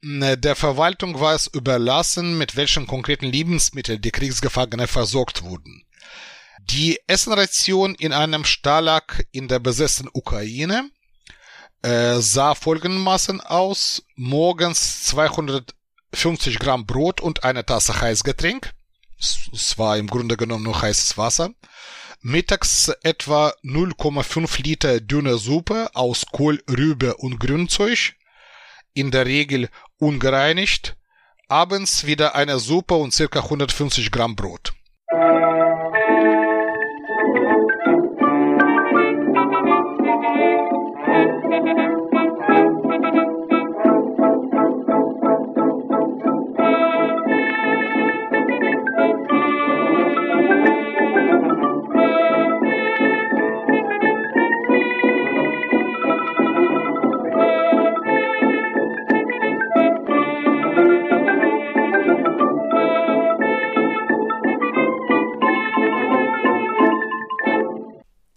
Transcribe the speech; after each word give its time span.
Der 0.00 0.54
Verwaltung 0.54 1.18
war 1.18 1.34
es 1.34 1.48
überlassen, 1.48 2.38
mit 2.38 2.54
welchen 2.54 2.86
konkreten 2.86 3.26
Lebensmitteln 3.26 4.00
die 4.00 4.12
Kriegsgefangene 4.12 4.86
versorgt 4.86 5.42
wurden. 5.42 5.82
Die 6.60 7.00
Essenration 7.08 7.96
in 7.96 8.12
einem 8.12 8.44
Stalag 8.44 9.24
in 9.32 9.48
der 9.48 9.58
besetzten 9.58 10.08
Ukraine 10.12 10.88
äh, 11.82 12.16
sah 12.20 12.54
folgendermaßen 12.54 13.40
aus. 13.40 14.04
Morgens 14.14 15.04
250 15.06 16.60
Gramm 16.60 16.86
Brot 16.86 17.20
und 17.20 17.42
eine 17.42 17.66
Tasse 17.66 18.00
Heißgetränk. 18.00 18.72
Es 19.18 19.78
war 19.78 19.98
im 19.98 20.06
Grunde 20.06 20.36
genommen 20.36 20.64
nur 20.64 20.80
heißes 20.80 21.18
Wasser. 21.18 21.50
Mittags 22.20 22.88
etwa 23.02 23.52
0,5 23.64 24.62
Liter 24.62 25.00
dünne 25.00 25.38
Suppe 25.38 25.90
aus 25.94 26.26
Kohl, 26.30 26.62
Rübe 26.70 27.16
und 27.16 27.40
Grünzeug. 27.40 28.14
In 28.94 29.10
der 29.10 29.26
Regel 29.26 29.68
ungereinigt. 29.98 30.96
Abends 31.48 32.06
wieder 32.06 32.34
eine 32.34 32.58
Suppe 32.58 32.94
und 32.94 33.12
circa 33.12 33.40
150 33.40 34.10
Gramm 34.10 34.36
Brot. 34.36 34.72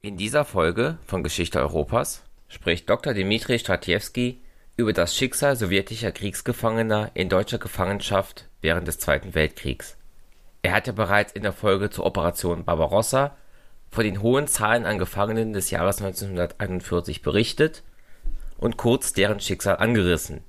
Dieser 0.03 0.45
Folge 0.45 0.97
von 1.05 1.21
Geschichte 1.21 1.59
Europas 1.59 2.23
spricht 2.47 2.89
Dr. 2.89 3.13
Dmitri 3.13 3.59
Stratiewski 3.59 4.41
über 4.75 4.93
das 4.93 5.15
Schicksal 5.15 5.55
sowjetischer 5.55 6.11
Kriegsgefangener 6.11 7.11
in 7.13 7.29
deutscher 7.29 7.59
Gefangenschaft 7.59 8.47
während 8.61 8.87
des 8.87 8.97
Zweiten 8.97 9.35
Weltkriegs. 9.35 9.97
Er 10.63 10.73
hatte 10.73 10.93
bereits 10.93 11.33
in 11.33 11.43
der 11.43 11.53
Folge 11.53 11.91
zur 11.91 12.07
Operation 12.07 12.65
Barbarossa 12.65 13.37
von 13.91 14.03
den 14.03 14.23
hohen 14.23 14.47
Zahlen 14.47 14.87
an 14.87 14.97
Gefangenen 14.97 15.53
des 15.53 15.69
Jahres 15.69 16.01
1941 16.01 17.21
berichtet 17.21 17.83
und 18.57 18.77
kurz 18.77 19.13
deren 19.13 19.39
Schicksal 19.39 19.77
angerissen. 19.77 20.41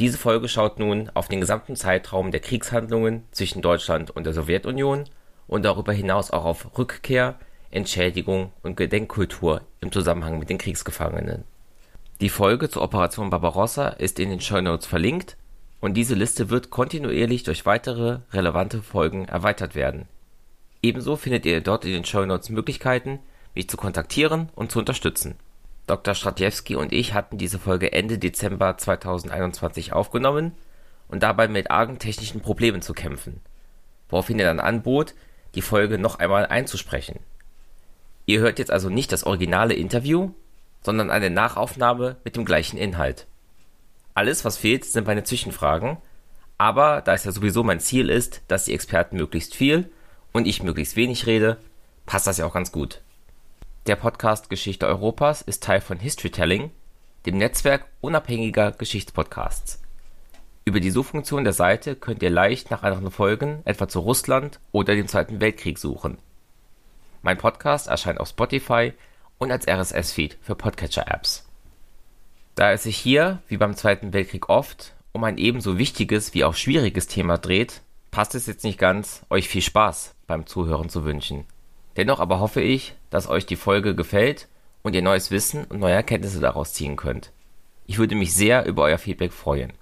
Diese 0.00 0.18
Folge 0.18 0.48
schaut 0.48 0.80
nun 0.80 1.08
auf 1.14 1.28
den 1.28 1.40
gesamten 1.40 1.76
Zeitraum 1.76 2.32
der 2.32 2.40
Kriegshandlungen 2.40 3.28
zwischen 3.30 3.62
Deutschland 3.62 4.10
und 4.10 4.24
der 4.24 4.32
Sowjetunion 4.32 5.04
und 5.46 5.64
darüber 5.64 5.92
hinaus 5.92 6.32
auch 6.32 6.44
auf 6.44 6.76
Rückkehr 6.76 7.38
Entschädigung 7.72 8.52
und 8.62 8.76
Gedenkkultur 8.76 9.62
im 9.80 9.92
Zusammenhang 9.92 10.40
mit 10.40 10.50
den 10.50 10.58
Kriegsgefangenen. 10.58 11.44
Die 12.20 12.28
Folge 12.28 12.68
zur 12.68 12.82
Operation 12.82 13.30
Barbarossa 13.30 13.88
ist 13.88 14.18
in 14.18 14.30
den 14.30 14.40
Shownotes 14.40 14.86
verlinkt 14.86 15.36
und 15.80 15.94
diese 15.94 16.16
Liste 16.16 16.50
wird 16.50 16.70
kontinuierlich 16.70 17.44
durch 17.44 17.66
weitere 17.66 18.18
relevante 18.32 18.82
Folgen 18.82 19.26
erweitert 19.26 19.76
werden. 19.76 20.08
Ebenso 20.82 21.14
findet 21.14 21.46
ihr 21.46 21.60
dort 21.60 21.84
in 21.84 21.92
den 21.92 22.04
Shownotes 22.04 22.50
Möglichkeiten, 22.50 23.20
mich 23.54 23.70
zu 23.70 23.76
kontaktieren 23.76 24.48
und 24.56 24.72
zu 24.72 24.80
unterstützen. 24.80 25.36
Dr. 25.86 26.14
Stratiewski 26.14 26.74
und 26.74 26.92
ich 26.92 27.14
hatten 27.14 27.38
diese 27.38 27.60
Folge 27.60 27.92
Ende 27.92 28.18
Dezember 28.18 28.78
2021 28.78 29.92
aufgenommen 29.92 30.52
und 31.06 31.22
dabei 31.22 31.46
mit 31.46 31.70
argen 31.70 32.00
technischen 32.00 32.40
Problemen 32.40 32.82
zu 32.82 32.94
kämpfen, 32.94 33.40
woraufhin 34.08 34.40
er 34.40 34.46
dann 34.46 34.60
anbot, 34.60 35.14
die 35.54 35.62
Folge 35.62 35.98
noch 35.98 36.18
einmal 36.18 36.46
einzusprechen 36.46 37.20
Ihr 38.30 38.38
hört 38.38 38.60
jetzt 38.60 38.70
also 38.70 38.90
nicht 38.90 39.10
das 39.10 39.24
originale 39.24 39.74
Interview, 39.74 40.30
sondern 40.82 41.10
eine 41.10 41.30
Nachaufnahme 41.30 42.14
mit 42.22 42.36
dem 42.36 42.44
gleichen 42.44 42.76
Inhalt. 42.76 43.26
Alles, 44.14 44.44
was 44.44 44.56
fehlt, 44.56 44.84
sind 44.84 45.08
meine 45.08 45.24
Zwischenfragen, 45.24 45.96
aber 46.56 47.02
da 47.02 47.12
es 47.12 47.24
ja 47.24 47.32
sowieso 47.32 47.64
mein 47.64 47.80
Ziel 47.80 48.08
ist, 48.08 48.42
dass 48.46 48.66
die 48.66 48.72
Experten 48.72 49.16
möglichst 49.16 49.56
viel 49.56 49.90
und 50.30 50.46
ich 50.46 50.62
möglichst 50.62 50.94
wenig 50.94 51.26
rede, 51.26 51.56
passt 52.06 52.28
das 52.28 52.38
ja 52.38 52.46
auch 52.46 52.54
ganz 52.54 52.70
gut. 52.70 53.00
Der 53.88 53.96
Podcast 53.96 54.48
Geschichte 54.48 54.86
Europas 54.86 55.42
ist 55.42 55.64
Teil 55.64 55.80
von 55.80 55.98
Historytelling, 55.98 56.70
dem 57.26 57.36
Netzwerk 57.36 57.86
unabhängiger 58.00 58.70
Geschichtspodcasts. 58.70 59.82
Über 60.64 60.78
die 60.78 60.92
Suchfunktion 60.92 61.42
der 61.42 61.52
Seite 61.52 61.96
könnt 61.96 62.22
ihr 62.22 62.30
leicht 62.30 62.70
nach 62.70 62.84
anderen 62.84 63.10
Folgen, 63.10 63.62
etwa 63.64 63.88
zu 63.88 63.98
Russland 63.98 64.60
oder 64.70 64.94
dem 64.94 65.08
Zweiten 65.08 65.40
Weltkrieg 65.40 65.78
suchen. 65.80 66.18
Mein 67.22 67.36
Podcast 67.36 67.88
erscheint 67.88 68.18
auf 68.18 68.28
Spotify 68.28 68.94
und 69.36 69.52
als 69.52 69.68
RSS-Feed 69.68 70.38
für 70.40 70.54
Podcatcher-Apps. 70.54 71.46
Da 72.54 72.72
es 72.72 72.84
sich 72.84 72.96
hier, 72.96 73.42
wie 73.46 73.58
beim 73.58 73.76
Zweiten 73.76 74.14
Weltkrieg 74.14 74.48
oft, 74.48 74.94
um 75.12 75.24
ein 75.24 75.36
ebenso 75.36 75.76
wichtiges 75.76 76.32
wie 76.32 76.44
auch 76.44 76.54
schwieriges 76.54 77.08
Thema 77.08 77.36
dreht, 77.36 77.82
passt 78.10 78.34
es 78.34 78.46
jetzt 78.46 78.64
nicht 78.64 78.78
ganz, 78.78 79.20
euch 79.28 79.48
viel 79.48 79.60
Spaß 79.60 80.14
beim 80.26 80.46
Zuhören 80.46 80.88
zu 80.88 81.04
wünschen. 81.04 81.44
Dennoch 81.98 82.20
aber 82.20 82.40
hoffe 82.40 82.62
ich, 82.62 82.94
dass 83.10 83.28
euch 83.28 83.44
die 83.44 83.56
Folge 83.56 83.94
gefällt 83.94 84.48
und 84.82 84.94
ihr 84.94 85.02
neues 85.02 85.30
Wissen 85.30 85.64
und 85.64 85.78
neue 85.78 85.94
Erkenntnisse 85.94 86.40
daraus 86.40 86.72
ziehen 86.72 86.96
könnt. 86.96 87.32
Ich 87.86 87.98
würde 87.98 88.14
mich 88.14 88.32
sehr 88.32 88.64
über 88.64 88.84
euer 88.84 88.98
Feedback 88.98 89.34
freuen. 89.34 89.74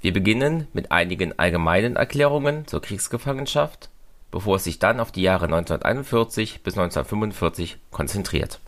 Wir 0.00 0.14
beginnen 0.14 0.68
mit 0.72 0.90
einigen 0.90 1.38
allgemeinen 1.38 1.96
Erklärungen 1.96 2.66
zur 2.66 2.80
Kriegsgefangenschaft 2.80 3.90
bevor 4.30 4.56
es 4.56 4.64
sich 4.64 4.78
dann 4.78 5.00
auf 5.00 5.12
die 5.12 5.22
Jahre 5.22 5.46
1941 5.46 6.62
bis 6.62 6.74
1945 6.74 7.78
konzentriert. 7.90 8.60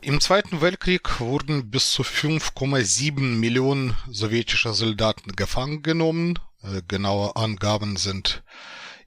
Im 0.00 0.20
Zweiten 0.20 0.60
Weltkrieg 0.60 1.20
wurden 1.20 1.70
bis 1.70 1.92
zu 1.92 2.02
5,7 2.02 3.20
Millionen 3.20 3.94
sowjetische 4.10 4.72
Soldaten 4.72 5.36
gefangen 5.36 5.82
genommen. 5.82 6.40
Äh, 6.62 6.82
genaue 6.88 7.36
Angaben 7.36 7.96
sind 7.96 8.42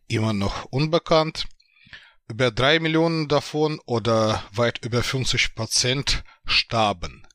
immer 0.07 0.31
noch 0.31 0.63
unbekannt. 0.65 1.47
Über 2.29 2.49
drei 2.49 2.79
Millionen 2.79 3.27
davon 3.27 3.79
oder 3.85 4.41
weit 4.53 4.85
über 4.85 5.03
50 5.03 5.53
Prozent 5.53 6.23
starben. 6.45 7.27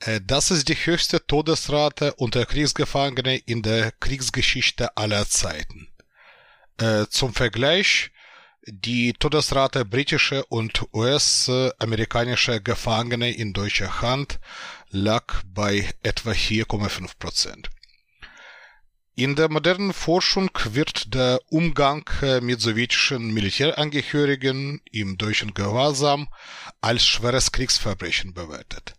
Äh, 0.00 0.20
das 0.22 0.50
ist 0.50 0.68
die 0.68 0.74
höchste 0.74 1.26
Todesrate 1.26 2.14
unter 2.14 2.44
Kriegsgefangenen 2.44 3.40
in 3.46 3.62
der 3.62 3.92
Kriegsgeschichte 3.92 4.96
aller 4.96 5.26
Zeiten. 5.28 5.88
Äh, 6.78 7.06
zum 7.08 7.34
Vergleich, 7.34 8.10
die 8.66 9.12
Todesrate 9.12 9.84
britischer 9.84 10.50
und 10.50 10.86
US-amerikanischer 10.92 12.60
Gefangene 12.60 13.32
in 13.32 13.52
deutscher 13.52 14.00
Hand 14.00 14.38
lag 14.90 15.42
bei 15.46 15.88
etwa 16.02 16.30
4,5 16.30 17.18
Prozent. 17.18 17.70
In 19.14 19.36
der 19.36 19.50
modernen 19.50 19.92
Forschung 19.92 20.50
wird 20.70 21.12
der 21.12 21.40
Umgang 21.50 22.08
äh, 22.22 22.40
mit 22.40 22.60
sowjetischen 22.60 23.34
Militärangehörigen 23.34 24.80
im 24.90 25.18
deutschen 25.18 25.52
Gewahrsam 25.52 26.28
als 26.80 27.04
schweres 27.04 27.52
Kriegsverbrechen 27.52 28.32
bewertet. 28.32 28.94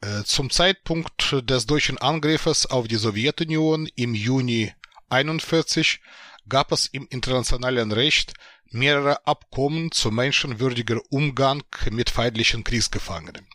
Äh, 0.00 0.22
zum 0.24 0.48
Zeitpunkt 0.48 1.36
des 1.42 1.66
deutschen 1.66 1.98
Angriffes 1.98 2.64
auf 2.66 2.88
die 2.88 2.96
Sowjetunion 2.96 3.88
im 3.94 4.14
Juni 4.14 4.72
1941 5.10 6.00
gab 6.48 6.72
es 6.72 6.86
im 6.86 7.06
internationalen 7.08 7.92
Recht 7.92 8.34
mehrere 8.70 9.26
Abkommen 9.26 9.92
zu 9.92 10.10
menschenwürdiger 10.10 11.00
Umgang 11.10 11.62
mit 11.90 12.10
feindlichen 12.10 12.64
Kriegsgefangenen. 12.64 13.46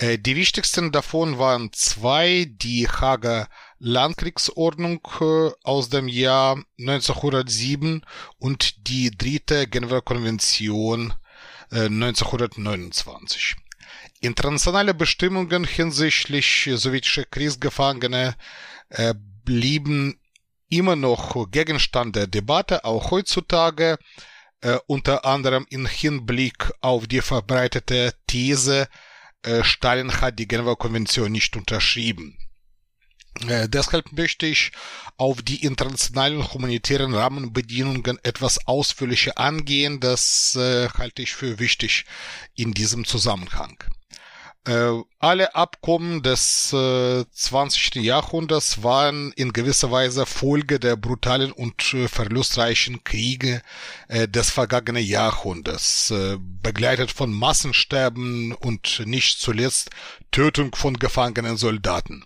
Äh, 0.00 0.18
die 0.18 0.34
wichtigsten 0.34 0.92
davon 0.92 1.38
waren 1.38 1.72
zwei, 1.72 2.46
die 2.48 2.88
Hager 2.88 3.48
Landkriegsordnung 3.78 5.00
äh, 5.20 5.50
aus 5.62 5.90
dem 5.90 6.08
Jahr 6.08 6.62
1907 6.78 8.02
und 8.38 8.88
die 8.88 9.10
dritte 9.10 9.66
Genfer 9.68 10.00
Konvention 10.00 11.12
1929. 11.70 13.56
Äh, 13.56 14.26
Internationale 14.26 14.92
Bestimmungen 14.92 15.64
hinsichtlich 15.64 16.68
sowjetischer 16.74 17.24
Kriegsgefangene 17.24 18.36
blieben 19.44 20.18
immer 20.70 20.96
noch 20.96 21.50
Gegenstand 21.50 22.16
der 22.16 22.26
Debatte, 22.26 22.84
auch 22.84 23.10
heutzutage, 23.10 23.98
äh, 24.62 24.78
unter 24.86 25.24
anderem 25.24 25.66
im 25.70 25.86
Hinblick 25.86 26.72
auf 26.80 27.06
die 27.06 27.20
verbreitete 27.20 28.14
These, 28.26 28.88
äh, 29.42 29.64
Stalin 29.64 30.20
hat 30.20 30.38
die 30.38 30.48
Genfer 30.48 30.76
Konvention 30.76 31.32
nicht 31.32 31.56
unterschrieben. 31.56 32.38
Äh, 33.46 33.68
deshalb 33.68 34.12
möchte 34.12 34.46
ich 34.46 34.72
auf 35.16 35.42
die 35.42 35.64
internationalen 35.64 36.52
humanitären 36.52 37.14
Rahmenbedingungen 37.14 38.18
etwas 38.22 38.66
ausführlicher 38.66 39.38
angehen. 39.38 40.00
Das 40.00 40.56
äh, 40.56 40.88
halte 40.90 41.22
ich 41.22 41.32
für 41.32 41.58
wichtig 41.58 42.04
in 42.54 42.72
diesem 42.72 43.04
Zusammenhang. 43.04 43.82
Äh, 44.66 45.00
alle 45.18 45.54
Abkommen 45.54 46.22
des 46.22 46.70
äh, 46.74 47.24
20. 47.32 47.94
Jahrhunderts 47.94 48.82
waren 48.82 49.32
in 49.32 49.54
gewisser 49.54 49.90
Weise 49.90 50.26
Folge 50.26 50.78
der 50.78 50.96
brutalen 50.96 51.50
und 51.50 51.94
äh, 51.94 52.08
verlustreichen 52.08 53.02
Kriege 53.02 53.62
äh, 54.08 54.28
des 54.28 54.50
vergangenen 54.50 55.02
Jahrhunderts, 55.04 56.10
äh, 56.10 56.36
begleitet 56.38 57.10
von 57.10 57.32
Massensterben 57.32 58.52
und 58.52 59.02
nicht 59.06 59.40
zuletzt 59.40 59.90
Tötung 60.30 60.74
von 60.74 60.94
gefangenen 60.98 61.56
Soldaten. 61.56 62.24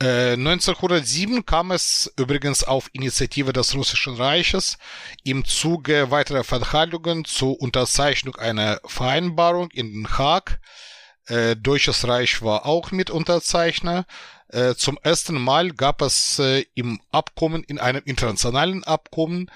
1907 0.00 1.38
äh, 1.38 1.42
kam 1.42 1.72
es 1.72 2.10
übrigens 2.16 2.62
auf 2.62 2.88
Initiative 2.92 3.52
des 3.52 3.74
Russischen 3.74 4.14
Reiches 4.14 4.78
im 5.24 5.44
Zuge 5.44 6.12
weiterer 6.12 6.44
Verhandlungen 6.44 7.24
zur 7.24 7.60
Unterzeichnung 7.60 8.36
einer 8.36 8.80
Vereinbarung 8.84 9.70
in 9.72 9.92
Den 9.92 10.08
Haag 10.16 10.60
äh, 11.28 11.56
Deutsches 11.56 12.06
Reich 12.06 12.42
war 12.42 12.66
auch 12.66 12.90
mit 12.90 13.10
Unterzeichner. 13.10 14.06
Äh, 14.48 14.74
zum 14.74 14.98
ersten 15.02 15.40
Mal 15.40 15.72
gab 15.72 16.02
es 16.02 16.38
äh, 16.38 16.64
im 16.74 17.00
Abkommen, 17.12 17.62
in 17.64 17.78
einem 17.78 18.02
internationalen 18.04 18.82
Abkommen, 18.84 19.50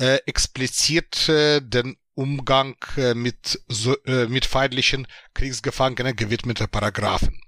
äh, 0.00 0.18
explizit 0.26 1.28
äh, 1.28 1.60
den 1.60 1.96
Umgang 2.14 2.76
äh, 2.96 3.14
mit, 3.14 3.60
so, 3.68 3.96
äh, 4.04 4.26
mit 4.26 4.46
feindlichen 4.46 5.06
Kriegsgefangenen 5.34 6.16
gewidmete 6.16 6.68
Paragraphen. 6.68 7.40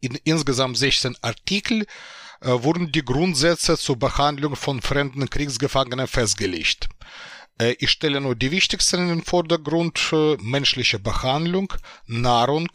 In 0.00 0.16
insgesamt 0.24 0.76
16 0.76 1.16
Artikel 1.22 1.86
äh, 2.40 2.48
wurden 2.50 2.92
die 2.92 3.04
Grundsätze 3.04 3.78
zur 3.78 3.98
Behandlung 3.98 4.56
von 4.56 4.82
fremden 4.82 5.28
Kriegsgefangenen 5.30 6.06
festgelegt. 6.06 6.88
Ich 7.58 7.90
stelle 7.90 8.20
nur 8.20 8.34
die 8.34 8.50
wichtigsten 8.50 9.00
in 9.00 9.08
den 9.08 9.22
Vordergrund. 9.22 10.12
Menschliche 10.40 10.98
Behandlung, 10.98 11.72
Nahrung, 12.06 12.68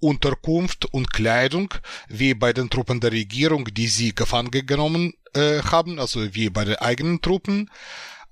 Unterkunft 0.00 0.86
und 0.86 1.12
Kleidung, 1.12 1.74
wie 2.08 2.34
bei 2.34 2.52
den 2.52 2.70
Truppen 2.70 3.00
der 3.00 3.12
Regierung, 3.12 3.64
die 3.64 3.88
sie 3.88 4.14
gefangen 4.14 4.50
genommen 4.50 5.14
äh, 5.34 5.60
haben, 5.62 5.98
also 5.98 6.34
wie 6.34 6.50
bei 6.50 6.64
den 6.64 6.76
eigenen 6.76 7.20
Truppen, 7.20 7.70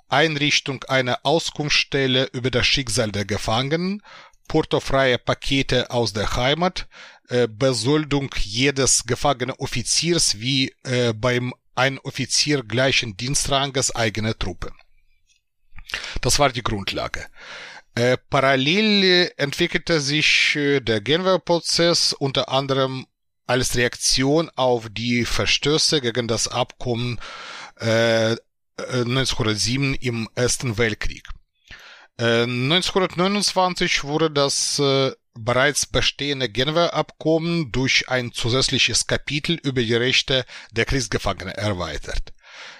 Einrichtung 0.08 0.85
einer 0.85 1.19
Auskunftsstelle 1.25 2.29
über 2.32 2.50
das 2.50 2.67
Schicksal 2.67 3.11
der 3.11 3.25
Gefangenen, 3.25 4.02
portofreie 4.47 5.19
Pakete 5.19 5.91
aus 5.91 6.12
der 6.12 6.37
Heimat, 6.37 6.87
äh, 7.29 7.49
Besoldung 7.49 8.31
jedes 8.38 9.05
gefangenen 9.05 9.56
Offiziers 9.59 10.38
wie 10.38 10.73
äh, 10.85 11.12
beim 11.12 11.52
ein 11.75 11.99
Offizier 11.99 12.62
gleichen 12.62 13.17
Dienstranges 13.17 13.94
eigene 13.94 14.38
Truppe. 14.38 14.73
Das 16.21 16.38
war 16.38 16.50
die 16.50 16.62
Grundlage. 16.62 17.27
Äh, 17.94 18.19
parallel 18.29 19.33
entwickelte 19.37 20.00
sich 20.00 20.55
äh, 20.56 20.81
der 20.81 21.00
Genfer-Prozess 21.00 22.12
unter 22.12 22.50
anderem 22.50 23.06
als 23.47 23.77
Reaktion 23.77 24.50
auf 24.56 24.88
die 24.91 25.25
Verstöße 25.25 26.00
gegen 26.00 26.29
das 26.29 26.49
Abkommen 26.49 27.19
äh, 27.79 28.37
1907 28.79 29.94
äh, 29.94 29.99
im 30.06 30.29
Ersten 30.35 30.79
Weltkrieg. 30.79 31.27
Äh, 32.19 32.43
1929 32.43 34.05
wurde 34.05 34.31
das 34.31 34.79
äh, 34.79 35.12
bereits 35.35 35.87
bestehende 35.87 36.49
Genfer 36.49 36.94
Abkommen 36.94 37.73
durch 37.73 38.09
ein 38.09 38.33
zusätzliches 38.33 39.06
Kapitel 39.06 39.55
über 39.62 39.83
die 39.83 39.94
Rechte 39.94 40.44
der 40.73 40.87
Kriegsgefangenen 40.87 41.55
erweitert. 41.55 42.33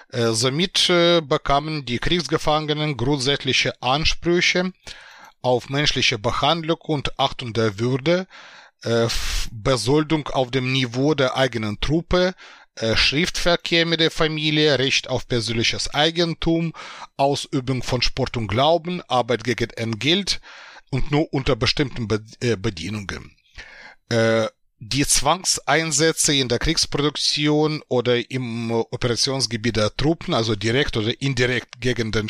Somit 0.09 0.87
bekamen 0.87 1.85
die 1.85 1.99
Kriegsgefangenen 1.99 2.95
grundsätzliche 2.95 3.81
Ansprüche 3.81 4.71
auf 5.41 5.69
menschliche 5.69 6.17
Behandlung 6.17 6.79
und 6.81 7.19
Achtung 7.19 7.53
der 7.53 7.77
Würde, 7.79 8.27
Besoldung 9.51 10.27
auf 10.29 10.51
dem 10.51 10.71
Niveau 10.71 11.13
der 11.13 11.35
eigenen 11.35 11.79
Truppe, 11.81 12.35
Schriftverkehr 12.95 13.85
mit 13.85 13.99
der 13.99 14.11
Familie, 14.11 14.79
Recht 14.79 15.09
auf 15.09 15.27
persönliches 15.27 15.93
Eigentum, 15.93 16.73
Ausübung 17.17 17.83
von 17.83 18.01
Sport 18.01 18.37
und 18.37 18.47
Glauben, 18.47 19.01
Arbeit 19.07 19.43
gegen 19.43 19.71
Entgelt 19.71 20.39
und 20.89 21.11
nur 21.11 21.33
unter 21.33 21.55
bestimmten 21.55 22.07
Bedienungen 22.07 23.35
die 24.79 25.05
Zwangseinsätze 25.05 26.35
in 26.35 26.49
der 26.49 26.59
Kriegsproduktion 26.59 27.81
oder 27.87 28.29
im 28.29 28.71
Operationsgebiet 28.71 29.77
der 29.77 29.95
Truppen, 29.95 30.33
also 30.33 30.55
direkt 30.55 30.97
oder 30.97 31.19
indirekt 31.19 31.81
gegen, 31.81 32.11
den, 32.11 32.29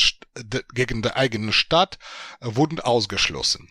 gegen 0.73 1.01
die 1.01 1.13
eigene 1.13 1.51
Stadt, 1.51 1.97
wurden 2.39 2.79
ausgeschlossen. 2.79 3.69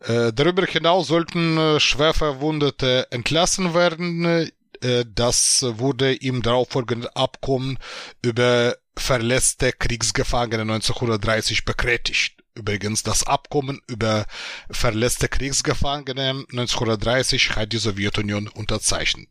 Äh, 0.00 0.32
darüber 0.34 0.66
hinaus 0.66 1.06
sollten 1.06 1.56
äh, 1.56 1.80
Schwerverwundete 1.80 3.10
entlassen 3.10 3.72
werden. 3.72 4.50
Äh, 4.80 5.04
das 5.06 5.64
wurde 5.66 6.14
im 6.14 6.42
darauffolgenden 6.42 7.08
Abkommen 7.14 7.78
über 8.20 8.76
verletzte 8.96 9.72
Kriegsgefangene 9.72 10.62
1930 10.62 11.64
bekräftigt. 11.64 12.43
Übrigens, 12.54 13.02
das 13.02 13.26
Abkommen 13.26 13.80
über 13.88 14.26
verletzte 14.70 15.28
Kriegsgefangene 15.28 16.44
1930 16.50 17.56
hat 17.56 17.72
die 17.72 17.78
Sowjetunion 17.78 18.48
unterzeichnet. 18.48 19.28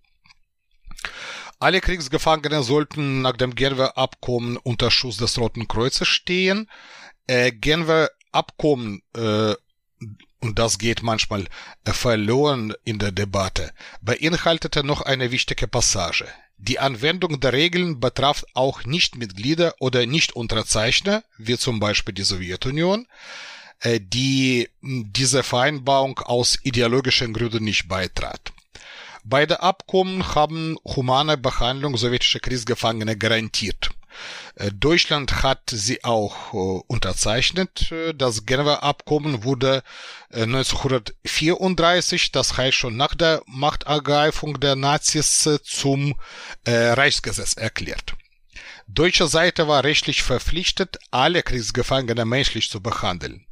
Alle 1.59 1.79
Kriegsgefangene 1.79 2.63
sollten 2.63 3.21
nach 3.21 3.37
dem 3.37 3.55
Genfer 3.55 3.97
Abkommen 3.97 4.57
unter 4.57 4.91
Schuss 4.91 5.15
des 5.17 5.37
Roten 5.37 5.69
Kreuzes 5.69 6.09
stehen. 6.09 6.69
Äh, 7.27 7.53
Genfer 7.53 8.09
Abkommen, 8.33 9.01
äh, 9.15 9.55
und 10.41 10.59
das 10.59 10.77
geht 10.77 11.03
manchmal 11.03 11.47
äh, 11.85 11.93
verloren 11.93 12.73
in 12.83 12.99
der 12.99 13.13
Debatte, 13.13 13.71
beinhaltete 14.01 14.83
noch 14.83 15.01
eine 15.01 15.31
wichtige 15.31 15.69
Passage. 15.69 16.27
Die 16.65 16.79
Anwendung 16.79 17.41
der 17.41 17.51
Regeln 17.51 17.99
betraf 17.99 18.45
auch 18.53 18.85
Nichtmitglieder 18.85 19.75
oder 19.79 20.05
Nichtunterzeichner, 20.05 21.21
wie 21.37 21.57
zum 21.57 21.81
Beispiel 21.81 22.13
die 22.13 22.23
Sowjetunion, 22.23 23.05
äh, 23.81 23.99
die 24.01 24.69
diese 24.81 25.43
Vereinbarung 25.43 26.19
aus 26.19 26.57
ideologischen 26.63 27.33
Gründen 27.33 27.65
nicht 27.65 27.89
beitrat. 27.89 28.53
Beide 29.25 29.61
Abkommen 29.61 30.35
haben 30.35 30.77
humane 30.85 31.35
Behandlung 31.35 31.97
sowjetischer 31.97 32.39
Kriegsgefangene 32.39 33.17
garantiert. 33.17 33.89
Äh, 34.55 34.71
Deutschland 34.71 35.43
hat 35.43 35.69
sie 35.71 36.03
auch 36.03 36.53
äh, 36.53 36.81
unterzeichnet. 36.87 37.91
Äh, 37.91 38.13
das 38.13 38.45
Genfer 38.45 38.83
Abkommen 38.83 39.43
wurde 39.43 39.83
1934, 40.31 42.31
das 42.31 42.57
heißt 42.57 42.75
schon 42.75 42.97
nach 42.97 43.13
der 43.13 43.43
Machtergreifung 43.45 44.59
der 44.59 44.75
Nazis, 44.75 45.47
zum 45.63 46.19
Reichsgesetz 46.65 47.53
erklärt. 47.53 48.15
Deutsche 48.87 49.27
Seite 49.27 49.67
war 49.67 49.83
rechtlich 49.83 50.23
verpflichtet, 50.23 50.97
alle 51.11 51.43
Kriegsgefangene 51.43 52.25
menschlich 52.25 52.71
zu 52.71 52.81
behandeln. 52.81 53.45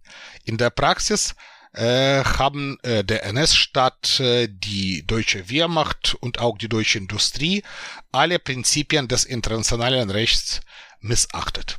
In 0.43 0.57
der 0.57 0.71
Praxis 0.71 1.35
äh, 1.73 2.23
haben 2.23 2.77
äh, 2.83 3.03
der 3.03 3.23
NS-Staat, 3.25 4.19
äh, 4.19 4.47
die 4.49 5.05
deutsche 5.07 5.49
Wehrmacht 5.49 6.15
und 6.19 6.39
auch 6.39 6.57
die 6.57 6.69
deutsche 6.69 6.97
Industrie 6.97 7.63
alle 8.11 8.39
Prinzipien 8.39 9.07
des 9.07 9.23
internationalen 9.23 10.09
Rechts 10.09 10.61
missachtet. 10.99 11.77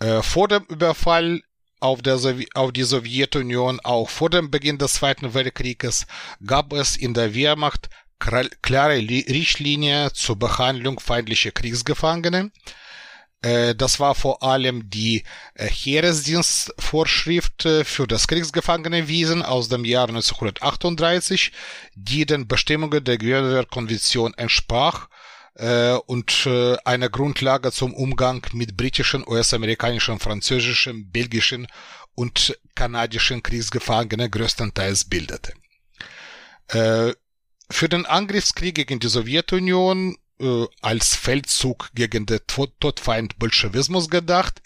Äh, 0.00 0.22
vor 0.22 0.48
dem 0.48 0.64
Überfall 0.64 1.42
auf, 1.80 2.02
der 2.02 2.18
auf 2.54 2.72
die 2.72 2.82
Sowjetunion, 2.82 3.80
auch 3.80 4.08
vor 4.08 4.30
dem 4.30 4.50
Beginn 4.50 4.78
des 4.78 4.94
Zweiten 4.94 5.34
Weltkrieges, 5.34 6.06
gab 6.44 6.72
es 6.72 6.96
in 6.96 7.14
der 7.14 7.34
Wehrmacht 7.34 7.88
klare 8.18 8.96
Richtlinie 8.96 10.12
zur 10.12 10.36
Behandlung 10.36 11.00
feindlicher 11.00 11.50
Kriegsgefangene, 11.50 12.50
das 13.74 14.00
war 14.00 14.14
vor 14.14 14.42
allem 14.42 14.88
die 14.90 15.22
äh, 15.54 15.66
Heeresdienstvorschrift 15.66 17.66
äh, 17.66 17.84
für 17.84 18.06
das 18.06 18.26
Kriegsgefangenenwesen 18.26 19.42
aus 19.42 19.68
dem 19.68 19.84
Jahr 19.84 20.08
1938, 20.08 21.52
die 21.94 22.26
den 22.26 22.48
Bestimmungen 22.48 23.04
der 23.04 23.18
Genfer 23.18 23.66
Konvention 23.66 24.34
entsprach 24.34 25.08
und 26.04 26.46
eine 26.84 27.08
Grundlage 27.08 27.72
zum 27.72 27.94
Umgang 27.94 28.46
mit 28.52 28.76
britischen, 28.76 29.26
US-amerikanischen, 29.26 30.20
französischen, 30.20 31.10
belgischen 31.10 31.66
und 32.14 32.58
kanadischen 32.74 33.42
Kriegsgefangenen 33.42 34.30
größtenteils 34.30 35.06
bildete. 35.06 35.54
Für 36.68 37.88
den 37.88 38.04
Angriffskrieg 38.04 38.74
gegen 38.74 39.00
die 39.00 39.08
Sowjetunion 39.08 40.18
äh, 40.40 40.64
als 40.80 41.14
Feldzug 41.14 41.90
gegen 41.94 42.26
den 42.26 42.40
Todfeind 42.46 43.38
Bolschewismus 43.38 44.10
gedacht, 44.10 44.62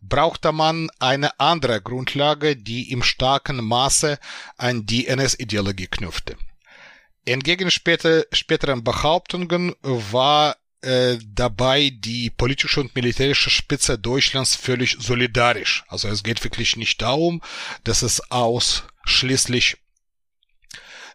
brauchte 0.00 0.52
man 0.52 0.90
eine 0.98 1.38
andere 1.38 1.80
Grundlage, 1.80 2.56
die 2.56 2.90
im 2.90 3.02
starken 3.02 3.64
Maße 3.64 4.18
an 4.56 4.84
die 4.84 5.06
NS-Ideologie 5.06 5.86
knüpfte. 5.86 6.36
Entgegen 7.24 7.70
später, 7.70 8.24
späteren 8.32 8.82
Behauptungen 8.82 9.74
war 9.82 10.56
äh, 10.80 11.18
dabei 11.24 11.92
die 11.94 12.30
politische 12.30 12.80
und 12.80 12.94
militärische 12.96 13.50
Spitze 13.50 13.96
Deutschlands 13.96 14.56
völlig 14.56 14.96
solidarisch. 14.98 15.84
Also 15.86 16.08
es 16.08 16.24
geht 16.24 16.42
wirklich 16.42 16.76
nicht 16.76 17.00
darum, 17.00 17.40
dass 17.84 18.02
es 18.02 18.32
ausschließlich 18.32 19.76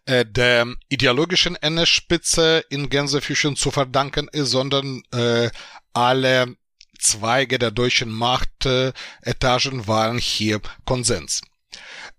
äh, 0.07 0.25
der 0.25 0.75
ideologischen 0.89 1.55
NS-Spitze 1.55 2.63
in 2.69 2.89
Gänsefüßchen 2.89 3.55
zu 3.55 3.71
verdanken 3.71 4.27
ist, 4.31 4.51
sondern 4.51 5.03
äh, 5.13 5.49
alle 5.93 6.55
Zweige 6.99 7.59
der 7.59 7.71
deutschen 7.71 8.09
Machtetagen 8.09 9.87
waren 9.87 10.17
hier 10.17 10.61
Konsens. 10.85 11.41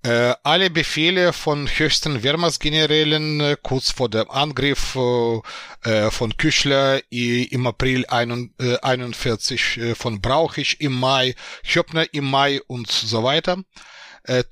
Äh, 0.02 0.34
alle 0.44 0.70
Befehle 0.70 1.32
von 1.32 1.66
höchsten 1.66 2.22
Wehrmachtsgenerälen 2.22 3.40
äh, 3.40 3.56
kurz 3.60 3.90
vor 3.90 4.08
dem 4.08 4.30
Angriff 4.30 4.94
äh, 4.94 6.10
von 6.10 6.36
Küchler 6.36 7.00
im 7.10 7.66
April 7.66 8.06
41, 8.06 9.80
von 9.94 10.20
Brauchig 10.20 10.80
im 10.80 10.92
Mai, 10.92 11.34
Höppner 11.64 12.06
im 12.12 12.30
Mai 12.30 12.60
und 12.68 12.90
so 12.90 13.24
weiter 13.24 13.58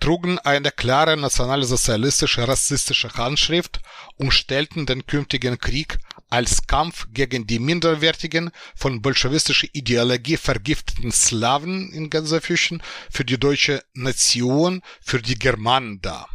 trugen 0.01 0.39
eine 0.39 0.71
klare 0.71 1.17
nationalsozialistische 1.17 2.47
rassistische 2.47 3.13
Handschrift 3.15 3.81
und 4.17 4.33
stellten 4.33 4.87
den 4.87 5.07
künftigen 5.07 5.59
Krieg 5.59 5.99
als 6.29 6.67
Kampf 6.67 7.07
gegen 7.13 7.47
die 7.47 7.59
minderwertigen, 7.59 8.51
von 8.75 9.01
bolschewistischer 9.01 9.69
Ideologie 9.73 10.37
vergifteten 10.37 11.13
Slawen 11.13 11.93
in 11.93 12.11
Gänsefüßchen 12.11 12.83
für 13.11 13.25
die 13.25 13.39
deutsche 13.39 13.85
Nation, 13.95 14.83
für 15.01 15.23
die 15.23 15.39
Germanen 15.39 16.01
dar. 16.01 16.29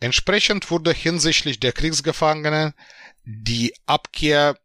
Entsprechend 0.00 0.70
wurde 0.70 0.92
hinsichtlich 0.92 1.60
der 1.60 1.72
Kriegsgefangenen 1.72 2.74
die 3.24 3.74
Abkehr 3.86 4.58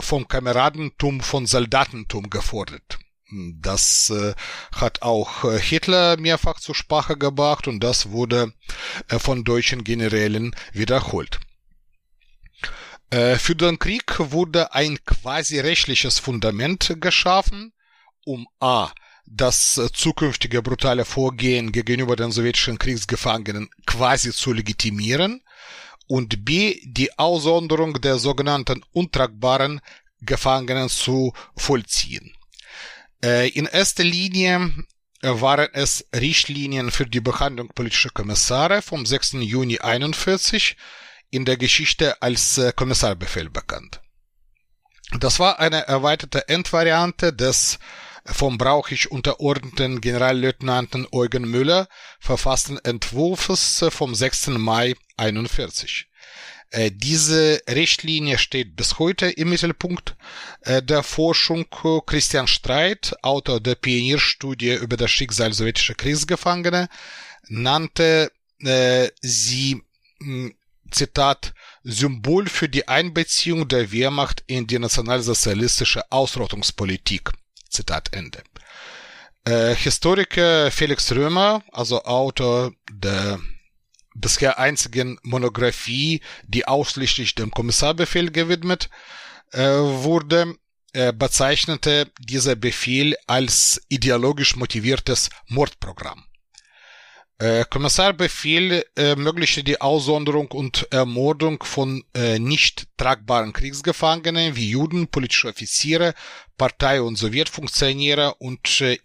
vom 0.00 0.28
Kameradentum 0.28 1.20
von 1.20 1.46
Soldatentum 1.46 2.30
gefordert. 2.30 2.98
Das 3.60 4.10
äh, 4.10 4.34
hat 4.72 5.02
auch 5.02 5.44
äh, 5.44 5.58
Hitler 5.58 6.16
mehrfach 6.18 6.60
zur 6.60 6.74
Sprache 6.74 7.16
gebracht 7.16 7.66
und 7.66 7.80
das 7.80 8.10
wurde 8.10 8.52
äh, 9.08 9.18
von 9.18 9.44
deutschen 9.44 9.84
Generälen 9.84 10.54
wiederholt. 10.72 11.40
Für 13.10 13.54
den 13.54 13.78
Krieg 13.78 14.18
wurde 14.18 14.74
ein 14.74 14.98
quasi 15.04 15.60
rechtliches 15.60 16.18
Fundament 16.18 16.96
geschaffen, 17.00 17.72
um 18.24 18.48
a. 18.58 18.90
das 19.24 19.80
zukünftige 19.92 20.62
brutale 20.62 21.04
Vorgehen 21.04 21.70
gegenüber 21.70 22.16
den 22.16 22.32
sowjetischen 22.32 22.76
Kriegsgefangenen 22.76 23.68
quasi 23.86 24.32
zu 24.32 24.52
legitimieren 24.52 25.44
und 26.08 26.44
b. 26.44 26.80
die 26.82 27.16
Aussonderung 27.16 28.00
der 28.00 28.18
sogenannten 28.18 28.82
untragbaren 28.92 29.80
Gefangenen 30.20 30.88
zu 30.88 31.32
vollziehen. 31.56 32.32
Äh, 33.22 33.48
in 33.48 33.66
erster 33.66 34.04
Linie 34.04 34.72
waren 35.22 35.68
es 35.72 36.06
Richtlinien 36.14 36.90
für 36.90 37.06
die 37.06 37.20
Behandlung 37.20 37.68
politischer 37.68 38.10
Kommissare 38.10 38.82
vom 38.82 39.06
6. 39.06 39.32
Juni 39.40 39.78
41 39.78 40.76
in 41.30 41.44
der 41.44 41.56
Geschichte 41.56 42.20
als 42.22 42.58
äh, 42.58 42.72
Kommissarbefehl 42.74 43.50
bekannt. 43.50 44.00
Das 45.18 45.38
war 45.38 45.58
eine 45.58 45.86
erweiterte 45.86 46.48
Endvariante 46.48 47.32
des 47.32 47.78
vom 48.26 48.56
Brauchig 48.56 49.10
unterordneten 49.10 50.00
Generalleutnanten 50.00 51.06
Eugen 51.12 51.48
Müller 51.48 51.88
verfassten 52.20 52.78
Entwurfs 52.78 53.84
vom 53.90 54.14
6. 54.14 54.48
Mai 54.48 54.94
41. 55.16 56.08
Äh, 56.74 56.90
diese 56.90 57.62
Richtlinie 57.68 58.36
steht 58.36 58.74
bis 58.74 58.98
heute 58.98 59.26
im 59.30 59.50
Mittelpunkt 59.50 60.16
äh, 60.62 60.82
der 60.82 61.04
Forschung. 61.04 61.66
Christian 62.04 62.48
Streit, 62.48 63.14
Autor 63.22 63.60
der 63.60 63.76
Pionierstudie 63.76 64.74
über 64.74 64.96
das 64.96 65.12
Schicksal 65.12 65.52
sowjetischer 65.52 65.94
Kriegsgefangene, 65.94 66.88
nannte 67.46 68.32
sie 69.20 69.82
Zitat, 70.90 71.52
Symbol 71.82 72.46
für 72.46 72.68
die 72.68 72.88
Einbeziehung 72.88 73.68
der 73.68 73.92
Wehrmacht 73.92 74.42
in 74.46 74.66
die 74.66 74.78
nationalsozialistische 74.78 76.10
Ausrottungspolitik. 76.10 77.30
Zitat 77.68 78.14
Ende. 78.14 78.42
Äh, 79.44 79.74
Historiker 79.74 80.70
Felix 80.70 81.12
Römer, 81.12 81.62
also 81.72 82.02
Autor 82.04 82.72
der 82.90 83.38
bisher 84.14 84.58
einzigen 84.58 85.18
Monographie, 85.22 86.22
die 86.46 86.66
ausschließlich 86.66 87.34
dem 87.34 87.50
Kommissarbefehl 87.50 88.30
gewidmet 88.30 88.88
äh, 89.52 89.60
wurde, 89.60 90.54
äh, 90.92 91.12
bezeichnete 91.12 92.10
dieser 92.20 92.54
Befehl 92.54 93.16
als 93.26 93.82
ideologisch 93.88 94.56
motiviertes 94.56 95.28
Mordprogramm. 95.48 96.24
Äh, 97.38 97.64
Kommissarbefehl 97.68 98.84
ermöglichte 98.94 99.64
die 99.64 99.80
Aussonderung 99.80 100.52
und 100.52 100.86
Ermordung 100.92 101.64
von 101.64 102.04
äh, 102.14 102.38
nicht 102.38 102.86
tragbaren 102.96 103.52
Kriegsgefangenen 103.52 104.54
wie 104.54 104.70
Juden, 104.70 105.08
politische 105.08 105.48
Offiziere, 105.48 106.14
Partei- 106.56 107.02
und 107.02 107.16
Sowjetfunktionäre 107.16 108.34
und 108.36 108.80
äh, 108.80 108.98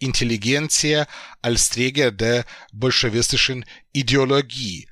als 1.42 1.70
Träger 1.72 2.12
der 2.12 2.46
bolschewistischen 2.72 3.66
Ideologie. 3.94 4.88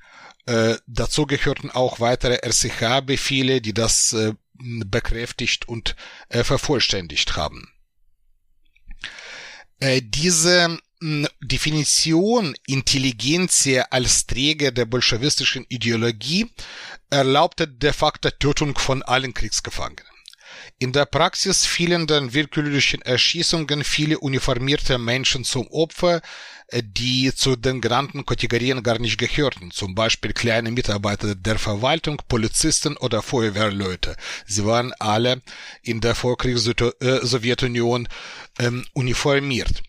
Äh, 0.48 0.78
dazu 0.86 1.26
gehörten 1.26 1.70
auch 1.70 2.00
weitere 2.00 2.38
RCH-Befehle, 2.42 3.60
die 3.60 3.74
das 3.74 4.14
äh, 4.14 4.32
bekräftigt 4.54 5.68
und 5.68 5.94
äh, 6.30 6.42
vervollständigt 6.42 7.36
haben. 7.36 7.70
Äh, 9.78 10.00
diese 10.02 10.78
Definition 11.42 12.56
Intelligenz 12.66 13.68
als 13.90 14.26
Träger 14.26 14.72
der 14.72 14.86
bolschewistischen 14.86 15.66
Ideologie 15.68 16.50
erlaubte 17.10 17.68
de 17.68 17.92
facto 17.92 18.30
Tötung 18.30 18.76
von 18.78 19.02
allen 19.02 19.34
Kriegsgefangenen. 19.34 20.06
In 20.78 20.92
der 20.92 21.04
Praxis 21.04 21.66
fielen 21.66 22.06
dann 22.06 22.32
willkürlichen 22.32 23.02
Erschießungen 23.02 23.84
viele 23.84 24.18
uniformierte 24.18 24.96
Menschen 24.96 25.44
zum 25.44 25.68
Opfer, 25.68 26.22
die 26.72 27.32
zu 27.34 27.56
den 27.56 27.80
genannten 27.80 28.26
Kategorien 28.26 28.82
gar 28.82 28.98
nicht 28.98 29.18
gehörten, 29.18 29.70
zum 29.70 29.94
Beispiel 29.94 30.32
kleine 30.32 30.70
Mitarbeiter 30.70 31.34
der 31.34 31.58
Verwaltung, 31.58 32.20
Polizisten 32.28 32.96
oder 32.98 33.22
Feuerwehrleute. 33.22 34.16
Sie 34.46 34.66
waren 34.66 34.92
alle 34.98 35.40
in 35.82 36.00
der 36.00 36.14
Vorkriegs-Sowjetunion 36.14 38.08
ähm, 38.58 38.84
uniformiert. 38.92 39.82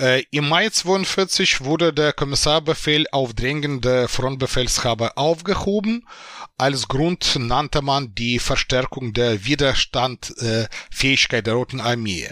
Äh, 0.00 0.24
Im 0.30 0.48
Mai 0.48 0.68
42 0.70 1.62
wurde 1.62 1.92
der 1.92 2.12
Kommissarbefehl 2.12 3.06
auf 3.12 3.34
Drängen 3.34 3.80
der 3.80 4.08
Frontbefehlshaber 4.08 5.16
aufgehoben. 5.16 6.06
Als 6.58 6.88
Grund 6.88 7.36
nannte 7.38 7.82
man 7.82 8.14
die 8.14 8.38
Verstärkung 8.40 9.12
der 9.12 9.44
Widerstandfähigkeit 9.44 11.40
äh, 11.40 11.42
der 11.42 11.54
Roten 11.54 11.80
Armee. 11.80 12.28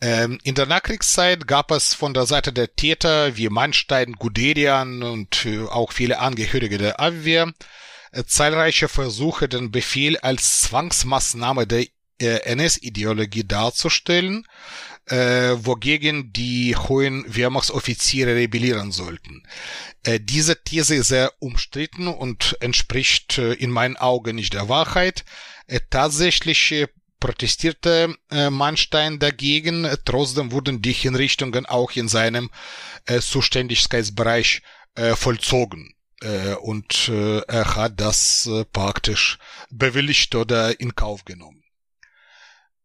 Ähm, 0.00 0.38
in 0.44 0.54
der 0.54 0.66
Nachkriegszeit 0.66 1.46
gab 1.46 1.70
es 1.70 1.94
von 1.94 2.14
der 2.14 2.26
Seite 2.26 2.52
der 2.52 2.74
Täter 2.74 3.36
wie 3.36 3.48
Manstein, 3.48 4.12
Guderian 4.12 5.02
und 5.02 5.44
äh, 5.44 5.64
auch 5.64 5.92
viele 5.92 6.20
Angehörige 6.20 6.78
der 6.78 7.00
Abwehr 7.00 7.52
äh, 8.12 8.24
zahlreiche 8.24 8.88
Versuche, 8.88 9.48
den 9.48 9.70
Befehl 9.70 10.16
als 10.18 10.62
Zwangsmaßnahme 10.62 11.66
der 11.66 11.86
äh, 12.20 12.40
NS-Ideologie 12.44 13.44
darzustellen 13.44 14.44
äh, 15.06 15.56
wogegen 15.64 16.32
die 16.32 16.76
hohen 16.76 17.24
Wehrmachtsoffiziere 17.26 18.34
rebellieren 18.34 18.92
sollten. 18.92 19.42
Äh, 20.04 20.20
diese 20.20 20.62
These 20.62 20.96
ist 20.96 21.08
sehr 21.08 21.32
umstritten 21.38 22.08
und 22.08 22.56
entspricht 22.60 23.38
in 23.38 23.70
meinen 23.70 23.96
Augen 23.96 24.36
nicht 24.36 24.54
der 24.54 24.68
Wahrheit. 24.68 25.24
Tatsächlich 25.90 26.88
protestierte 27.20 28.14
äh, 28.30 28.50
Manstein 28.50 29.18
dagegen, 29.18 29.88
trotzdem 30.04 30.52
wurden 30.52 30.82
die 30.82 30.92
Hinrichtungen 30.92 31.66
auch 31.66 31.92
in 31.92 32.08
seinem 32.08 32.50
äh, 33.06 33.20
Zuständigkeitsbereich 33.20 34.62
äh, 34.94 35.14
vollzogen. 35.14 35.94
Äh, 36.20 36.54
und 36.54 37.08
äh, 37.08 37.40
er 37.40 37.76
hat 37.76 38.00
das 38.00 38.46
äh, 38.46 38.64
praktisch 38.64 39.38
bewilligt 39.70 40.34
oder 40.34 40.80
in 40.80 40.94
Kauf 40.94 41.24
genommen. 41.24 41.62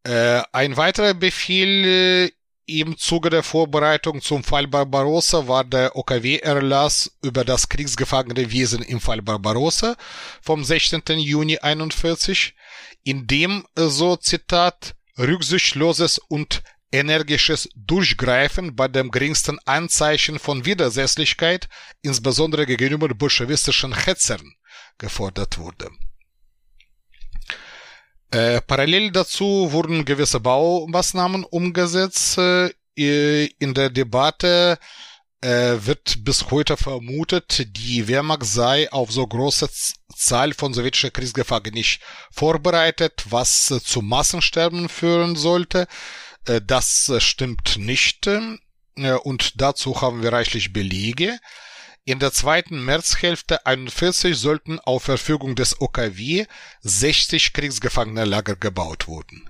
Äh, 0.04 0.44
ein 0.52 0.78
weiterer 0.78 1.13
Befehl 1.13 1.86
äh, 1.86 2.32
im 2.65 2.98
Zuge 2.98 3.29
der 3.29 3.43
Vorbereitung 3.43 4.22
zum 4.22 4.43
Fall 4.43 4.67
Barbarossa 4.67 5.48
war 5.48 5.63
der 5.63 5.96
OKW-Erlass 5.96 7.12
über 7.22 7.43
das 7.43 7.67
Kriegsgefangenenwesen 7.67 8.84
im 8.84 9.01
Fall 9.01 9.22
Barbarossa 9.22 9.96
vom 10.41 10.63
16. 10.63 11.01
Juni 11.17 11.58
41, 11.58 12.55
in 13.03 13.27
dem 13.27 13.65
äh, 13.75 13.88
so 13.88 14.15
Zitat 14.15 14.96
rücksichtsloses 15.17 16.20
und 16.20 16.63
energisches 16.91 17.67
Durchgreifen 17.75 18.75
bei 18.75 18.88
dem 18.88 19.12
geringsten 19.12 19.60
Anzeichen 19.65 20.39
von 20.39 20.65
Widersetzlichkeit, 20.65 21.67
insbesondere 22.01 22.65
gegenüber 22.65 23.10
bolschewistischen 23.10 23.93
Hetzern, 23.93 24.53
gefordert 24.98 25.58
wurde. 25.58 25.89
Parallel 28.34 29.12
dazu 29.12 29.72
wurden 29.72 30.06
gewisse 30.06 30.40
Baumaßnahmen 30.40 31.44
umgesetzt. 31.44 32.40
In 32.96 33.74
der 33.75 33.92
Debatte 33.92 34.80
wird 35.40 36.24
bis 36.24 36.50
heute 36.50 36.75
vermutet, 36.75 37.78
die 37.78 38.08
Wehrmacht 38.08 38.46
sei 38.46 38.92
auf 38.92 39.12
so 39.12 39.28
große 39.28 39.70
Zahl 40.16 40.54
von 40.56 40.74
sowjetischen 40.74 41.13
Kriegsgefangenen 41.13 41.75
nicht 41.75 42.02
vorbereitet, 42.32 43.24
was 43.30 43.68
zu 43.84 44.02
Massensterben 44.02 44.90
führen 44.90 45.36
sollte. 45.36 45.88
Das 46.66 47.12
stimmt 47.20 47.78
nicht 47.78 48.28
und 49.24 49.62
dazu 49.62 50.02
haben 50.02 50.24
wir 50.24 50.34
reichlich 50.34 50.74
Belege. 50.74 51.38
In 52.05 52.19
der 52.19 52.33
zweiten 52.33 52.83
Märzhälfte 52.83 53.65
41 53.65 54.38
sollten 54.38 54.77
auf 54.79 55.03
Verfügung 55.03 55.55
des 55.55 55.79
OKW 55.79 56.45
60 56.81 57.53
Kriegsgefangenenlager 57.53 58.57
gebaut 58.57 59.07
wurden. 59.07 59.50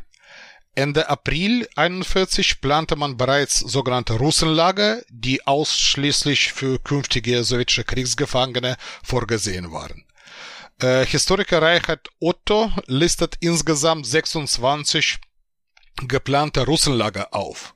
Ende 0.76 1.10
April 1.10 1.68
41 1.76 2.62
plante 2.62 2.96
man 2.96 3.18
bereits 3.18 3.58
sogenannte 3.58 4.14
Russenlager, 4.14 5.02
die 5.10 5.48
ausschließlich 5.48 6.54
für 6.54 6.78
künftige 6.78 7.44
sowjetische 7.44 7.86
Kriegsgefangene 7.86 8.78
vorgesehen 9.04 9.72
waren. 9.72 10.06
Äh, 10.80 11.08
Historiker 11.08 11.60
Reichert 11.60 12.10
Otto 12.20 12.72
listet 12.86 13.36
insgesamt 13.40 14.06
26 14.06 15.18
geplante 16.08 16.66
Russenlager 16.66 17.34
auf. 17.34 17.74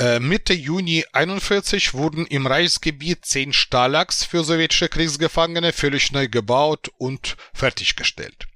Äh, 0.00 0.18
Mitte 0.18 0.54
Juni 0.54 1.04
41 1.12 1.92
wurden 1.92 2.24
im 2.24 2.46
Reichsgebiet 2.46 3.26
zehn 3.26 3.52
Stalags 3.52 4.24
für 4.24 4.44
sowjetische 4.44 4.88
Kriegsgefangene 4.88 5.74
völlig 5.74 6.10
neu 6.12 6.26
gebaut 6.26 6.90
und 6.96 7.36
fertiggestellt. 7.52 8.46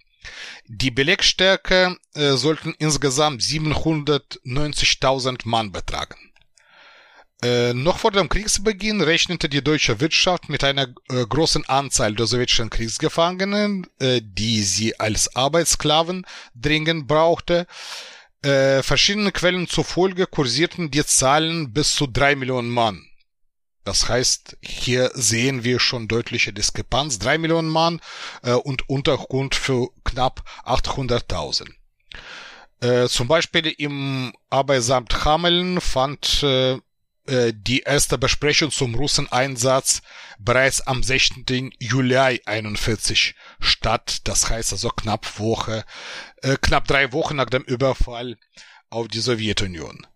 Die 0.68 0.90
Belegstärke 0.90 1.98
äh, 2.14 2.32
sollten 2.32 2.74
insgesamt 2.78 3.42
790.000 3.42 5.42
Mann 5.44 5.70
betragen. 5.70 6.16
Äh, 7.42 7.74
noch 7.74 7.98
vor 7.98 8.10
dem 8.10 8.30
Kriegsbeginn 8.30 9.02
rechnete 9.02 9.50
die 9.50 9.62
deutsche 9.62 10.00
Wirtschaft 10.00 10.48
mit 10.48 10.64
einer 10.64 10.94
äh, 11.10 11.26
großen 11.28 11.68
Anzahl 11.68 12.14
der 12.14 12.26
sowjetischen 12.26 12.70
Kriegsgefangenen, 12.70 13.86
äh, 13.98 14.22
die 14.24 14.62
sie 14.62 14.98
als 14.98 15.36
Arbeitssklaven 15.36 16.24
dringend 16.54 17.06
brauchte. 17.06 17.66
Äh, 18.44 18.82
verschiedene 18.82 19.32
Quellen 19.32 19.68
zufolge 19.68 20.26
kursierten 20.26 20.90
die 20.90 21.04
Zahlen 21.06 21.72
bis 21.72 21.94
zu 21.94 22.06
drei 22.06 22.36
Millionen 22.36 22.68
Mann. 22.68 23.06
Das 23.84 24.06
heißt, 24.08 24.58
hier 24.60 25.10
sehen 25.14 25.64
wir 25.64 25.80
schon 25.80 26.08
deutliche 26.08 26.52
Diskrepanz. 26.52 27.18
Drei 27.18 27.38
Millionen 27.38 27.70
Mann 27.70 28.02
äh, 28.42 28.52
und 28.52 28.86
Untergrund 28.88 29.54
für 29.54 29.88
knapp 30.04 30.42
800.000. 30.64 31.70
Äh, 32.80 33.08
zum 33.08 33.28
Beispiel 33.28 33.66
im 33.78 34.34
Arbeitsamt 34.50 35.24
Hameln 35.24 35.80
fand 35.80 36.42
äh, 36.42 36.78
die 37.52 37.80
erste 37.80 38.18
Besprechung 38.18 38.70
zum 38.70 38.94
Russeneinsatz 38.94 40.02
bereits 40.38 40.80
am 40.82 41.02
16. 41.02 41.72
Juli 41.78 42.40
41 42.44 43.34
statt. 43.60 44.20
Das 44.24 44.50
heißt 44.50 44.72
also 44.72 44.90
knapp 44.90 45.38
Woche, 45.38 45.84
äh, 46.42 46.56
knapp 46.60 46.86
drei 46.86 47.12
Wochen 47.12 47.36
nach 47.36 47.50
dem 47.50 47.62
Überfall 47.62 48.36
auf 48.90 49.08
die 49.08 49.20
Sowjetunion. 49.20 50.06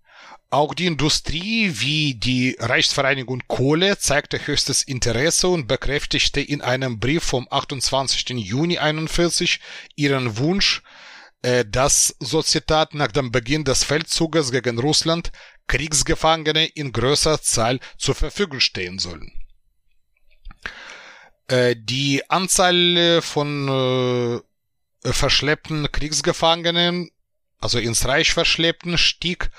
Auch 0.50 0.72
die 0.72 0.86
Industrie 0.86 1.72
wie 1.74 2.14
die 2.14 2.56
Reichsvereinigung 2.58 3.42
Kohle 3.48 3.98
zeigte 3.98 4.46
höchstes 4.46 4.82
Interesse 4.82 5.48
und 5.48 5.66
bekräftigte 5.66 6.40
in 6.40 6.62
einem 6.62 6.98
Brief 6.98 7.22
vom 7.22 7.46
28. 7.50 8.30
Juni 8.30 8.78
41 8.78 9.60
ihren 9.94 10.38
Wunsch, 10.38 10.80
äh, 10.80 10.97
dass, 11.40 12.16
so 12.18 12.42
Zitat, 12.42 12.94
nach 12.94 13.12
dem 13.12 13.30
Beginn 13.30 13.62
des 13.64 13.84
Feldzuges 13.84 14.50
gegen 14.50 14.78
Russland 14.80 15.30
Kriegsgefangene 15.68 16.66
in 16.66 16.90
größer 16.90 17.40
Zahl 17.40 17.78
zur 17.96 18.16
Verfügung 18.16 18.58
stehen 18.58 18.98
sollen. 18.98 19.30
Äh, 21.48 21.76
die 21.78 22.28
Anzahl 22.28 22.96
äh, 22.96 23.22
von 23.22 24.42
äh, 25.04 25.12
verschleppten 25.12 25.90
Kriegsgefangenen, 25.90 27.10
also 27.60 27.78
ins 27.78 28.06
Reich 28.06 28.32
verschleppten, 28.32 28.98
stieg 28.98 29.50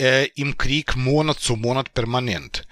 äh, 0.00 0.28
im 0.34 0.58
Krieg 0.58 0.96
Monat 0.96 1.40
zu 1.40 1.56
Monat 1.56 1.92
permanent. 1.94 2.66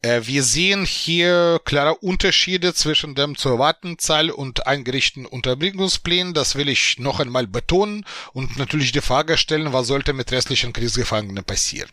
Äh, 0.00 0.22
wir 0.24 0.44
sehen 0.44 0.84
hier 0.84 1.60
klare 1.64 1.96
Unterschiede 1.96 2.72
zwischen 2.72 3.14
dem 3.14 3.36
zu 3.36 3.48
erwartenden 3.48 3.98
Zahl 3.98 4.30
und 4.30 4.66
eingerichteten 4.66 5.26
Unterbringungsplänen. 5.26 6.34
Das 6.34 6.54
will 6.54 6.68
ich 6.68 6.98
noch 6.98 7.18
einmal 7.18 7.46
betonen 7.46 8.04
und 8.32 8.56
natürlich 8.56 8.92
die 8.92 9.00
Frage 9.00 9.36
stellen, 9.36 9.72
was 9.72 9.88
sollte 9.88 10.12
mit 10.12 10.30
restlichen 10.30 10.72
Kriegsgefangenen 10.72 11.44
passieren. 11.44 11.90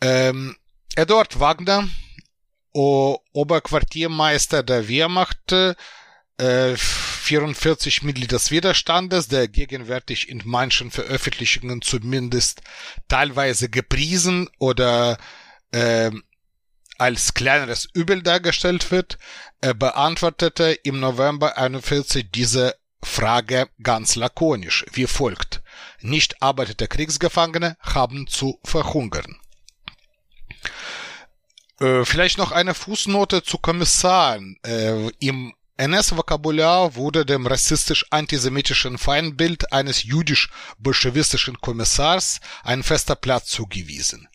Ähm, 0.00 0.56
Eduard 0.94 1.40
Wagner, 1.40 1.88
o 2.72 3.18
Oberquartiermeister 3.32 4.62
der 4.62 4.86
Wehrmacht, 4.86 5.52
äh, 6.38 6.76
44 6.76 8.02
Mitglied 8.02 8.30
des 8.30 8.52
Widerstandes, 8.52 9.26
der 9.26 9.48
gegenwärtig 9.48 10.28
in 10.28 10.42
manchen 10.44 10.92
Veröffentlichungen 10.92 11.82
zumindest 11.82 12.60
teilweise 13.08 13.68
gepriesen 13.68 14.48
oder 14.58 15.18
äh, 15.72 16.12
als 16.98 17.34
kleineres 17.34 17.88
Übel 17.92 18.22
dargestellt 18.22 18.90
wird, 18.90 19.18
er 19.60 19.74
beantwortete 19.74 20.72
im 20.72 21.00
November 21.00 21.58
41 21.58 22.30
diese 22.32 22.74
Frage 23.02 23.68
ganz 23.82 24.16
lakonisch, 24.16 24.84
wie 24.92 25.06
folgt. 25.06 25.62
Nicht 26.00 26.42
arbeitete 26.42 26.88
Kriegsgefangene 26.88 27.76
haben 27.80 28.26
zu 28.26 28.58
verhungern. 28.64 29.36
Äh, 31.80 32.04
vielleicht 32.04 32.38
noch 32.38 32.52
eine 32.52 32.74
Fußnote 32.74 33.42
zu 33.42 33.58
Kommissaren. 33.58 34.58
Äh, 34.64 35.10
Im 35.20 35.54
NS-Vokabular 35.76 36.94
wurde 36.94 37.26
dem 37.26 37.46
rassistisch-antisemitischen 37.46 38.96
Feindbild 38.96 39.72
eines 39.72 40.04
jüdisch-bolschewistischen 40.04 41.60
Kommissars 41.60 42.40
ein 42.64 42.82
fester 42.82 43.14
Platz 43.14 43.48
zugewiesen. 43.48 44.26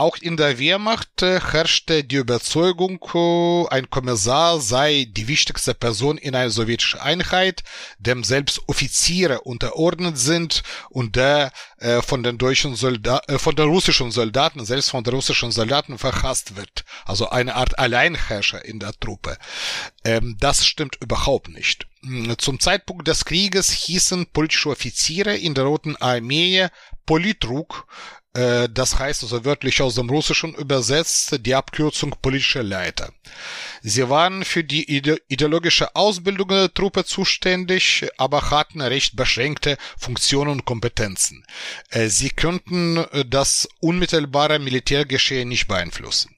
Auch 0.00 0.16
in 0.16 0.38
der 0.38 0.58
Wehrmacht 0.58 1.20
äh, 1.20 1.40
herrschte 1.40 2.04
die 2.04 2.16
Überzeugung, 2.16 3.00
äh, 3.12 3.66
ein 3.68 3.90
Kommissar 3.90 4.58
sei 4.58 5.06
die 5.10 5.28
wichtigste 5.28 5.74
Person 5.74 6.16
in 6.16 6.34
einer 6.34 6.48
sowjetischen 6.48 7.00
Einheit, 7.00 7.64
dem 7.98 8.24
selbst 8.24 8.66
Offiziere 8.66 9.42
unterordnet 9.42 10.16
sind 10.16 10.62
und 10.88 11.16
der 11.16 11.52
äh, 11.76 12.00
von 12.00 12.22
den 12.22 12.38
deutschen 12.38 12.76
Soldaten, 12.76 13.38
von 13.38 13.54
den 13.54 13.68
russischen 13.68 14.10
Soldaten, 14.10 14.64
selbst 14.64 14.88
von 14.88 15.04
den 15.04 15.12
russischen 15.12 15.52
Soldaten 15.52 15.98
verhasst 15.98 16.56
wird. 16.56 16.86
Also 17.04 17.28
eine 17.28 17.54
Art 17.54 17.78
Alleinherrscher 17.78 18.64
in 18.64 18.78
der 18.78 18.98
Truppe. 18.98 19.36
Ähm, 20.02 20.38
das 20.40 20.64
stimmt 20.64 20.96
überhaupt 21.02 21.48
nicht. 21.48 21.86
Zum 22.38 22.58
Zeitpunkt 22.58 23.06
des 23.06 23.26
Krieges 23.26 23.70
hießen 23.70 24.28
politische 24.32 24.70
Offiziere 24.70 25.36
in 25.36 25.52
der 25.52 25.64
Roten 25.64 25.96
Armee 25.96 26.68
Politruk, 27.04 27.86
das 28.32 28.96
heißt 28.98 29.24
also 29.24 29.44
wörtlich 29.44 29.82
aus 29.82 29.96
dem 29.96 30.08
Russischen 30.08 30.54
übersetzt 30.54 31.44
die 31.44 31.54
Abkürzung 31.54 32.14
politische 32.22 32.62
Leiter. 32.62 33.12
Sie 33.82 34.08
waren 34.08 34.44
für 34.44 34.62
die 34.62 34.88
ideologische 35.28 35.96
Ausbildung 35.96 36.48
der 36.48 36.72
Truppe 36.72 37.04
zuständig, 37.04 38.06
aber 38.18 38.50
hatten 38.50 38.80
recht 38.80 39.16
beschränkte 39.16 39.78
Funktionen 39.98 40.50
und 40.50 40.64
Kompetenzen. 40.64 41.44
Äh, 41.88 42.08
sie 42.08 42.30
könnten 42.30 42.98
äh, 42.98 43.24
das 43.24 43.68
unmittelbare 43.80 44.58
Militärgeschehen 44.58 45.48
nicht 45.48 45.66
beeinflussen. 45.66 46.36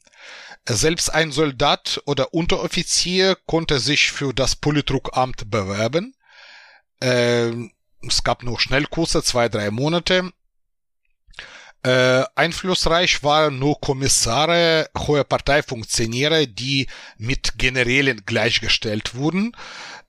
Selbst 0.65 1.13
ein 1.13 1.33
Soldat 1.33 2.01
oder 2.05 2.33
Unteroffizier 2.33 3.37
konnte 3.47 3.81
sich 3.81 4.13
für 4.13 4.33
das 4.33 4.55
Politrukamt 4.55 5.51
bewerben. 5.51 6.15
Es 7.01 8.23
gab 8.23 8.45
nur 8.45 8.61
Schnellkurse, 8.61 9.25
zwei, 9.25 9.49
drei 9.49 9.73
Monate 9.73 10.31
äh, 11.85 12.25
einflussreich 12.37 13.23
waren 13.23 13.59
nur 13.59 13.81
Kommissare, 13.81 14.89
hohe 14.97 15.25
Parteifunktionäre, 15.25 16.47
die 16.47 16.87
mit 17.19 17.59
Generälen 17.59 18.23
gleichgestellt 18.25 19.15
wurden. 19.15 19.57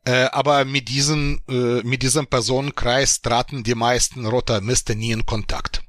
Äh, 0.06 0.26
aber 0.32 0.66
mit 0.66 0.90
diesem, 0.90 1.42
äh, 1.48 1.82
mit 1.84 2.04
diesem 2.04 2.28
Personenkreis 2.28 3.22
traten 3.22 3.64
die 3.64 3.76
meisten 3.76 4.26
Rotarmisten 4.26 5.00
nie 5.00 5.12
in 5.12 5.26
Kontakt. 5.26 5.82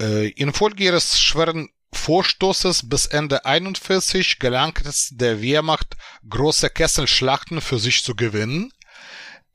Äh, 0.00 0.28
infolge 0.30 0.84
ihres 0.84 1.18
schweren 1.18 1.70
Vorstoßes 1.92 2.88
bis 2.88 3.06
Ende 3.06 3.44
41 3.46 4.38
gelang 4.38 4.78
es 4.84 5.08
der 5.12 5.40
Wehrmacht, 5.40 5.96
große 6.28 6.68
Kesselschlachten 6.68 7.60
für 7.60 7.78
sich 7.78 8.04
zu 8.04 8.14
gewinnen. 8.14 8.70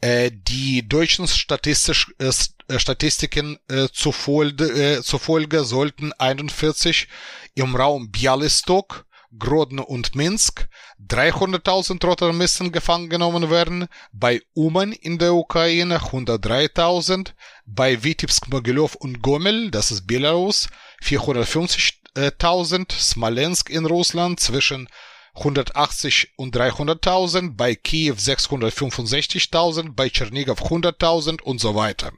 Äh, 0.01 0.31
die 0.33 0.87
deutschen 0.87 1.25
äh, 1.25 2.27
äh, 2.27 2.79
Statistiken 2.79 3.59
äh, 3.69 3.87
zufolge, 3.93 5.01
zufolge 5.03 5.63
sollten 5.63 6.11
41 6.13 7.07
im 7.53 7.75
Raum 7.75 8.11
Bialystok, 8.11 9.05
Grodno 9.37 9.83
und 9.83 10.15
Minsk 10.15 10.67
300.000 11.07 12.05
Rotarmisten 12.05 12.71
gefangen 12.71 13.09
genommen 13.09 13.49
werden, 13.49 13.87
bei 14.11 14.41
Uman 14.53 14.91
in 14.91 15.19
der 15.19 15.33
Ukraine 15.33 15.99
103.000, 15.99 17.33
bei 17.65 18.03
Vitebsk, 18.03 18.49
Mogilov 18.49 18.95
und 18.95 19.21
Gomel, 19.21 19.71
das 19.71 19.91
ist 19.91 20.07
Belarus, 20.07 20.67
450 21.01 22.01
200.000, 22.15 22.91
Smolensk 22.91 23.69
in 23.69 23.85
Russland 23.85 24.39
zwischen 24.39 24.89
180 25.35 26.33
und 26.35 26.55
300.000, 26.55 27.55
bei 27.55 27.75
Kiew 27.75 28.15
665.000, 28.15 29.93
bei 29.95 30.09
Tschernigow 30.09 30.61
100.000 30.61 31.41
und 31.41 31.59
so 31.59 31.75
weiter. 31.75 32.11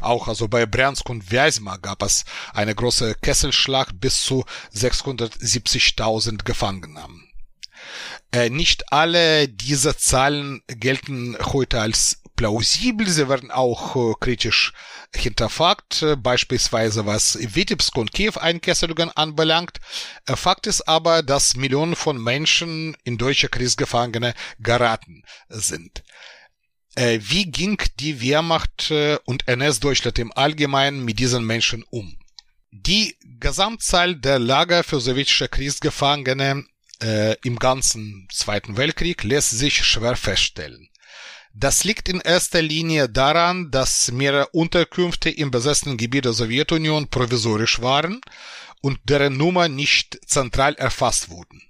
Auch 0.00 0.28
also 0.28 0.48
bei 0.48 0.66
Bryansk 0.66 1.08
und 1.08 1.30
Vyazma 1.30 1.76
gab 1.76 2.02
es 2.02 2.24
eine 2.52 2.74
große 2.74 3.14
Kesselschlacht 3.16 4.00
bis 4.00 4.22
zu 4.22 4.44
670.000 4.74 6.44
Gefangenen. 6.44 7.28
Äh, 8.32 8.50
nicht 8.50 8.92
alle 8.92 9.48
diese 9.48 9.96
Zahlen 9.96 10.62
gelten 10.66 11.36
heute 11.40 11.80
als 11.80 12.22
plausibel, 12.40 13.06
sie 13.06 13.28
werden 13.28 13.50
auch 13.50 13.96
äh, 13.96 14.14
kritisch 14.18 14.72
hinterfragt, 15.14 16.00
äh, 16.00 16.16
beispielsweise 16.16 17.04
was 17.04 17.36
Vitebsk 17.38 17.98
und 17.98 18.14
Kiew 18.14 18.32
Einkesselungen 18.40 19.10
anbelangt. 19.14 19.78
Äh, 20.24 20.36
Fakt 20.36 20.66
ist 20.66 20.88
aber, 20.88 21.22
dass 21.22 21.54
Millionen 21.54 21.96
von 21.96 22.16
Menschen 22.16 22.96
in 23.04 23.18
deutsche 23.18 23.50
Kriegsgefangene 23.50 24.32
geraten 24.58 25.22
sind. 25.50 26.02
Wie 26.96 27.44
ging 27.46 27.80
die 28.00 28.20
Wehrmacht 28.20 28.92
und 29.24 29.46
NS-Deutschland 29.46 30.18
im 30.18 30.32
Allgemeinen 30.32 31.04
mit 31.04 31.20
diesen 31.20 31.44
Menschen 31.44 31.84
um? 31.88 32.18
Die 32.72 33.16
Gesamtzahl 33.38 34.16
der 34.16 34.40
Lager 34.40 34.82
für 34.82 35.00
sowjetische 35.00 35.48
Kriegsgefangene 35.48 36.64
äh, 37.00 37.36
im 37.44 37.58
ganzen 37.58 38.28
Zweiten 38.32 38.76
Weltkrieg 38.76 39.22
lässt 39.22 39.50
sich 39.50 39.84
schwer 39.84 40.16
feststellen. 40.16 40.89
Das 41.52 41.84
liegt 41.84 42.08
in 42.08 42.20
erster 42.20 42.62
Linie 42.62 43.08
daran, 43.08 43.70
dass 43.70 44.12
mehrere 44.12 44.48
Unterkünfte 44.48 45.30
im 45.30 45.50
besessenen 45.50 45.96
Gebiet 45.96 46.24
der 46.24 46.32
Sowjetunion 46.32 47.08
provisorisch 47.08 47.80
waren 47.82 48.20
und 48.80 48.98
deren 49.04 49.36
Nummer 49.36 49.68
nicht 49.68 50.18
zentral 50.26 50.74
erfasst 50.74 51.28
wurden. 51.28 51.62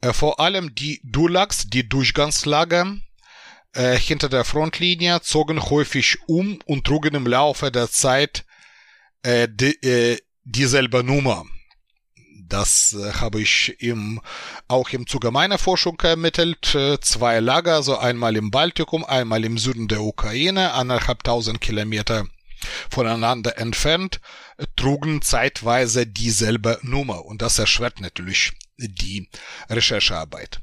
Äh, 0.00 0.12
vor 0.12 0.40
allem 0.40 0.74
die 0.74 1.00
Dulaks, 1.04 1.66
die 1.68 1.88
Durchgangslager 1.88 2.96
äh, 3.74 3.96
hinter 3.96 4.28
der 4.28 4.44
Frontlinie, 4.44 5.20
zogen 5.22 5.62
häufig 5.62 6.18
um 6.26 6.58
und 6.64 6.84
trugen 6.84 7.14
im 7.14 7.26
Laufe 7.26 7.70
der 7.70 7.90
Zeit 7.90 8.44
äh, 9.22 9.48
die, 9.50 9.74
äh, 9.82 10.18
dieselbe 10.44 11.04
Nummer. 11.04 11.44
Das 12.52 12.92
äh, 12.92 13.14
habe 13.14 13.40
ich 13.40 13.80
im, 13.80 14.20
auch 14.68 14.90
im 14.90 15.06
Zuge 15.06 15.30
meiner 15.30 15.56
Forschung 15.56 15.98
ermittelt. 16.02 16.74
Äh, 16.74 17.00
zwei 17.00 17.40
Lager, 17.40 17.76
also 17.76 17.96
einmal 17.96 18.36
im 18.36 18.50
Baltikum, 18.50 19.06
einmal 19.06 19.42
im 19.46 19.56
Süden 19.56 19.88
der 19.88 20.02
Ukraine, 20.02 20.74
anderthalb 20.74 21.24
tausend 21.24 21.62
Kilometer 21.62 22.26
voneinander 22.90 23.56
entfernt, 23.56 24.20
trugen 24.76 25.22
zeitweise 25.22 26.06
dieselbe 26.06 26.78
Nummer. 26.82 27.24
Und 27.24 27.40
das 27.40 27.58
erschwert 27.58 28.02
natürlich 28.02 28.52
die 28.76 29.30
Recherchearbeit. 29.70 30.60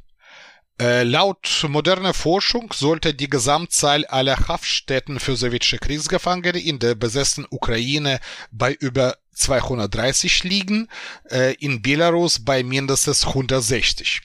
Äh, 0.80 1.04
laut 1.04 1.66
moderner 1.68 2.14
Forschung 2.14 2.72
sollte 2.72 3.16
die 3.16 3.30
Gesamtzahl 3.30 4.06
aller 4.06 4.48
Haftstätten 4.48 5.20
für 5.20 5.36
sowjetische 5.36 5.80
Kriegsgefangene 5.80 6.60
in 6.60 6.78
der 6.78 6.94
besessenen 6.94 7.48
Ukraine 7.50 8.20
bei 8.52 8.74
über 8.76 9.18
230 9.40 10.44
liegen, 10.44 10.88
äh, 11.30 11.54
in 11.56 11.82
Belarus 11.82 12.44
bei 12.44 12.64
mindestens 12.64 13.28
160. 13.28 14.22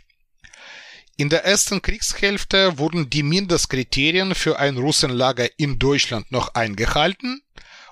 In 1.17 1.29
der 1.29 1.45
ersten 1.45 1.81
Kriegshälfte 1.81 2.79
wurden 2.79 3.09
die 3.09 3.23
Mindestkriterien 3.23 4.35
für 4.35 4.59
ein 4.59 4.77
Russenlager 4.77 5.49
in 5.59 5.79
Deutschland 5.79 6.33
noch 6.33 6.55
eingehalten. 6.55 7.41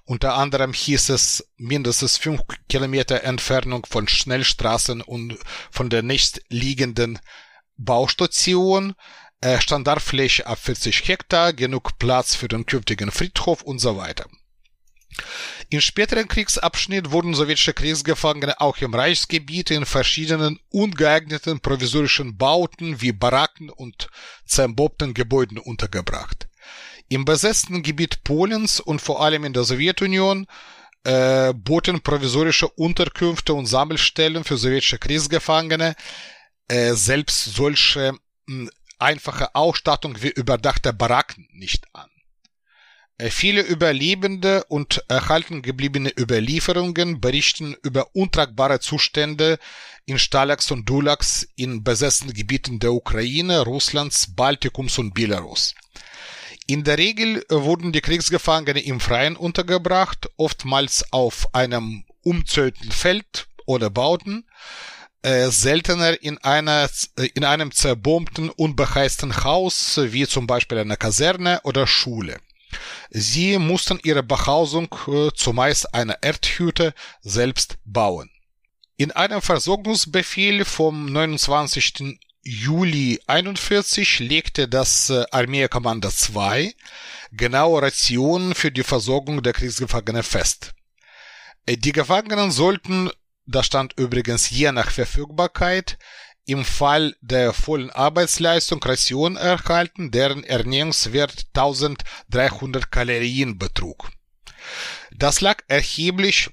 Unter 0.04 0.34
anderem 0.34 0.72
hieß 0.72 1.10
es 1.10 1.46
mindestens 1.56 2.16
5 2.16 2.42
Kilometer 2.68 3.22
Entfernung 3.22 3.86
von 3.86 4.08
Schnellstraßen 4.08 5.00
und 5.02 5.38
von 5.70 5.88
der 5.88 6.02
nächstliegenden 6.02 7.20
Baustation, 7.76 8.94
äh, 9.40 9.60
Standardfläche 9.60 10.46
ab 10.48 10.58
40 10.58 11.06
Hektar, 11.06 11.52
genug 11.52 11.98
Platz 12.00 12.34
für 12.34 12.48
den 12.48 12.66
künftigen 12.66 13.12
Friedhof 13.12 13.62
und 13.62 13.78
so 13.78 13.96
weiter. 13.96 14.26
Im 15.68 15.80
späteren 15.80 16.28
Kriegsabschnitt 16.28 17.10
wurden 17.10 17.34
sowjetische 17.34 17.74
Kriegsgefangene 17.74 18.60
auch 18.60 18.78
im 18.78 18.94
Reichsgebiet 18.94 19.70
in 19.70 19.86
verschiedenen 19.86 20.58
ungeeigneten 20.70 21.60
provisorischen 21.60 22.36
Bauten 22.36 23.00
wie 23.00 23.12
Baracken 23.12 23.70
und 23.70 24.08
zerbombten 24.46 25.14
Gebäuden 25.14 25.58
untergebracht. 25.58 26.48
Im 27.08 27.24
besetzten 27.24 27.82
Gebiet 27.82 28.24
Polens 28.24 28.80
und 28.80 29.00
vor 29.00 29.22
allem 29.22 29.44
in 29.44 29.52
der 29.52 29.64
Sowjetunion 29.64 30.46
äh, 31.04 31.52
boten 31.52 32.00
provisorische 32.00 32.68
Unterkünfte 32.68 33.54
und 33.54 33.66
Sammelstellen 33.66 34.44
für 34.44 34.56
sowjetische 34.56 34.98
Kriegsgefangene 34.98 35.94
äh, 36.68 36.92
selbst 36.94 37.44
solche 37.54 38.14
mh, 38.46 38.70
einfache 38.98 39.54
Ausstattung 39.54 40.22
wie 40.22 40.30
überdachte 40.30 40.92
Baracken 40.92 41.48
nicht 41.52 41.86
an. 41.92 42.11
Äh, 43.22 43.30
viele 43.30 43.60
Überlebende 43.62 44.64
und 44.64 45.04
erhalten 45.06 45.62
gebliebene 45.62 46.12
Überlieferungen 46.18 47.20
berichten 47.20 47.76
über 47.84 48.16
untragbare 48.16 48.80
Zustände 48.80 49.60
in 50.06 50.18
Stalags 50.18 50.72
und 50.72 50.88
Dulags 50.88 51.46
in 51.54 51.84
besessenen 51.84 52.34
Gebieten 52.34 52.80
der 52.80 52.92
Ukraine, 52.92 53.60
Russlands, 53.60 54.34
Baltikums 54.34 54.98
und 54.98 55.14
Belarus. 55.14 55.74
In 56.66 56.82
der 56.82 56.98
Regel 56.98 57.44
wurden 57.48 57.92
die 57.92 58.00
Kriegsgefangene 58.00 58.80
im 58.80 58.98
Freien 58.98 59.36
untergebracht, 59.36 60.28
oftmals 60.36 61.04
auf 61.12 61.54
einem 61.54 62.04
umzäunten 62.22 62.90
Feld 62.90 63.46
oder 63.66 63.88
Bauten, 63.88 64.46
äh, 65.22 65.48
seltener 65.50 66.20
in 66.20 66.38
einer 66.38 66.90
in 67.34 67.44
einem 67.44 67.70
zerbombten, 67.70 68.50
unbeheizten 68.50 69.44
Haus, 69.44 70.00
wie 70.02 70.26
zum 70.26 70.48
Beispiel 70.48 70.78
einer 70.78 70.96
Kaserne 70.96 71.60
oder 71.62 71.86
Schule. 71.86 72.40
Sie 73.10 73.58
mussten 73.58 74.00
ihre 74.02 74.22
Behausung 74.22 74.88
äh, 75.06 75.30
zumeist 75.34 75.94
einer 75.94 76.22
Erdhütte 76.22 76.94
selbst 77.20 77.78
bauen. 77.84 78.30
In 78.96 79.10
einem 79.10 79.42
Versorgungsbefehl 79.42 80.64
vom 80.64 81.06
29. 81.06 82.18
Juli 82.44 83.20
41 83.26 84.18
legte 84.18 84.68
das 84.68 85.10
äh, 85.10 85.24
Armeekommando 85.30 86.10
2 86.10 86.74
genaue 87.32 87.82
Rationen 87.82 88.54
für 88.54 88.70
die 88.70 88.82
Versorgung 88.82 89.42
der 89.42 89.52
Kriegsgefangenen 89.52 90.22
fest. 90.22 90.74
Äh, 91.66 91.76
die 91.76 91.92
Gefangenen 91.92 92.50
sollten, 92.50 93.10
da 93.46 93.62
stand 93.62 93.98
übrigens 93.98 94.50
je 94.50 94.72
nach 94.72 94.90
Verfügbarkeit, 94.90 95.98
im 96.44 96.64
Fall 96.64 97.16
der 97.20 97.52
vollen 97.52 97.90
Arbeitsleistung 97.90 98.82
Ration 98.82 99.36
erhalten, 99.36 100.10
deren 100.10 100.44
Ernährungswert 100.44 101.46
1300 101.54 102.90
Kalorien 102.90 103.58
betrug. 103.58 104.10
Das 105.12 105.40
lag 105.40 105.62
erheblich 105.68 106.50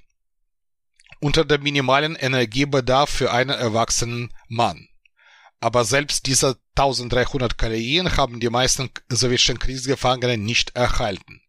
unter 1.19 1.43
dem 1.43 1.63
minimalen 1.63 2.15
Energiebedarf 2.15 3.10
für 3.10 3.32
einen 3.32 3.49
erwachsenen 3.49 4.34
Mann. 4.47 4.88
Aber 5.60 5.84
selbst 5.84 6.28
diese 6.28 6.58
1300 6.75 7.58
Kalorien 7.58 8.15
haben 8.15 8.39
die 8.39 8.49
meisten 8.49 8.89
sowjetischen 9.10 9.60
Kriegsgefangenen 9.60 10.43
nicht 10.43 10.75
erhalten. 10.75 11.41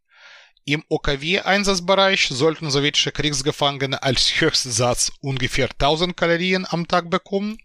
Im 0.65 0.85
OKW-Einsatzbereich 0.89 2.29
sollten 2.29 2.71
sowjetische 2.71 3.13
Kriegsgefangene 3.13 4.03
als 4.03 4.41
Höchstsatz 4.41 5.13
ungefähr 5.21 5.71
1000 5.71 6.17
Kalorien 6.17 6.67
am 6.69 6.89
Tag 6.89 7.11
bekommen 7.11 7.59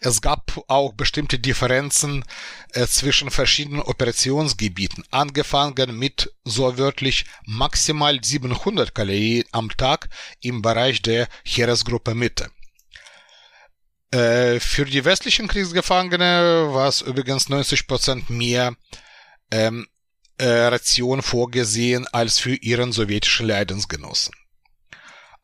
es 0.00 0.20
gab 0.20 0.62
auch 0.68 0.92
bestimmte 0.92 1.38
Differenzen 1.38 2.24
äh, 2.72 2.86
zwischen 2.86 3.30
verschiedenen 3.30 3.82
Operationsgebieten, 3.82 5.04
angefangen 5.10 5.98
mit 5.98 6.32
so 6.44 6.78
wörtlich 6.78 7.24
maximal 7.44 8.22
700 8.22 8.94
Kalorien 8.94 9.44
am 9.52 9.70
Tag 9.76 10.08
im 10.40 10.62
Bereich 10.62 11.02
der 11.02 11.28
Heeresgruppe 11.44 12.14
Mitte. 12.14 12.50
Äh, 14.10 14.60
für 14.60 14.84
die 14.84 15.04
westlichen 15.04 15.48
Kriegsgefangene 15.48 16.68
war 16.70 16.88
es 16.88 17.00
übrigens 17.00 17.48
90% 17.48 18.30
mehr 18.32 18.76
ähm, 19.50 19.86
äh, 20.38 20.46
Ration 20.46 21.22
vorgesehen 21.22 22.06
als 22.12 22.38
für 22.38 22.54
ihren 22.54 22.92
sowjetischen 22.92 23.46
Leidensgenossen. 23.46 24.34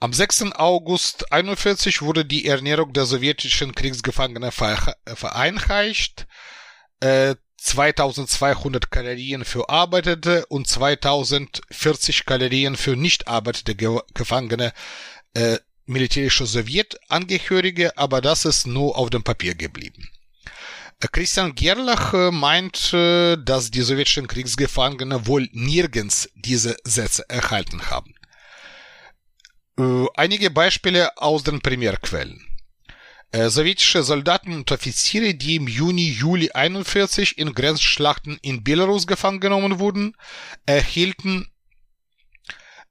Am 0.02 0.12
6. 0.12 0.54
August 0.56 1.30
41 1.30 2.02
wurde 2.02 2.24
die 2.24 2.46
Ernährung 2.46 2.92
der 2.92 3.06
sowjetischen 3.06 3.72
Kriegsgefangenen 3.72 4.50
vereinheitlicht. 4.50 6.26
Äh, 6.98 7.36
2200 7.58 8.90
Kalorien 8.90 9.44
für 9.44 9.68
Arbeitete 9.68 10.44
und 10.46 10.66
2040 10.66 12.26
Kalorien 12.26 12.74
für 12.74 12.96
nicht 12.96 13.28
arbeitende 13.28 13.76
Gefangene 14.12 14.72
äh, 15.34 15.58
militärische 15.86 16.46
Sowjetangehörige, 16.46 17.96
aber 17.96 18.20
das 18.20 18.44
ist 18.44 18.66
nur 18.66 18.98
auf 18.98 19.08
dem 19.08 19.22
Papier 19.22 19.54
geblieben. 19.54 20.10
Äh, 20.98 21.06
Christian 21.12 21.54
Gerlach 21.54 22.12
äh, 22.12 22.32
meint, 22.32 22.92
äh, 22.92 23.36
dass 23.36 23.70
die 23.70 23.82
sowjetischen 23.82 24.26
Kriegsgefangene 24.26 25.28
wohl 25.28 25.48
nirgends 25.52 26.28
diese 26.34 26.76
Sätze 26.82 27.24
erhalten 27.28 27.88
haben. 27.88 28.16
Äh, 29.78 30.06
einige 30.14 30.50
Beispiele 30.50 31.16
aus 31.16 31.44
den 31.44 31.60
Primärquellen. 31.60 32.46
Äh, 33.30 33.48
sowjetische 33.48 34.02
Soldaten 34.02 34.52
und 34.52 34.70
Offiziere, 34.70 35.34
die 35.34 35.56
im 35.56 35.66
Juni, 35.66 36.10
Juli 36.10 36.50
41 36.52 37.38
in 37.38 37.54
Grenzschlachten 37.54 38.38
in 38.42 38.62
Belarus 38.62 39.06
gefangen 39.06 39.40
genommen 39.40 39.78
wurden, 39.78 40.14
erhielten 40.66 41.50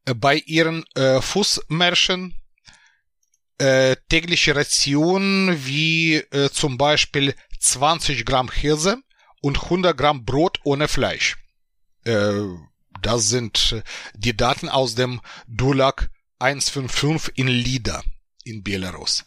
äh, 0.06 0.16
bei 0.16 0.38
ihren 0.38 0.84
äh, 0.96 1.22
Fußmärschen 1.22 2.36
tägliche 4.10 4.56
Rationen 4.56 5.68
wie 5.68 6.24
zum 6.52 6.80
Beispiel 6.80 7.36
20 7.60 8.26
Gramm 8.26 8.50
Hirse 8.50 8.98
und 9.40 9.66
100 9.66 9.96
Gramm 9.96 10.26
Brot 10.26 10.60
ohne 10.64 10.88
Fleisch. 10.88 11.38
Das 12.04 13.30
sind 13.30 13.84
die 14.16 14.36
Daten 14.36 14.68
aus 14.68 14.96
dem 14.96 15.22
Dulag 15.46 16.10
155 16.42 17.38
in 17.38 17.48
Lida 17.48 18.02
in 18.44 18.64
Belarus. 18.64 19.24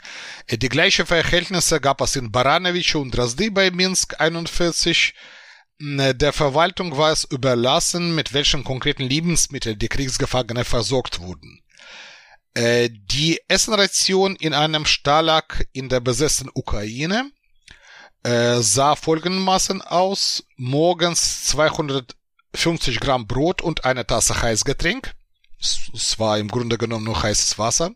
Äh, 0.46 0.58
die 0.58 0.68
gleichen 0.68 1.06
Verhältnisse 1.06 1.80
gab 1.80 2.00
es 2.00 2.16
in 2.16 2.32
Baranowitsch 2.32 2.94
und 2.96 3.12
Drozdy 3.12 3.50
bei 3.50 3.70
Minsk 3.70 4.20
41. 4.20 5.14
Äh, 5.80 6.14
der 6.14 6.32
Verwaltung 6.32 6.96
war 6.96 7.12
es 7.12 7.24
überlassen, 7.24 8.14
mit 8.14 8.32
welchen 8.32 8.64
konkreten 8.64 9.04
Lebensmitteln 9.04 9.78
die 9.78 9.88
Kriegsgefangene 9.88 10.64
versorgt 10.64 11.20
wurden. 11.20 11.62
Äh, 12.54 12.90
die 12.90 13.40
Essenration 13.48 14.36
in 14.36 14.54
einem 14.54 14.86
Stalag 14.86 15.66
in 15.72 15.88
der 15.88 16.00
besessenen 16.00 16.52
Ukraine 16.54 17.30
sah 18.26 18.96
folgendermaßen 18.96 19.82
aus. 19.82 20.44
Morgens 20.56 21.44
250 21.44 22.98
Gramm 22.98 23.26
Brot 23.26 23.60
und 23.60 23.84
eine 23.84 24.06
Tasse 24.06 24.40
Heißgetränk 24.40 25.12
es 25.92 26.18
war 26.18 26.38
im 26.38 26.48
Grunde 26.48 26.78
genommen 26.78 27.04
nur 27.04 27.22
heißes 27.22 27.58
Wasser. 27.58 27.92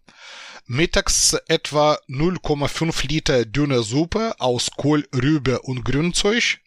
Mittags 0.66 1.34
etwa 1.46 1.98
0,5 2.08 3.06
Liter 3.08 3.44
dünne 3.46 3.82
Suppe 3.82 4.34
aus 4.38 4.70
Kohl, 4.76 5.08
Rübe 5.14 5.60
und 5.60 5.84
Grünzeug, 5.84 6.58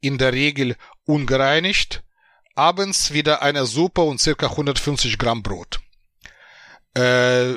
in 0.00 0.18
der 0.18 0.32
Regel 0.32 0.76
ungereinigt. 1.04 2.02
Abends 2.56 3.12
wieder 3.12 3.42
eine 3.42 3.66
Suppe 3.66 4.02
und 4.02 4.20
circa 4.20 4.48
150 4.48 5.16
Gramm 5.18 5.42
Brot. 5.42 5.80
Äh, 6.94 7.54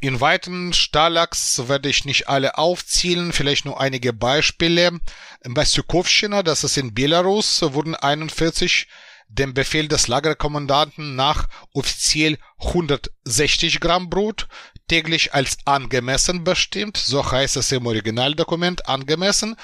in 0.00 0.20
weiten 0.20 0.72
Stahlachs 0.72 1.68
werde 1.68 1.88
ich 1.88 2.04
nicht 2.04 2.28
alle 2.28 2.58
aufzählen, 2.58 3.32
vielleicht 3.32 3.64
nur 3.64 3.80
einige 3.80 4.12
Beispiele. 4.12 4.98
Bei 5.44 5.64
Sykowschina, 5.64 6.42
das 6.42 6.64
ist 6.64 6.76
in 6.76 6.92
Belarus, 6.92 7.62
wurden 7.62 7.94
41 7.94 8.88
Gramm 8.88 9.11
dem 9.32 9.54
Befehl 9.54 9.88
des 9.88 10.08
Lagerkommandanten 10.08 11.16
nach 11.16 11.48
offiziell 11.72 12.38
160 12.58 13.80
Gramm 13.80 14.10
Brot 14.10 14.48
täglich 14.88 15.32
als 15.32 15.56
angemessen 15.64 16.44
bestimmt, 16.44 16.96
so 16.96 17.30
heißt 17.30 17.56
es 17.56 17.72
im 17.72 17.86
Originaldokument 17.86 18.86
angemessen, 18.88 19.56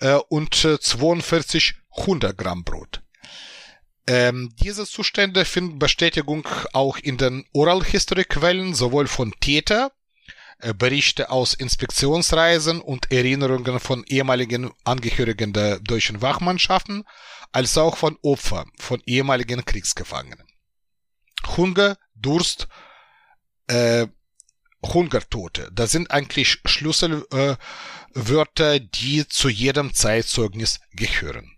äh, 0.00 0.14
und 0.28 0.54
42 0.54 1.74
äh, 1.74 2.00
100 2.00 2.38
Gramm 2.38 2.62
Brot. 2.62 3.02
Ähm, 4.06 4.54
diese 4.62 4.86
Zustände 4.86 5.44
finden 5.44 5.80
Bestätigung 5.80 6.46
auch 6.72 6.98
in 6.98 7.16
den 7.16 7.44
Oral 7.52 7.82
History 7.82 8.24
Quellen 8.24 8.74
sowohl 8.74 9.08
von 9.08 9.34
Täter, 9.40 9.90
äh, 10.58 10.72
Berichte 10.72 11.30
aus 11.30 11.54
Inspektionsreisen 11.54 12.80
und 12.80 13.10
Erinnerungen 13.10 13.80
von 13.80 14.04
ehemaligen 14.06 14.70
Angehörigen 14.84 15.52
der 15.52 15.80
deutschen 15.80 16.22
Wachmannschaften, 16.22 17.04
als 17.52 17.78
auch 17.78 17.96
von 17.96 18.18
Opfern, 18.22 18.70
von 18.78 19.02
ehemaligen 19.06 19.64
Kriegsgefangenen. 19.64 20.46
Hunger, 21.56 21.96
Durst, 22.14 22.68
äh, 23.68 24.06
Hungertote. 24.82 25.70
Das 25.72 25.92
sind 25.92 26.10
eigentlich 26.10 26.58
Schlüsselwörter, 26.64 28.74
äh, 28.74 28.80
die 28.80 29.26
zu 29.28 29.48
jedem 29.48 29.94
Zeitzeugnis 29.94 30.80
gehören. 30.92 31.52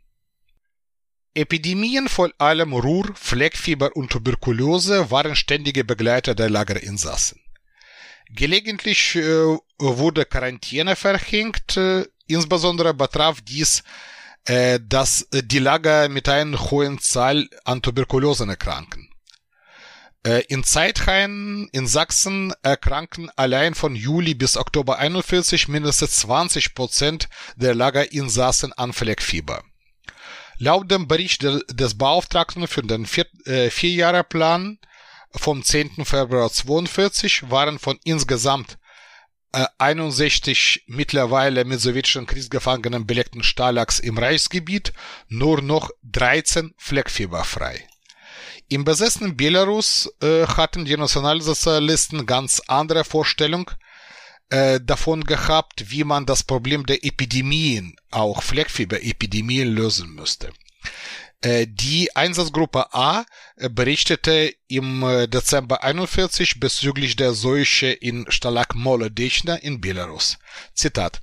Epidemien, 1.35 2.09
vor 2.09 2.31
allem 2.39 2.73
Ruhr, 2.73 3.11
Fleckfieber 3.15 3.95
und 3.95 4.11
Tuberkulose, 4.11 5.11
waren 5.11 5.37
ständige 5.37 5.85
Begleiter 5.85 6.35
der 6.35 6.51
Lagerinsassen. 6.51 7.41
Gelegentlich 8.31 9.15
äh, 9.15 9.57
wurde 9.79 10.25
Quarantäne 10.25 10.97
verhängt, 10.97 11.77
äh, 11.77 12.07
insbesondere 12.27 12.93
betraf 12.93 13.41
dies 13.41 13.85
äh, 14.49 14.81
das, 14.83 15.23
äh, 15.33 15.43
die 15.43 15.59
Lager 15.59 16.09
mit 16.09 16.29
einer 16.29 16.71
hohen 16.71 16.99
Zahl 16.99 17.49
an 17.65 17.83
Tuberkulosenerkranken. 17.83 19.11
Äh, 20.25 20.43
in 20.49 20.65
Zeitheim 20.65 21.69
in 21.73 21.87
Sachsen 21.87 22.53
erkranken 22.63 23.31
allein 23.37 23.75
von 23.75 23.95
Juli 23.95 24.35
bis 24.35 24.57
Oktober 24.57 24.99
41 24.99 25.69
mindestens 25.69 26.19
20 26.21 26.75
Prozent 26.75 27.29
der 27.57 27.75
Lagerinsassen 27.75 28.73
an 28.73 28.93
Fleckfieber. 28.93 29.63
Laut 30.57 30.91
dem 30.91 31.07
Bericht 31.07 31.45
des 31.45 31.99
Beauftragten 31.99 32.67
für 32.67 32.83
den 32.83 33.07
Vier 33.07 33.27
äh, 33.45 33.71
Vierjahreplan 33.71 34.79
vom 35.37 35.63
10. 35.63 36.05
Februar 36.05 36.51
42 36.51 37.51
waren 37.51 37.79
von 37.79 37.99
insgesamt 38.03 38.79
61 39.53 40.85
mittlerweile 40.87 41.65
mit 41.65 41.81
sowjetischen 41.81 42.27
Kriegsgefangenen 42.27 43.07
belegten 43.07 43.43
Stalags 43.43 43.99
im 43.99 44.19
Reichsgebiet 44.19 44.93
nur 45.29 45.63
noch 45.63 45.91
13 46.03 46.75
fleckfieberfrei. 46.77 47.89
Im 48.69 48.85
besessenen 48.85 49.37
Belarus 49.37 50.13
äh, 50.21 50.47
hatten 50.47 50.85
die 50.85 50.97
Nationalsozialisten 50.97 52.27
ganz 52.27 52.61
andere 52.67 53.05
Vorstellung 53.05 53.71
äh, 54.51 54.81
davon 54.81 55.25
gehabt, 55.25 55.91
wie 55.91 56.05
man 56.05 56.27
das 56.27 56.43
Problem 56.43 56.85
der 56.85 57.03
Epidemien, 57.03 57.97
auch 58.11 58.43
Fleckfieberepidemien, 58.43 59.69
lösen 59.69 60.11
müsste. 60.15 60.53
Die 61.45 62.17
Einsatzgruppe 62.17 62.93
A 62.93 63.25
äh, 63.55 63.69
berichtete 63.69 64.53
im 64.67 65.05
äh, 65.05 65.29
Dezember 65.29 65.85
41 65.85 66.59
bezüglich 66.59 67.15
der 67.15 67.33
Seuche 67.33 67.87
in 67.87 68.27
Stalag 68.29 68.75
Molodechna 68.75 69.55
in 69.55 69.81
Belarus. 69.81 70.39
Zitat. 70.75 71.21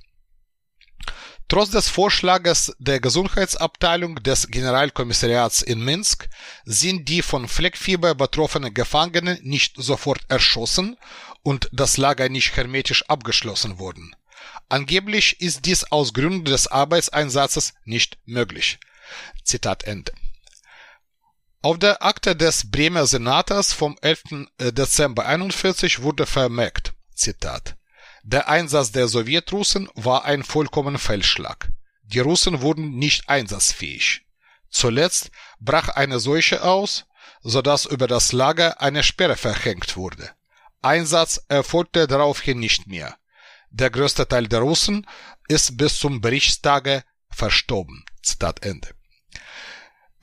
Trotz 1.48 1.70
des 1.70 1.90
Vorschlages 1.90 2.74
der 2.78 2.98
Gesundheitsabteilung 2.98 4.16
des 4.22 4.48
Generalkommissariats 4.48 5.60
in 5.60 5.84
Minsk 5.84 6.30
sind 6.64 7.10
die 7.10 7.20
von 7.20 7.46
Fleckfieber 7.46 8.14
betroffenen 8.14 8.72
Gefangenen 8.72 9.38
nicht 9.42 9.74
sofort 9.76 10.22
erschossen 10.28 10.96
und 11.42 11.68
das 11.72 11.98
Lager 11.98 12.30
nicht 12.30 12.56
hermetisch 12.56 13.04
abgeschlossen 13.08 13.78
worden. 13.78 14.16
Angeblich 14.70 15.42
ist 15.42 15.66
dies 15.66 15.84
aus 15.84 16.14
Gründen 16.14 16.46
des 16.46 16.68
Arbeitseinsatzes 16.68 17.74
nicht 17.84 18.18
möglich. 18.24 18.78
Zitat 19.44 19.84
Ende. 19.84 20.12
Auf 21.62 21.78
der 21.78 22.02
Akte 22.02 22.36
des 22.36 22.70
Bremer 22.70 23.06
Senators 23.06 23.72
vom 23.72 23.96
11. 24.00 24.48
Äh, 24.58 24.72
Dezember 24.72 25.26
41 25.26 26.02
wurde 26.02 26.26
vermerkt, 26.26 26.94
Zitat, 27.14 27.76
der 28.22 28.48
Einsatz 28.48 28.92
der 28.92 29.08
Sowjetrussen 29.08 29.88
war 29.94 30.24
ein 30.24 30.42
vollkommener 30.42 30.98
Fehlschlag. 30.98 31.70
Die 32.02 32.18
Russen 32.20 32.60
wurden 32.60 32.96
nicht 32.96 33.28
einsatzfähig. 33.28 34.26
Zuletzt 34.68 35.30
brach 35.60 35.88
eine 35.88 36.18
Seuche 36.18 36.62
aus, 36.62 37.06
so 37.42 37.62
dass 37.62 37.86
über 37.86 38.08
das 38.08 38.32
Lager 38.32 38.80
eine 38.80 39.02
Sperre 39.02 39.36
verhängt 39.36 39.96
wurde. 39.96 40.30
Einsatz 40.82 41.40
erfolgte 41.48 42.06
daraufhin 42.06 42.58
nicht 42.58 42.86
mehr. 42.86 43.16
Der 43.70 43.90
größte 43.90 44.26
Teil 44.26 44.48
der 44.48 44.60
Russen 44.60 45.06
ist 45.48 45.76
bis 45.76 45.98
zum 45.98 46.20
Berichtstage 46.20 47.04
verstorben. 47.30 48.04
Zitat 48.22 48.64
Ende. 48.64 48.95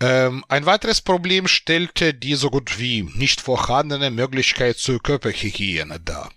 Ähm, 0.04 0.44
ein 0.50 0.66
weiteres 0.66 1.00
Problem 1.00 1.48
stellte 1.48 2.14
die 2.14 2.36
so 2.36 2.50
gut 2.50 2.78
wie 2.78 3.04
nicht 3.04 3.40
vorhandene 3.40 4.12
Möglichkeit 4.12 4.78
zur 4.78 5.02
Körperhygiene 5.02 6.02
dar. 6.02 6.30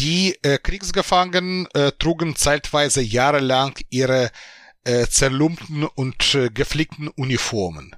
Die 0.00 0.36
äh, 0.42 0.58
Kriegsgefangenen 0.58 1.68
äh, 1.74 1.92
trugen 1.92 2.34
zeitweise 2.34 3.02
jahrelang 3.02 3.78
ihre 3.88 4.32
äh, 4.82 5.06
zerlumpten 5.06 5.84
und 5.84 6.34
äh, 6.34 6.48
geflickten 6.48 7.06
Uniformen. 7.06 7.94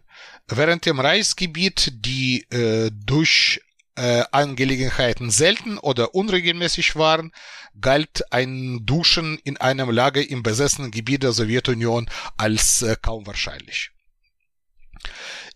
Während 0.49 0.87
im 0.87 1.01
Reichsgebiet 1.01 1.91
die 2.05 2.43
äh, 2.51 2.91
durch 2.93 3.63
äh, 3.95 4.23
Angelegenheiten 4.33 5.31
selten 5.31 5.79
oder 5.79 6.15
unregelmäßig 6.15 6.95
waren, 6.97 7.33
galt 7.81 8.31
ein 8.31 8.81
Duschen 8.85 9.39
in 9.45 9.57
einem 9.57 9.89
Lager 9.89 10.29
im 10.29 10.43
besessenen 10.43 10.91
Gebiet 10.91 11.23
der 11.23 11.33
Sowjetunion 11.33 12.11
als 12.37 12.83
äh, 12.83 12.97
kaum 13.01 13.27
wahrscheinlich. 13.27 13.93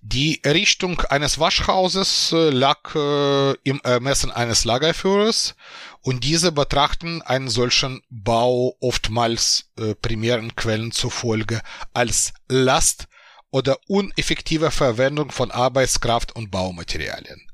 Die 0.09 0.45
Errichtung 0.45 1.01
eines 1.01 1.41
Waschhauses 1.41 2.31
äh, 2.31 2.51
lag 2.51 2.95
äh, 2.95 3.55
im 3.65 3.81
Ermessen 3.83 4.31
eines 4.31 4.65
Lagerführers 4.65 5.57
und 6.01 6.23
diese 6.23 6.53
betrachten 6.53 7.23
einen 7.23 7.49
solchen 7.49 8.03
Bau 8.09 8.77
oftmals 8.79 9.73
äh, 9.77 9.97
primären 9.97 10.55
Quellen 10.55 10.93
zufolge 10.93 11.61
als 11.93 12.35
Last 12.49 13.09
oder 13.51 13.79
uneffektive 13.89 14.71
Verwendung 14.71 15.33
von 15.33 15.51
Arbeitskraft 15.51 16.37
und 16.37 16.53
Baumaterialien. 16.53 17.45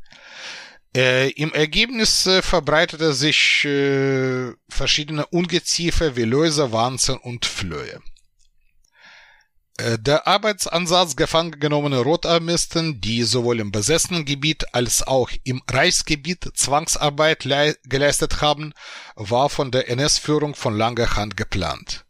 Äh, 0.95 1.31
Im 1.31 1.55
Ergebnis 1.55 2.29
verbreitete 2.43 3.15
sich 3.15 3.67
verschiedene 4.69 5.25
Ungeziefer 5.29 6.17
wie 6.17 6.25
Läuse, 6.25 6.71
Wanzen 6.71 7.17
und 7.17 7.47
Flöhe. 7.47 8.03
Äh, 9.79 9.99
der 9.99 10.27
Arbeitsansatz 10.27 11.17
gefangen 11.17 11.59
genommene 11.59 12.01
Rotarmisten, 12.01 13.01
die 13.01 13.23
sowohl 13.23 13.61
im 13.61 13.73
besessenen 13.73 14.25
Gebiet 14.25 14.75
als 14.75 15.07
auch 15.07 15.31
im 15.45 15.63
Reichsgebiet 15.71 16.51
Zwangsarbeit 16.55 17.49
geleistet 17.85 18.41
haben, 18.41 18.75
war 19.15 19.49
von 19.49 19.71
der 19.71 19.89
NS-Führung 19.89 20.55
von 20.55 20.77
langer 20.77 21.17
Hand 21.17 21.37
geplant. 21.37 22.05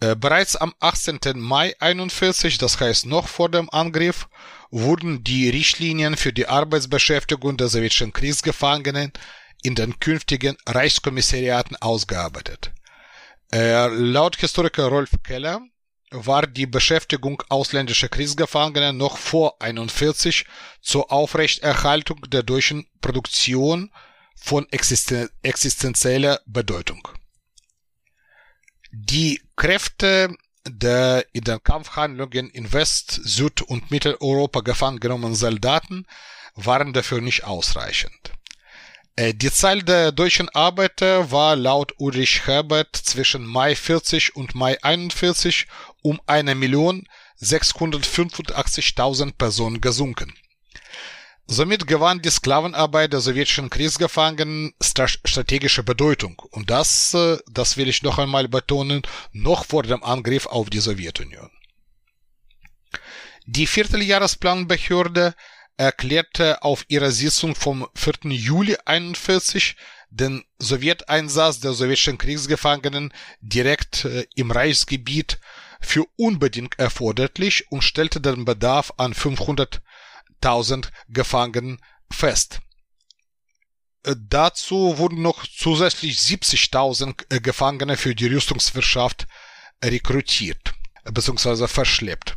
Äh, 0.00 0.14
bereits 0.16 0.56
am 0.56 0.74
18. 0.80 1.20
Mai 1.36 1.74
41, 1.78 2.58
das 2.58 2.78
heißt 2.78 3.06
noch 3.06 3.28
vor 3.28 3.48
dem 3.48 3.70
Angriff, 3.70 4.28
wurden 4.70 5.24
die 5.24 5.48
Richtlinien 5.48 6.16
für 6.16 6.32
die 6.32 6.48
Arbeitsbeschäftigung 6.48 7.56
der 7.56 7.68
sowjetischen 7.68 8.12
Kriegsgefangenen 8.12 9.12
in 9.62 9.74
den 9.74 9.98
künftigen 10.00 10.56
Reichskommissariaten 10.66 11.76
ausgearbeitet. 11.76 12.72
Äh, 13.52 13.86
laut 13.86 14.36
Historiker 14.36 14.88
Rolf 14.88 15.10
Keller 15.22 15.62
war 16.14 16.46
die 16.46 16.66
Beschäftigung 16.66 17.42
ausländischer 17.48 18.08
Kriegsgefangener 18.08 18.92
noch 18.92 19.18
vor 19.18 19.60
41 19.60 20.46
zur 20.80 21.10
Aufrechterhaltung 21.10 22.20
der 22.28 22.42
deutschen 22.42 22.86
Produktion 23.00 23.90
von 24.36 24.66
existen 24.70 25.28
existenzieller 25.42 26.40
Bedeutung. 26.46 27.08
Die 28.92 29.42
Kräfte 29.56 30.36
der 30.66 31.26
in 31.32 31.44
den 31.44 31.62
Kampfhandlungen 31.62 32.48
in 32.50 32.72
West-, 32.72 33.20
Süd- 33.24 33.62
und 33.62 33.90
Mitteleuropa 33.90 34.60
gefangen 34.60 35.00
genommenen 35.00 35.34
Soldaten 35.34 36.06
waren 36.54 36.92
dafür 36.92 37.20
nicht 37.20 37.44
ausreichend. 37.44 38.32
Äh, 39.16 39.34
die 39.34 39.50
Zahl 39.50 39.82
der 39.82 40.12
deutschen 40.12 40.48
Arbeiter 40.48 41.30
war 41.30 41.54
laut 41.56 41.92
Ulrich 41.98 42.46
Herbert 42.46 42.96
zwischen 42.96 43.44
Mai 43.44 43.76
40 43.76 44.34
und 44.36 44.54
Mai 44.54 44.82
41 44.82 45.66
um 46.04 46.20
eine 46.26 46.54
Million 46.54 47.08
685.000 47.40 49.32
Personen 49.32 49.80
gesunken. 49.80 50.32
Somit 51.46 51.86
gewann 51.86 52.22
die 52.22 52.30
Sklavenarbeit 52.30 53.12
der 53.12 53.20
sowjetischen 53.20 53.68
Kriegsgefangenen 53.68 54.72
strategische 54.80 55.82
Bedeutung. 55.82 56.40
Und 56.50 56.70
das, 56.70 57.12
äh, 57.14 57.38
das 57.50 57.76
will 57.76 57.88
ich 57.88 58.02
noch 58.02 58.18
einmal 58.18 58.48
betonen, 58.48 59.02
noch 59.32 59.64
vor 59.64 59.82
dem 59.82 60.02
Angriff 60.02 60.46
auf 60.46 60.70
die 60.70 60.80
Sowjetunion. 60.80 61.50
Die 63.46 63.66
Vierteljahresplanbehörde 63.66 65.34
erklärte 65.76 66.62
auf 66.62 66.84
ihrer 66.88 67.10
Sitzung 67.10 67.54
vom 67.54 67.86
4. 67.94 68.30
Juli 68.30 68.76
41 68.84 69.76
den 70.08 70.44
Sowjeteinsatz 70.58 71.60
der 71.60 71.72
sowjetischen 71.72 72.16
Kriegsgefangenen 72.18 73.12
direkt 73.40 74.04
äh, 74.04 74.26
im 74.34 74.50
Reichsgebiet 74.50 75.40
für 75.84 76.04
unbedingt 76.16 76.78
erforderlich 76.78 77.70
und 77.70 77.82
stellte 77.82 78.20
den 78.20 78.44
Bedarf 78.44 78.92
an 78.96 79.14
500 79.14 79.82
1000 80.44 80.92
Gefangenen 81.08 81.80
fest. 82.10 82.60
Äh, 84.04 84.14
dazu 84.18 84.98
wurden 84.98 85.22
noch 85.22 85.46
zusätzlich 85.46 86.18
70.000 86.18 87.24
äh, 87.30 87.40
Gefangene 87.40 87.96
für 87.96 88.14
die 88.14 88.26
Rüstungswirtschaft 88.26 89.26
rekrutiert 89.82 90.74
bzw. 91.04 91.66
verschleppt. 91.66 92.36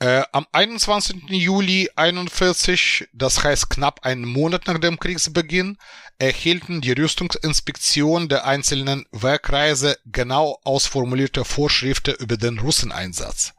Äh, 0.00 0.22
am 0.30 0.46
21. 0.52 1.28
Juli 1.28 1.90
41, 1.96 3.08
das 3.12 3.42
heißt 3.42 3.68
knapp 3.68 4.04
einen 4.04 4.24
Monat 4.24 4.68
nach 4.68 4.78
dem 4.78 5.00
Kriegsbeginn, 5.00 5.76
erhielten 6.18 6.80
die 6.80 6.92
Rüstungsinspektionen 6.92 8.28
der 8.28 8.46
einzelnen 8.46 9.06
Werkreise 9.10 9.98
genau 10.06 10.60
ausformulierte 10.62 11.44
Vorschriften 11.44 12.14
über 12.20 12.36
den 12.36 12.60
Russeneinsatz. 12.60 13.54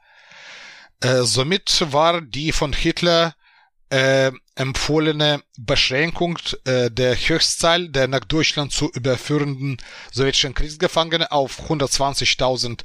Äh, 1.02 1.23
somit 1.23 1.86
war 1.91 2.21
die 2.21 2.54
von 2.54 2.71
Hitler 2.71 3.36
äh, 3.89 4.32
empfohlene 4.56 5.43
Beschränkung 5.58 6.38
äh, 6.63 6.89
der 6.89 7.15
Höchstzahl 7.15 7.89
der 7.89 8.08
nach 8.08 8.23
Deutschland 8.23 8.71
zu 8.71 8.89
überführenden 8.91 9.78
sowjetischen 10.12 10.54
Kriegsgefangene 10.54 11.34
auf 11.34 11.69
120.000 11.69 12.84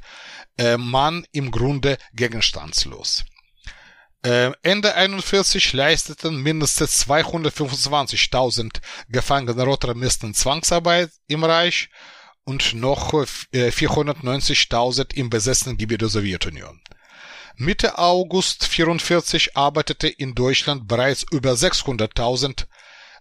äh, 0.57 0.75
Mann 0.75 1.25
im 1.31 1.51
Grunde 1.51 1.97
gegenstandslos. 2.13 3.23
Äh, 4.25 4.51
Ende 4.63 4.95
41 4.95 5.73
leisteten 5.73 6.37
mindestens 6.37 7.07
225.000 7.07 8.81
Gefangene 9.07 9.63
Rotarmisten 9.63 10.33
Zwangsarbeit 10.33 11.11
im 11.27 11.43
Reich 11.43 11.89
und 12.43 12.73
noch 12.73 13.13
490.000 13.13 15.13
äh, 15.13 15.19
im 15.19 15.29
besessenen 15.29 15.77
Gebiet 15.77 16.01
der 16.01 16.09
Sowjetunion. 16.09 16.81
Mitte 17.57 17.99
August 17.99 18.65
44 18.65 19.55
arbeitete 19.55 20.07
in 20.07 20.33
Deutschland 20.33 20.87
bereits 20.87 21.23
über 21.31 21.51
600.000 21.51 22.65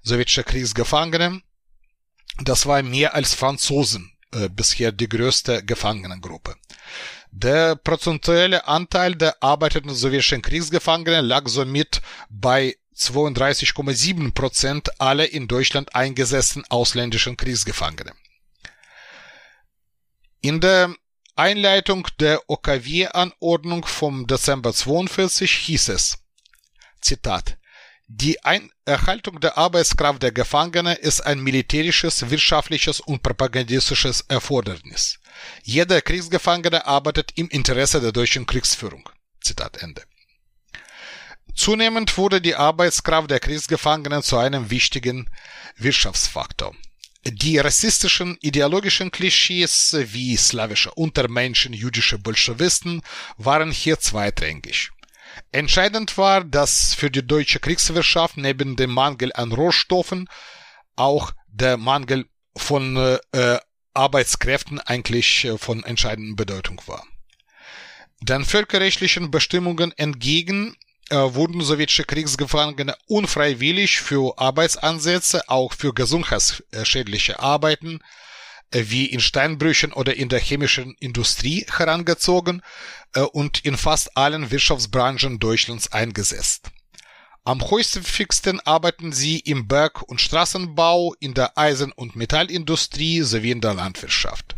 sowjetische 0.01 0.43
Kriegsgefangene. 0.43 1.43
Das 2.43 2.65
war 2.65 2.83
mehr 2.83 3.15
als 3.15 3.35
Franzosen 3.35 4.11
äh, 4.33 4.49
bisher 4.49 4.91
die 4.91 5.11
größte 5.11 5.67
Gefangenengruppe. 5.67 6.57
Der 7.37 7.75
prozentuelle 7.75 8.69
Anteil 8.69 9.17
der 9.17 9.43
arbeitenden 9.43 9.97
sowjetischen 9.97 10.41
Kriegsgefangenen 10.41 11.25
lag 11.25 11.49
somit 11.49 12.01
bei 12.31 12.77
32,7 12.97 14.33
Prozent 14.33 15.01
aller 15.01 15.33
in 15.33 15.49
Deutschland 15.49 15.97
eingesessenen 15.97 16.65
ausländischen 16.71 17.37
Kriegsgefangenen. 17.37 18.15
In 20.43 20.61
der 20.61 20.95
Einleitung 21.35 22.07
der 22.21 22.49
OKW-Anordnung 22.49 23.85
vom 23.85 24.29
Dezember 24.29 24.73
42 24.73 25.51
hieß 25.51 25.89
es, 25.89 26.19
Zitat, 27.01 27.59
die 28.07 28.45
Ein 28.45 28.71
Erhaltung 28.85 29.41
der 29.41 29.57
Arbeitskraft 29.57 30.23
der 30.23 30.31
Gefangenen 30.31 30.97
ist 30.97 31.23
ein 31.23 31.41
militärisches, 31.41 32.29
wirtschaftliches 32.29 33.01
und 33.01 33.23
propagandistisches 33.23 34.21
Erfordernis. 34.29 35.19
Jeder 35.63 36.03
Kriegsgefangene 36.03 36.87
arbeitet 36.87 37.33
im 37.37 37.49
Interesse 37.49 38.03
der 38.03 38.13
deutschen 38.13 38.45
Kriegsführung. 38.45 39.09
Zitat 39.41 39.79
Ende. 39.79 40.03
Zunehmend 41.55 42.19
wurde 42.19 42.43
die 42.43 42.55
Arbeitskraft 42.55 43.31
der 43.31 43.41
Kriegsgefangenen 43.41 44.23
zu 44.23 44.37
einem 44.37 44.69
wichtigen 44.71 45.31
Wirtschaftsfaktor. 45.77 46.75
Die 47.27 47.57
rassistischen 47.57 48.37
ideologischen 48.43 49.11
Klischees 49.11 49.97
wie 49.99 50.37
slawische 50.37 50.93
Untermenschen, 50.93 51.73
jüdische 51.73 52.19
Bolschewisten 52.19 53.01
waren 53.39 53.71
hier 53.71 53.99
zweitrangig. 53.99 54.91
Entscheidend 55.53 56.17
war, 56.19 56.45
dass 56.45 56.95
für 56.95 57.11
die 57.11 57.27
deutsche 57.27 57.61
Kriegswirtschaft 57.61 58.37
neben 58.37 58.77
dem 58.77 58.91
Mangel 58.91 59.33
an 59.35 59.53
Rohstoffen 59.53 60.29
auch 60.97 61.33
der 61.49 61.77
Mangel 61.77 62.27
von 62.57 62.97
äh, 63.33 63.59
Arbeitskräften 63.95 64.81
eigentlich 64.81 65.45
äh, 65.45 65.59
von 65.59 65.85
entscheidender 65.85 66.37
Bedeutung 66.37 66.81
war. 66.87 67.05
Den 68.21 68.45
völkerrechtlichen 68.45 69.31
Bestimmungen 69.31 69.93
entgegen 69.97 70.77
äh, 71.11 71.17
wurden 71.17 71.61
sowjetische 71.61 72.05
Kriegsgefangene 72.05 72.97
unfreiwillig 73.07 74.01
für 74.01 74.39
Arbeitsansätze, 74.39 75.49
auch 75.49 75.75
für 75.75 75.93
gesundheitsschädliche 75.93 77.41
Arbeiten, 77.41 77.97
äh, 77.97 78.24
wie 78.75 79.07
in 79.07 79.21
Steinbrüchen 79.21 79.93
oder 79.93 80.15
in 80.15 80.29
der 80.29 80.41
chemischen 80.41 80.95
Industrie 81.01 81.67
herangezogen 81.71 82.63
äh, 83.15 83.21
und 83.21 83.65
in 83.65 83.77
fast 83.77 84.17
allen 84.17 84.51
Wirtschaftsbranchen 84.51 85.39
Deutschlands 85.39 85.93
eingesetzt. 85.93 86.71
Am 87.45 87.61
häufigsten 87.61 88.61
arbeiten 88.61 89.13
sie 89.13 89.39
im 89.39 89.69
Berg- 89.69 90.03
und 90.03 90.21
Straßenbau, 90.21 91.15
in 91.21 91.35
der 91.35 91.59
Eisen- 91.59 91.93
und 91.93 92.17
Metallindustrie 92.17 93.21
sowie 93.21 93.51
in 93.51 93.61
der 93.61 93.75
Landwirtschaft. 93.75 94.57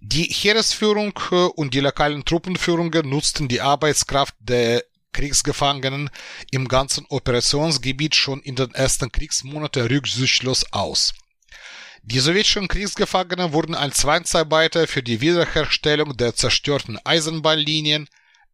Die 0.00 0.24
Heeresführung 0.24 1.12
und 1.56 1.74
die 1.74 1.80
lokalen 1.80 2.24
Truppenführungen 2.24 3.08
nutzten 3.08 3.48
die 3.48 3.62
Arbeitskraft 3.62 4.34
der 4.38 4.84
Kriegsgefangenen 5.12 6.10
im 6.50 6.68
ganzen 6.68 7.06
Operationsgebiet 7.08 8.14
schon 8.14 8.40
in 8.42 8.54
den 8.54 8.72
ersten 8.74 9.10
Kriegsmonaten 9.10 9.86
rücksichtslos 9.86 10.72
aus. 10.72 11.14
Die 12.10 12.20
sowjetischen 12.20 12.68
Kriegsgefangenen 12.68 13.52
wurden 13.52 13.74
als 13.74 13.98
Zwangsarbeiter 13.98 14.88
für 14.88 15.02
die 15.02 15.20
Wiederherstellung 15.20 16.16
der 16.16 16.34
zerstörten 16.34 16.98
Eisenbahnlinien, 17.04 18.08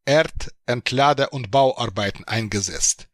Erd-, 0.05 0.53
Entlader- 0.67 1.33
und 1.33 1.53
Bauarbeiten 1.53 2.25
eingesetzt. 2.25 3.07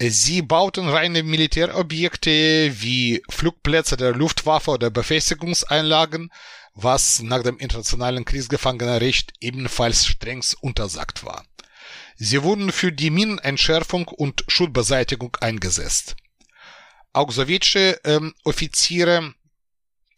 Sie 0.00 0.40
bauten 0.40 0.88
reine 0.88 1.22
Militärobjekte 1.22 2.80
wie 2.80 3.22
Flugplätze 3.28 3.98
der 3.98 4.14
Luftwaffe 4.14 4.70
oder 4.70 4.88
Befestigungseinlagen, 4.88 6.30
was 6.72 7.20
nach 7.20 7.42
dem 7.42 7.58
internationalen 7.58 8.24
Kriegsgefangenenrecht 8.24 9.34
ebenfalls 9.40 10.06
strengst 10.06 10.62
untersagt 10.62 11.26
war. 11.26 11.44
Sie 12.16 12.42
wurden 12.42 12.72
für 12.72 12.90
die 12.90 13.10
Minenentschärfung 13.10 14.08
und 14.08 14.44
Schuttbeseitigung 14.48 15.36
eingesetzt. 15.42 16.16
auch 17.12 17.30
sowjetische 17.32 18.00
ähm, 18.04 18.32
Offiziere 18.44 19.34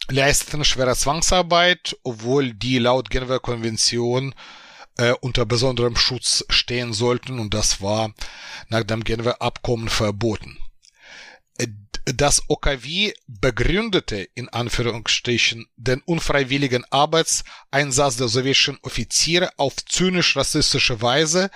leisteten 0.09 0.65
schwere 0.65 0.97
Zwangsarbeit, 0.97 1.97
obwohl 2.03 2.53
die 2.53 2.79
laut 2.79 3.11
Genfer 3.11 3.41
Konvention 3.41 4.35
äh, 4.99 5.13
unter 5.21 5.47
besonderem 5.47 5.97
Schutz 5.97 6.45
stehen 6.49 6.93
sollten 6.93 7.39
und 7.39 7.55
das 7.55 7.81
war 7.81 8.13
nach 8.69 8.85
dem 8.85 9.05
Genfer 9.05 9.41
Abkommen 9.41 9.89
verboten. 9.89 10.59
Äh, 11.59 11.69
das 12.05 12.43
OKW 12.49 13.13
begründete 13.27 14.29
in 14.35 14.49
Anführungsstrichen 14.49 15.69
den 15.77 16.01
unfreiwilligen 16.03 16.85
Arbeitseinsatz 16.91 18.17
der 18.17 18.29
sowjetischen 18.29 18.79
Offiziere 18.83 19.51
auf 19.59 19.77
zynisch-rassistische 19.77 21.01
Weise 21.03 21.51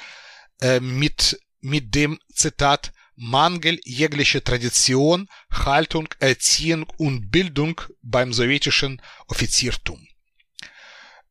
äh, 0.60 0.80
mit, 0.80 1.40
mit 1.60 1.94
dem 1.94 2.18
Zitat 2.32 2.92
Mangel 3.16 3.80
jeglicher 3.84 4.42
Tradition, 4.42 5.28
Haltung, 5.50 6.08
Erziehung 6.18 6.86
und 6.96 7.30
Bildung 7.30 7.80
beim 8.02 8.32
sowjetischen 8.32 9.00
Offiziertum. 9.28 10.06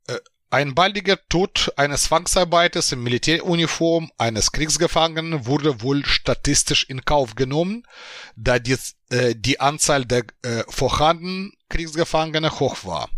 Äh, 0.07 0.19
ein 0.49 0.75
baldiger 0.75 1.17
Tod 1.29 1.73
eines 1.77 2.03
Zwangsarbeiters 2.03 2.91
in 2.91 3.01
Militäruniform 3.01 4.11
eines 4.17 4.51
Kriegsgefangenen 4.51 5.45
wurde 5.47 5.81
wohl 5.81 6.05
statistisch 6.05 6.85
in 6.87 7.03
Kauf 7.05 7.35
genommen, 7.35 7.87
da 8.35 8.59
die, 8.59 8.77
äh, 9.09 9.35
die 9.35 9.59
Anzahl 9.59 10.05
der 10.05 10.25
äh, 10.43 10.63
vorhandenen 10.69 11.53
Kriegsgefangene 11.69 12.59
hoch 12.59 12.85
war. 12.85 13.09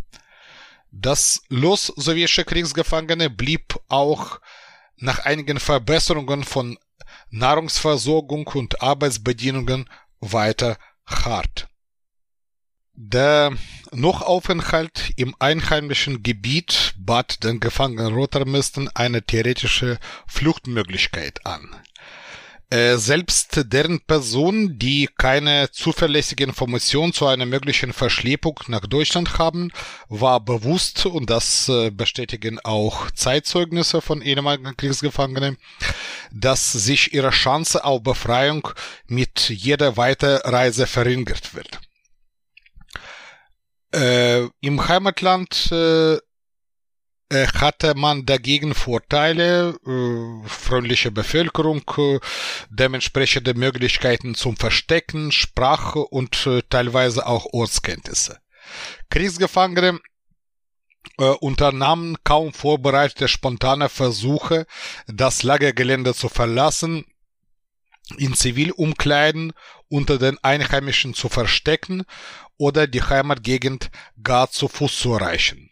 Das 0.91 1.41
Los 1.49 1.87
sowjetischer 1.87 2.45
Kriegsgefangene 2.45 3.29
blieb 3.29 3.77
auch 3.89 4.39
nach 4.95 5.19
einigen 5.19 5.59
Verbesserungen 5.59 6.45
von 6.45 6.77
Nahrungsversorgung 7.29 8.47
und 8.47 8.81
Arbeitsbedingungen 8.81 9.89
weiter 10.19 10.77
hart. 11.05 11.67
Der 12.93 13.51
Nochaufenthalt 13.91 15.11
im 15.17 15.35
einheimischen 15.39 16.23
Gebiet 16.23 16.93
bat 16.97 17.43
den 17.43 17.59
gefangenen 17.59 18.13
Rotarmisten 18.13 18.89
eine 18.93 19.21
theoretische 19.21 19.99
Fluchtmöglichkeit 20.27 21.45
an. 21.45 21.75
Äh, 22.71 22.97
selbst 22.97 23.61
deren 23.71 24.01
Personen, 24.01 24.79
die 24.79 25.07
keine 25.17 25.69
zuverlässige 25.71 26.43
Information 26.43 27.13
zu 27.13 27.27
einer 27.27 27.45
möglichen 27.45 27.93
Verschleppung 27.93 28.59
nach 28.67 28.87
Deutschland 28.87 29.37
haben, 29.37 29.71
war 30.09 30.39
bewusst, 30.39 31.05
und 31.05 31.29
das 31.29 31.69
äh, 31.69 31.91
bestätigen 31.91 32.59
auch 32.63 33.11
Zeitzeugnisse 33.11 34.01
von 34.01 34.23
ehemaligen 34.23 34.75
Kriegsgefangenen, 34.75 35.57
dass 36.31 36.71
sich 36.71 37.13
ihre 37.13 37.29
Chance 37.29 37.85
auf 37.85 38.01
Befreiung 38.01 38.67
mit 39.07 39.49
jeder 39.49 39.95
Weiterreise 39.95 40.87
verringert 40.87 41.53
wird. 41.53 41.79
Äh, 43.93 44.49
Im 44.61 44.87
Heimatland 44.87 45.71
äh, 45.71 46.17
hatte 47.33 47.95
man 47.95 48.25
dagegen 48.25 48.75
Vorteile, 48.75 49.77
äh, 49.85 50.47
freundliche 50.47 51.11
Bevölkerung, 51.11 51.81
äh, 51.97 52.19
dementsprechende 52.69 53.53
Möglichkeiten 53.55 54.35
zum 54.35 54.57
Verstecken, 54.57 55.31
Sprache 55.31 55.99
und 55.99 56.45
äh, 56.45 56.61
teilweise 56.69 57.25
auch 57.25 57.47
Ortskenntnisse. 57.51 58.39
Kriegsgefangene 59.09 59.99
äh, 61.17 61.23
unternahmen 61.23 62.17
kaum 62.23 62.53
vorbereitete 62.53 63.27
spontane 63.27 63.89
Versuche, 63.89 64.65
das 65.07 65.43
Lagergelände 65.43 66.13
zu 66.13 66.29
verlassen, 66.29 67.05
in 68.17 68.35
Zivilumkleiden 68.35 69.53
unter 69.89 70.19
den 70.19 70.37
Einheimischen 70.43 71.13
zu 71.15 71.29
verstecken 71.29 72.03
oder 72.57 72.87
die 72.87 73.01
Heimatgegend 73.01 73.89
gar 74.21 74.51
zu 74.51 74.67
Fuß 74.67 74.99
zu 74.99 75.13
erreichen. 75.13 75.71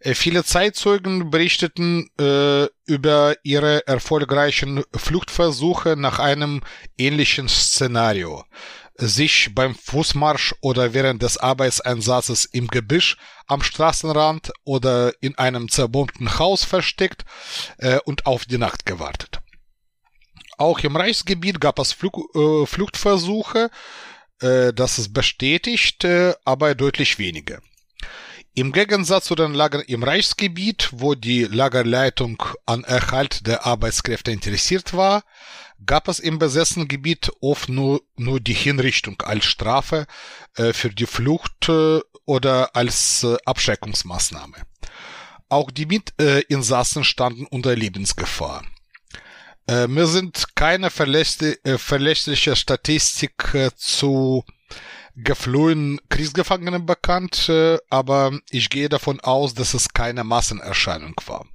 Äh, 0.00 0.14
viele 0.14 0.44
Zeitzeugen 0.44 1.30
berichteten 1.30 2.08
äh, 2.18 2.66
über 2.86 3.36
ihre 3.42 3.86
erfolgreichen 3.86 4.82
Fluchtversuche 4.94 5.94
nach 5.96 6.18
einem 6.18 6.62
ähnlichen 6.98 7.48
Szenario. 7.48 8.44
Sich 8.96 9.54
beim 9.54 9.74
Fußmarsch 9.74 10.54
oder 10.60 10.92
während 10.92 11.22
des 11.22 11.38
Arbeitseinsatzes 11.38 12.44
im 12.46 12.68
Gebüsch 12.68 13.16
am 13.46 13.62
Straßenrand 13.62 14.52
oder 14.64 15.12
in 15.20 15.38
einem 15.38 15.68
zerbombten 15.68 16.38
Haus 16.38 16.64
versteckt 16.64 17.24
äh, 17.78 17.98
und 18.04 18.26
auf 18.26 18.44
die 18.44 18.58
Nacht 18.58 18.84
gewartet. 18.86 19.40
Auch 20.58 20.80
im 20.80 20.96
Reichsgebiet 20.96 21.60
gab 21.60 21.78
es 21.78 21.92
Flug, 21.92 22.34
äh, 22.34 22.66
Fluchtversuche, 22.66 23.70
äh, 24.40 24.72
das 24.74 24.98
ist 24.98 25.12
bestätigt, 25.12 26.04
äh, 26.04 26.34
aber 26.44 26.74
deutlich 26.74 27.18
weniger. 27.18 27.60
Im 28.54 28.72
Gegensatz 28.72 29.26
zu 29.26 29.36
den 29.36 29.54
Lagern 29.54 29.82
im 29.86 30.02
Reichsgebiet, 30.02 30.90
wo 30.92 31.14
die 31.14 31.44
Lagerleitung 31.44 32.42
an 32.66 32.82
Erhalt 32.82 33.46
der 33.46 33.64
Arbeitskräfte 33.64 34.32
interessiert 34.32 34.92
war, 34.92 35.22
gab 35.86 36.08
es 36.08 36.18
im 36.18 36.38
besessenen 36.38 36.88
Gebiet 36.88 37.30
oft 37.40 37.68
nur, 37.68 38.02
nur 38.16 38.40
die 38.40 38.52
Hinrichtung 38.54 39.22
als 39.22 39.44
Strafe 39.44 40.06
äh, 40.56 40.72
für 40.72 40.90
die 40.90 41.06
Flucht 41.06 41.68
äh, 41.68 42.00
oder 42.26 42.74
als 42.74 43.22
äh, 43.22 43.36
Abschreckungsmaßnahme. 43.44 44.56
Auch 45.48 45.70
die 45.70 45.86
Mitinsassen 45.86 47.04
standen 47.04 47.46
unter 47.46 47.74
Lebensgefahr. 47.74 48.64
Äh, 49.68 49.86
mir 49.86 50.06
sind 50.06 50.56
keine 50.56 50.90
verlässliche, 50.90 51.64
äh, 51.64 51.78
verlässliche 51.78 52.56
Statistik 52.56 53.54
äh, 53.54 53.70
zu 53.76 54.44
geflohenen 55.22 56.00
Kriegsgefangenen 56.08 56.86
bekannt, 56.86 57.48
äh, 57.48 57.78
aber 57.88 58.38
ich 58.50 58.70
gehe 58.70 58.88
davon 58.88 59.20
aus, 59.20 59.54
dass 59.54 59.74
es 59.74 59.90
keine 59.90 60.24
Massenerscheinung 60.24 61.14
war. 61.26 61.46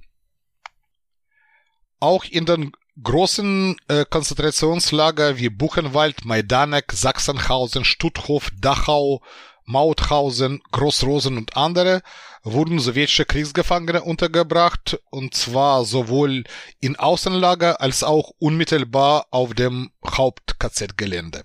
Auch 2.00 2.24
in 2.24 2.46
den 2.46 2.72
großen 3.02 3.76
äh, 3.88 4.04
Konzentrationslager 4.08 5.38
wie 5.38 5.50
Buchenwald, 5.50 6.24
Majdanek, 6.24 6.92
Sachsenhausen, 6.92 7.84
Stutthof, 7.84 8.50
Dachau, 8.58 9.22
Mauthausen, 9.64 10.62
Großrosen 10.70 11.36
und 11.36 11.56
andere 11.56 12.02
wurden 12.42 12.78
sowjetische 12.78 13.24
Kriegsgefangene 13.24 14.02
untergebracht, 14.02 15.00
und 15.10 15.34
zwar 15.34 15.84
sowohl 15.84 16.44
in 16.80 16.94
Außenlager 16.96 17.80
als 17.80 18.04
auch 18.04 18.30
unmittelbar 18.38 19.26
auf 19.30 19.54
dem 19.54 19.90
Haupt-KZ-Gelände. 20.06 21.42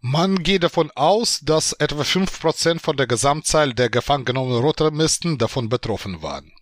Man 0.00 0.42
geht 0.42 0.62
davon 0.62 0.90
aus, 0.94 1.40
dass 1.42 1.72
etwa 1.72 2.02
5% 2.02 2.80
von 2.80 2.96
der 2.96 3.06
Gesamtzahl 3.06 3.74
der 3.74 3.90
gefangen 3.90 4.24
genommenen 4.24 4.60
Rotarmisten 4.60 5.38
davon 5.38 5.68
betroffen 5.68 6.22
waren. 6.22 6.52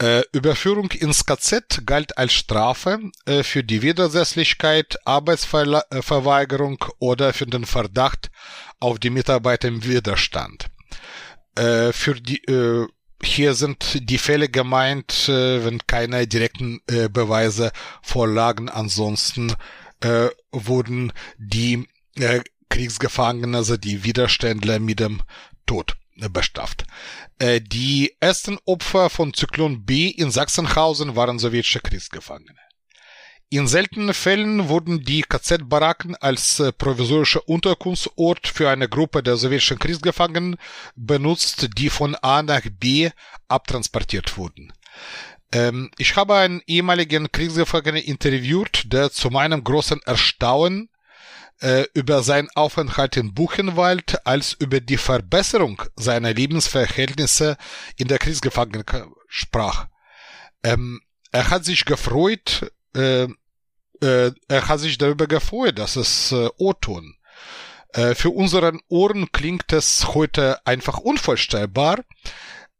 Äh, 0.00 0.22
Überführung 0.32 0.90
ins 0.90 1.24
KZ 1.26 1.82
galt 1.86 2.18
als 2.18 2.32
Strafe 2.32 2.98
äh, 3.24 3.44
für 3.44 3.62
die 3.62 3.82
Widersetzlichkeit, 3.82 4.96
Arbeitsverweigerung 5.04 6.84
oder 6.98 7.32
für 7.32 7.46
den 7.46 7.66
Verdacht 7.66 8.32
auf 8.80 8.98
die 8.98 9.10
Mitarbeiter 9.10 9.68
im 9.68 9.84
Widerstand. 9.84 10.66
Äh, 11.54 11.92
für 11.92 12.20
die, 12.20 12.42
äh, 12.46 12.88
hier 13.22 13.54
sind 13.54 14.10
die 14.10 14.18
Fälle 14.18 14.48
gemeint, 14.48 15.28
äh, 15.28 15.64
wenn 15.64 15.86
keine 15.86 16.26
direkten 16.26 16.80
äh, 16.88 17.08
Beweise 17.08 17.70
vorlagen. 18.02 18.68
Ansonsten 18.68 19.54
äh, 20.02 20.28
wurden 20.50 21.12
die 21.38 21.88
äh, 22.16 22.40
Kriegsgefangenen, 22.68 23.54
also 23.54 23.76
die 23.76 24.04
Widerständler 24.04 24.78
mit 24.78 25.00
dem 25.00 25.22
Tod 25.66 25.96
bestraft. 26.30 26.84
Äh, 27.38 27.60
die 27.60 28.14
ersten 28.20 28.58
Opfer 28.64 29.10
von 29.10 29.34
Zyklon 29.34 29.84
B 29.84 30.08
in 30.08 30.30
Sachsenhausen 30.30 31.16
waren 31.16 31.38
sowjetische 31.38 31.80
Kriegsgefangene. 31.80 32.58
In 33.48 33.66
seltenen 33.66 34.14
Fällen 34.14 34.68
wurden 34.68 35.04
die 35.04 35.22
KZ-Baracken 35.22 36.16
als 36.16 36.58
äh, 36.58 36.72
provisorischer 36.72 37.46
Unterkunftsort 37.46 38.48
für 38.48 38.70
eine 38.70 38.88
Gruppe 38.88 39.22
der 39.22 39.36
sowjetischen 39.36 39.78
Kriegsgefangenen 39.78 40.56
benutzt, 40.96 41.68
die 41.76 41.90
von 41.90 42.14
A 42.22 42.42
nach 42.42 42.62
B 42.80 43.10
abtransportiert 43.48 44.38
wurden. 44.38 44.72
Ähm, 45.52 45.90
ich 45.98 46.16
habe 46.16 46.36
einen 46.36 46.62
ehemaligen 46.66 47.30
Kriegsgefangenen 47.30 48.02
interviewt, 48.02 48.84
der 48.86 49.10
zu 49.10 49.30
meinem 49.30 49.62
großen 49.62 50.00
Erstaunen 50.04 50.88
äh, 51.60 51.84
über 51.94 52.22
seinen 52.22 52.48
Aufenthalt 52.54 53.16
in 53.16 53.34
Buchenwald 53.34 54.26
als 54.26 54.54
über 54.54 54.80
die 54.80 54.96
Verbesserung 54.96 55.82
seiner 55.94 56.34
Lebensverhältnisse 56.34 57.56
in 57.96 58.08
der 58.08 58.18
Kriegsgefangenschaft 58.18 59.08
sprach. 59.28 59.86
Ähm, 60.62 61.00
er 61.30 61.50
hat 61.50 61.64
sich 61.64 61.84
gefreut, 61.84 62.72
äh, 62.94 63.28
äh, 64.02 64.32
er 64.48 64.68
hat 64.68 64.80
sich 64.80 64.98
darüber 64.98 65.26
gefreut, 65.26 65.78
dass 65.78 65.96
es 65.96 66.32
äh, 66.32 66.48
O-Ton. 66.58 67.14
Äh, 67.94 68.14
für 68.14 68.30
unseren 68.30 68.80
Ohren 68.88 69.30
klingt 69.32 69.72
es 69.72 70.14
heute 70.14 70.64
einfach 70.66 70.98
unvorstellbar, 70.98 71.98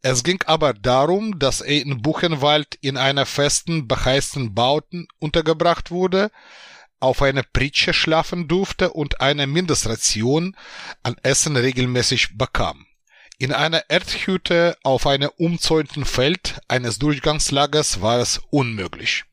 es 0.03 0.25
ging 0.25 0.43
aber 0.47 0.75
darum, 0.75 1.39
dass 1.39 1.61
er 1.61 1.81
in 1.81 2.03
Buchenwald 2.03 2.77
in 2.81 2.97
einer 2.97 3.25
festen, 3.25 3.87
beheizten 3.87 4.53
Bauten 4.55 5.07
untergebracht 5.21 5.91
wurde, 5.93 6.31
auf 6.99 7.23
einer 7.23 7.45
Pritsche 7.45 7.95
schlafen 7.95 8.49
durfte 8.49 8.93
und 8.93 9.21
eine 9.21 9.47
Mindestration 9.47 10.57
an 11.03 11.17
Essen 11.23 11.57
regelmäßig 11.57 12.37
bekam. 12.37 12.87
In 13.39 13.53
einer 13.53 13.91
Erdhütte 13.91 14.77
auf 14.83 15.07
einem 15.07 15.31
umzäunten 15.37 16.05
Feld 16.05 16.61
eines 16.69 16.99
Durchgangslagers 16.99 18.01
war 18.01 18.19
es 18.19 18.41
unmöglich. 18.51 19.25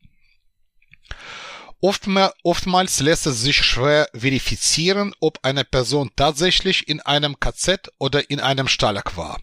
Oftmals 1.80 3.00
lässt 3.00 3.26
es 3.26 3.40
sich 3.40 3.64
schwer 3.64 4.08
verifizieren, 4.12 5.14
ob 5.20 5.38
eine 5.42 5.64
Person 5.64 6.10
tatsächlich 6.14 6.88
in 6.88 7.00
einem 7.00 7.40
KZ 7.40 7.90
oder 7.98 8.30
in 8.30 8.40
einem 8.40 8.68
Stalag 8.68 9.16
war. 9.16 9.40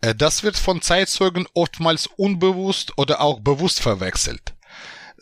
Äh, 0.00 0.14
das 0.14 0.42
wird 0.42 0.56
von 0.56 0.82
Zeitzeugen 0.82 1.46
oftmals 1.54 2.06
unbewusst 2.06 2.96
oder 2.96 3.20
auch 3.20 3.40
bewusst 3.40 3.80
verwechselt. 3.80 4.54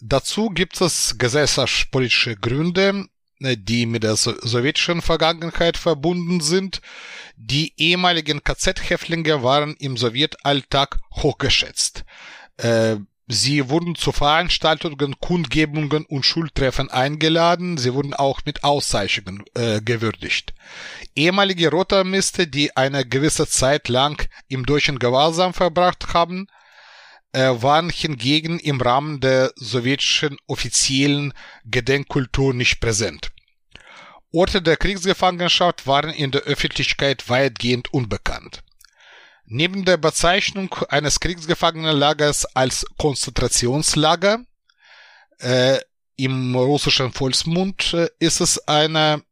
Dazu 0.00 0.50
gibt 0.50 0.80
es 0.80 1.16
gesellschaftspolitische 1.18 2.36
Gründe, 2.36 3.06
äh, 3.40 3.56
die 3.58 3.86
mit 3.86 4.02
der 4.02 4.16
sowjetischen 4.16 5.02
Vergangenheit 5.02 5.76
verbunden 5.76 6.40
sind. 6.40 6.80
Die 7.36 7.72
ehemaligen 7.76 8.42
KZ-Häftlinge 8.42 9.42
waren 9.42 9.74
im 9.78 9.96
Sowjetalltag 9.96 10.98
hochgeschätzt. 11.14 12.04
Sie 13.30 13.68
wurden 13.68 13.94
zu 13.94 14.10
Veranstaltungen, 14.10 15.20
Kundgebungen 15.20 16.06
und 16.06 16.24
Schultreffen 16.24 16.90
eingeladen. 16.90 17.76
Sie 17.76 17.92
wurden 17.92 18.14
auch 18.14 18.40
mit 18.46 18.64
Auszeichnungen 18.64 19.44
äh, 19.54 19.82
gewürdigt. 19.82 20.54
Ehemalige 21.14 21.70
Rotarmiste, 21.70 22.46
die 22.46 22.74
eine 22.74 23.06
gewisse 23.06 23.46
Zeit 23.46 23.88
lang 23.88 24.26
im 24.48 24.64
deutschen 24.64 24.98
Gewahrsam 24.98 25.52
verbracht 25.52 26.14
haben, 26.14 26.46
äh, 27.32 27.50
waren 27.60 27.90
hingegen 27.90 28.58
im 28.58 28.80
Rahmen 28.80 29.20
der 29.20 29.52
sowjetischen 29.56 30.38
offiziellen 30.46 31.34
Gedenkkultur 31.66 32.54
nicht 32.54 32.80
präsent. 32.80 33.30
Orte 34.32 34.62
der 34.62 34.78
Kriegsgefangenschaft 34.78 35.86
waren 35.86 36.10
in 36.10 36.30
der 36.30 36.42
Öffentlichkeit 36.42 37.28
weitgehend 37.28 37.92
unbekannt. 37.92 38.62
Neben 39.50 39.86
der 39.86 39.96
Bezeichnung 39.96 40.74
eines 40.90 41.20
Kriegsgefangenenlagers 41.20 42.44
als 42.54 42.84
Konzentrationslager 42.98 44.44
äh, 45.38 45.78
im 46.16 46.54
russischen 46.54 47.12
Volksmund 47.12 47.94
äh, 47.94 48.10
ist 48.18 48.42
es 48.42 48.68
eine 48.68 49.22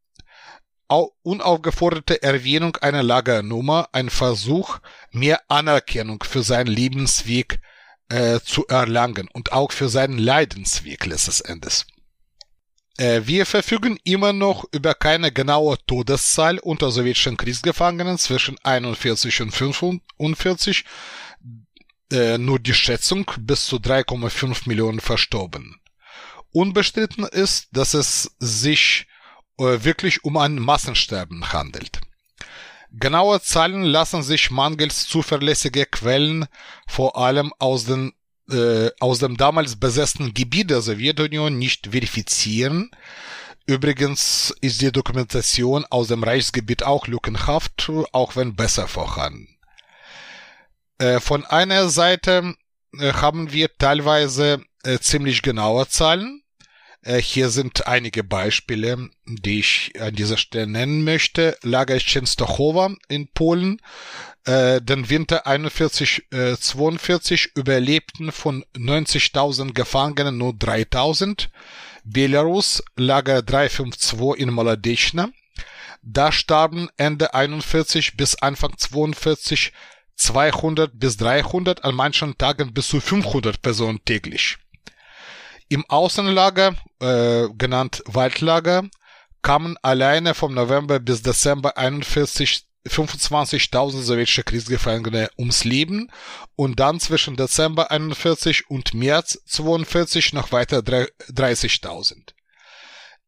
unaufgeforderte 1.22 2.22
Erwähnung 2.22 2.76
einer 2.76 3.02
Lagernummer, 3.02 3.90
ein 3.92 4.08
Versuch, 4.08 4.78
mehr 5.10 5.42
Anerkennung 5.48 6.22
für 6.22 6.42
seinen 6.42 6.68
Lebensweg 6.68 7.60
äh, 8.08 8.40
zu 8.40 8.66
erlangen 8.68 9.28
und 9.30 9.52
auch 9.52 9.72
für 9.72 9.90
seinen 9.90 10.16
Leidensweg 10.16 11.04
letztes 11.04 11.40
Endes. 11.42 11.86
Äh, 12.98 13.22
wir 13.24 13.44
verfügen 13.44 13.98
immer 14.04 14.32
noch 14.32 14.64
über 14.72 14.94
keine 14.94 15.32
genaue 15.32 15.76
Todeszahl 15.86 16.58
unter 16.58 16.90
sowjetischen 16.90 17.36
Kriegsgefangenen 17.36 18.18
zwischen 18.18 18.56
41 18.62 19.42
und 19.42 19.50
45, 19.52 20.84
äh, 22.12 22.38
nur 22.38 22.58
die 22.58 22.74
Schätzung 22.74 23.30
bis 23.38 23.66
zu 23.66 23.76
3,5 23.76 24.68
Millionen 24.68 25.00
verstorben. 25.00 25.80
Unbestritten 26.52 27.24
ist, 27.24 27.68
dass 27.72 27.92
es 27.92 28.34
sich 28.38 29.06
äh, 29.58 29.84
wirklich 29.84 30.24
um 30.24 30.38
ein 30.38 30.54
Massensterben 30.54 31.52
handelt. 31.52 32.00
Genaue 32.92 33.42
Zahlen 33.42 33.82
lassen 33.82 34.22
sich 34.22 34.50
mangels 34.50 35.06
zuverlässiger 35.06 35.84
Quellen 35.84 36.46
vor 36.86 37.18
allem 37.18 37.52
aus 37.58 37.84
den 37.84 38.14
äh, 38.50 38.90
aus 39.00 39.18
dem 39.18 39.36
damals 39.36 39.76
besetzten 39.76 40.34
Gebiet 40.34 40.70
der 40.70 40.80
Sowjetunion 40.80 41.58
nicht 41.58 41.88
verifizieren. 41.88 42.90
Übrigens 43.66 44.54
ist 44.60 44.80
die 44.80 44.92
Dokumentation 44.92 45.84
aus 45.90 46.08
dem 46.08 46.22
Reichsgebiet 46.22 46.84
auch 46.84 47.08
lückenhaft, 47.08 47.90
auch 48.12 48.36
wenn 48.36 48.54
besser 48.54 48.86
vorhanden. 48.86 49.56
Äh, 50.98 51.20
von 51.20 51.44
einer 51.44 51.88
Seite 51.88 52.54
äh, 52.98 53.12
haben 53.12 53.52
wir 53.52 53.76
teilweise 53.76 54.62
äh, 54.84 54.98
ziemlich 54.98 55.42
genaue 55.42 55.88
Zahlen. 55.88 56.42
Hier 57.20 57.50
sind 57.50 57.86
einige 57.86 58.24
Beispiele, 58.24 59.10
die 59.26 59.60
ich 59.60 59.92
an 60.00 60.16
dieser 60.16 60.36
Stelle 60.36 60.66
nennen 60.66 61.04
möchte. 61.04 61.56
Lager 61.62 61.98
Częstochowa 61.98 62.96
in 63.06 63.28
Polen 63.28 63.80
äh, 64.46 64.80
den 64.80 65.10
Winter 65.10 65.46
41, 65.46 66.26
äh, 66.32 66.56
42 66.56 67.50
überlebten 67.54 68.32
von 68.32 68.64
90.000 68.76 69.72
Gefangenen 69.74 70.38
nur 70.38 70.52
3.000. 70.52 71.48
Belarus 72.04 72.82
Lager 72.96 73.42
352 73.42 74.40
in 74.40 74.52
Molodechna. 74.52 75.30
Da 76.02 76.30
starben 76.30 76.88
Ende 76.96 77.34
41 77.34 78.16
bis 78.16 78.36
Anfang 78.36 78.78
42 78.78 79.72
200 80.14 80.98
bis 80.98 81.16
300, 81.16 81.84
an 81.84 81.94
manchen 81.94 82.38
Tagen 82.38 82.72
bis 82.72 82.88
zu 82.88 83.00
500 83.00 83.60
Personen 83.60 84.02
täglich. 84.04 84.56
Im 85.68 85.84
Außenlager, 85.88 86.74
äh, 87.00 87.48
genannt 87.58 88.02
Waldlager, 88.06 88.88
kamen 89.42 89.76
alleine 89.82 90.34
vom 90.34 90.54
November 90.54 91.00
bis 91.00 91.22
Dezember 91.22 91.76
41 91.76 92.66
25.000 92.88 94.02
sowjetische 94.02 94.42
Kriegsgefangene 94.42 95.30
ums 95.38 95.64
Leben 95.64 96.10
und 96.54 96.80
dann 96.80 97.00
zwischen 97.00 97.36
Dezember 97.36 97.90
41 97.90 98.70
und 98.70 98.94
März 98.94 99.42
42 99.46 100.32
noch 100.32 100.52
weiter 100.52 100.78
30.000. 100.78 102.32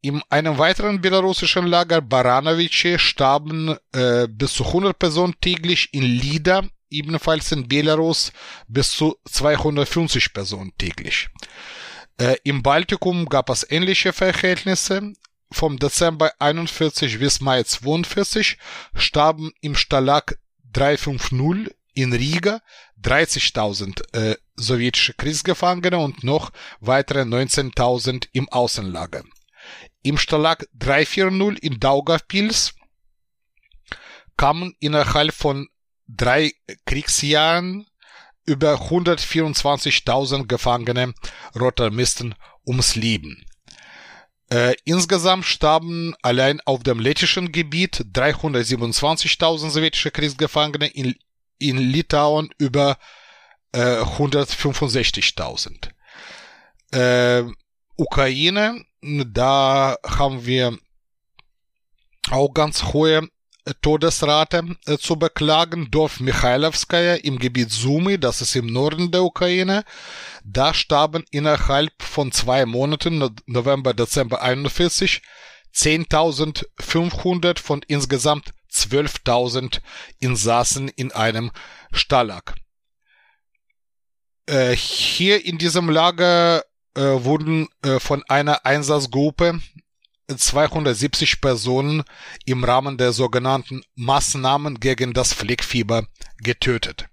In 0.01 0.21
einem 0.29 0.57
weiteren 0.57 1.01
belarussischen 1.01 1.67
Lager 1.67 2.01
Baranovice 2.01 2.99
starben 3.01 3.75
äh, 3.91 4.27
bis 4.29 4.53
zu 4.53 4.65
100 4.65 4.97
Personen 4.97 5.35
täglich, 5.41 5.89
in 5.91 6.03
Lida, 6.03 6.63
ebenfalls 6.89 7.51
in 7.51 7.67
Belarus, 7.67 8.31
bis 8.67 8.91
zu 8.91 9.17
250 9.25 10.33
Personen 10.33 10.71
täglich. 10.77 11.27
Äh, 12.17 12.37
Im 12.43 12.63
Baltikum 12.63 13.25
gab 13.25 13.49
es 13.49 13.69
ähnliche 13.69 14.13
Verhältnisse 14.13 15.13
vom 15.51 15.79
Dezember 15.79 16.31
41 16.39 17.19
bis 17.19 17.41
Mai 17.41 17.63
42 17.63 18.57
starben 18.95 19.51
im 19.61 19.75
Stalag 19.75 20.37
350 20.73 21.75
in 21.93 22.13
Riga 22.13 22.61
30.000 23.01 24.13
äh, 24.13 24.37
sowjetische 24.55 25.13
Kriegsgefangene 25.13 25.97
und 25.97 26.23
noch 26.23 26.51
weitere 26.79 27.21
19.000 27.21 28.27
im 28.33 28.49
Außenlager. 28.49 29.23
Im 30.03 30.17
Stalag 30.17 30.65
340 30.73 31.61
in 31.63 31.79
Daugavpils 31.79 32.73
kamen 34.37 34.75
innerhalb 34.79 35.33
von 35.33 35.67
drei 36.07 36.53
Kriegsjahren 36.85 37.85
über 38.45 38.75
124.000 38.89 40.47
Gefangene 40.47 41.13
Rotarmisten 41.59 42.35
ums 42.65 42.95
Leben. 42.95 43.45
Äh, 44.51 44.75
insgesamt 44.83 45.45
starben 45.45 46.15
allein 46.23 46.59
auf 46.61 46.81
dem 46.81 46.99
lettischen 46.99 47.51
Gebiet 47.51 48.05
327.000 48.13 49.69
sowjetische 49.69 50.09
Kriegsgefangene, 50.09 50.87
in, 50.87 51.15
in 51.59 51.77
Litauen 51.77 52.49
über 52.57 52.97
äh, 53.73 54.01
165.000. 54.01 55.89
Äh, 56.91 57.43
Ukraine, 57.95 58.83
da 59.01 59.97
haben 60.03 60.45
wir 60.45 60.77
auch 62.31 62.53
ganz 62.53 62.85
hohe 62.85 63.27
Todesrate 63.81 64.75
äh, 64.85 64.97
zu 64.97 65.17
beklagen. 65.17 65.89
Dorf 65.91 66.19
Mikhailovskaya 66.19 67.15
im 67.15 67.39
Gebiet 67.39 67.71
Sumy, 67.71 68.19
das 68.19 68.41
ist 68.41 68.55
im 68.55 68.67
Norden 68.67 69.11
der 69.11 69.23
Ukraine. 69.23 69.83
Da 70.43 70.73
starben 70.73 71.25
innerhalb 71.31 71.91
von 72.01 72.31
zwei 72.31 72.65
Monaten, 72.65 73.35
November, 73.45 73.93
Dezember 73.93 74.41
41, 74.41 75.21
10.500 75.73 77.59
von 77.59 77.81
insgesamt 77.87 78.53
12.000 78.71 79.79
Insassen 80.19 80.89
in 80.89 81.11
einem 81.11 81.51
Stalag. 81.91 82.55
Äh, 84.45 84.75
hier 84.75 85.45
in 85.45 85.57
diesem 85.57 85.89
Lager 85.89 86.63
äh, 86.95 87.01
wurden 87.01 87.67
äh, 87.83 87.99
von 87.99 88.23
einer 88.27 88.65
Einsatzgruppe 88.65 89.59
270 90.35 91.41
Personen 91.41 92.03
im 92.45 92.63
Rahmen 92.63 92.97
der 92.97 93.11
sogenannten 93.13 93.81
Maßnahmen 93.95 94.79
gegen 94.79 95.13
das 95.13 95.33
Fleckfieber 95.33 96.07
getötet. 96.37 97.07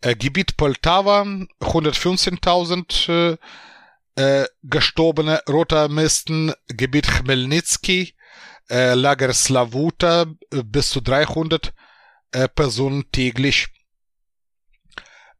Äh, 0.00 0.16
Gebiet 0.16 0.56
Poltava 0.56 1.22
115.000 1.60 3.38
äh, 4.16 4.44
gestorbene 4.62 5.42
Rotarmisten, 5.48 6.52
Gebiet 6.68 7.06
Chmelnytsky, 7.06 8.14
äh, 8.70 8.94
Lager 8.94 9.32
Slavuta 9.32 10.26
äh, 10.50 10.62
bis 10.62 10.90
zu 10.90 11.00
300 11.00 11.72
äh, 12.32 12.48
Personen 12.48 13.10
täglich 13.10 13.68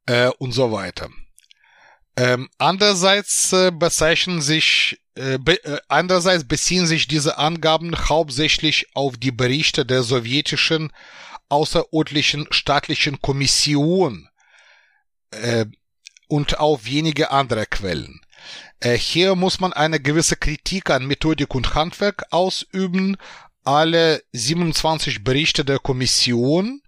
äh, 0.06 0.28
und 0.38 0.52
so 0.52 0.72
weiter. 0.72 1.08
Ähm, 2.16 2.48
andererseits 2.58 3.52
äh, 3.52 3.70
bezeichnen 3.70 4.42
sich 4.42 5.00
äh, 5.14 5.38
be, 5.38 5.62
äh, 5.64 5.78
andererseits 5.88 6.44
beziehen 6.44 6.86
sich 6.86 7.08
diese 7.08 7.38
Angaben 7.38 7.94
hauptsächlich 8.08 8.86
auf 8.94 9.16
die 9.16 9.32
Berichte 9.32 9.84
der 9.86 10.02
sowjetischen 10.02 10.92
außerordentlichen 11.48 12.48
staatlichen 12.50 13.20
Kommission 13.20 14.28
äh, 15.30 15.66
und 16.28 16.58
auf 16.58 16.86
wenige 16.86 17.30
andere 17.30 17.66
Quellen. 17.66 18.20
Äh, 18.80 18.96
hier 18.96 19.34
muss 19.34 19.60
man 19.60 19.72
eine 19.72 20.00
gewisse 20.00 20.36
Kritik 20.36 20.90
an 20.90 21.06
Methodik 21.06 21.54
und 21.54 21.74
Handwerk 21.74 22.24
ausüben. 22.30 23.16
Alle 23.64 24.22
27 24.32 25.24
Berichte 25.24 25.64
der 25.64 25.78
Kommission 25.78 26.81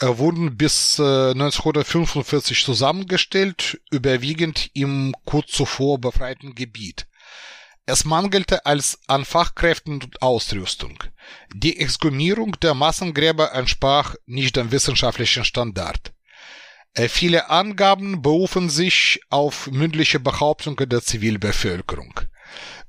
äh, 0.00 0.18
wurden 0.18 0.56
bis 0.56 0.98
äh, 0.98 1.30
1945 1.30 2.64
zusammengestellt, 2.64 3.80
überwiegend 3.90 4.70
im 4.74 5.14
kurz 5.24 5.52
zuvor 5.52 6.00
befreiten 6.00 6.54
Gebiet. 6.54 7.06
Es 7.86 8.04
mangelte 8.04 8.66
als 8.66 8.98
an 9.06 9.24
Fachkräften 9.24 10.02
und 10.02 10.20
Ausrüstung. 10.20 10.98
Die 11.54 11.78
Exhumierung 11.78 12.58
der 12.60 12.74
Massengräber 12.74 13.52
entsprach 13.52 14.16
nicht 14.26 14.56
dem 14.56 14.72
wissenschaftlichen 14.72 15.44
Standard. 15.44 16.12
Äh, 16.94 17.08
viele 17.08 17.48
Angaben 17.48 18.22
berufen 18.22 18.70
sich 18.70 19.20
auf 19.30 19.70
mündliche 19.70 20.18
Behauptungen 20.18 20.88
der 20.88 21.02
Zivilbevölkerung. 21.02 22.20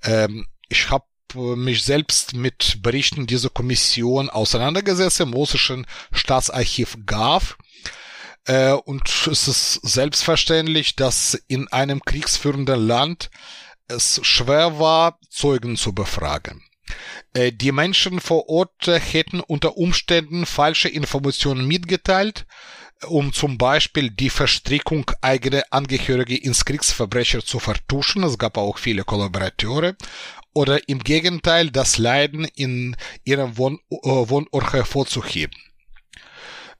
Ähm, 0.03 0.47
ich 0.67 0.89
habe 0.89 1.05
mich 1.35 1.83
selbst 1.83 2.33
mit 2.33 2.81
Berichten 2.81 3.27
dieser 3.27 3.49
Kommission 3.49 4.29
auseinandergesetzt 4.29 5.19
im 5.19 5.33
russischen 5.33 5.85
Staatsarchiv 6.11 6.97
GAV. 7.05 7.57
Äh, 8.45 8.71
und 8.71 9.09
es 9.27 9.47
ist 9.47 9.73
selbstverständlich, 9.83 10.95
dass 10.95 11.33
in 11.47 11.67
einem 11.69 12.01
kriegsführenden 12.01 12.87
Land 12.87 13.29
es 13.87 14.19
schwer 14.23 14.79
war, 14.79 15.19
Zeugen 15.29 15.77
zu 15.77 15.93
befragen. 15.93 16.63
Die 17.35 17.71
Menschen 17.71 18.19
vor 18.19 18.49
Ort 18.49 18.87
hätten 18.87 19.41
unter 19.41 19.77
Umständen 19.77 20.45
falsche 20.45 20.89
Informationen 20.89 21.67
mitgeteilt, 21.67 22.45
um 23.05 23.33
zum 23.33 23.57
Beispiel 23.57 24.09
die 24.09 24.29
Verstrickung 24.29 25.09
eigener 25.21 25.63
Angehörige 25.71 26.35
ins 26.35 26.65
Kriegsverbrecher 26.65 27.43
zu 27.43 27.59
vertuschen. 27.59 28.23
Es 28.23 28.37
gab 28.37 28.57
auch 28.57 28.77
viele 28.77 29.03
Kollaborateure. 29.03 29.95
Oder 30.53 30.89
im 30.89 30.99
Gegenteil, 30.99 31.69
das 31.69 31.97
Leiden 31.97 32.45
in 32.55 32.95
ihrem 33.23 33.57
Wohn 33.57 33.79
äh, 33.91 33.97
Wohnort 33.99 34.73
hervorzuheben. 34.73 35.55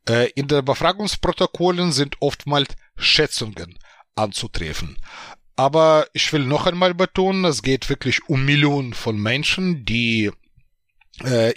Äh, 0.09 0.32
in 0.32 0.47
den 0.47 0.65
Befragungsprotokollen 0.65 1.91
sind 1.91 2.15
oftmals 2.20 2.70
Schätzungen 2.95 3.78
anzutreffen. 4.15 4.97
Aber 5.55 6.07
ich 6.13 6.32
will 6.34 6.45
noch 6.45 6.65
einmal 6.65 6.93
betonen, 6.93 7.45
es 7.45 7.61
geht 7.61 7.89
wirklich 7.89 8.28
um 8.28 8.45
Millionen 8.45 8.93
von 8.93 9.20
Menschen, 9.20 9.86
die 9.86 10.32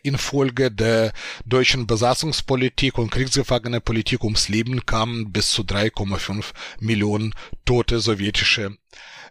infolge 0.02 0.70
der 0.70 1.12
deutschen 1.44 1.86
Besatzungspolitik 1.86 2.96
und 2.96 3.10
Kriegsgefangenepolitik 3.10 4.24
ums 4.24 4.48
Leben 4.48 4.86
kamen 4.86 5.32
bis 5.32 5.50
zu 5.50 5.62
3,5 5.62 6.52
Millionen 6.80 7.34
tote 7.66 8.00
sowjetische 8.00 8.76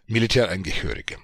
Militärangehörige. 0.06 1.16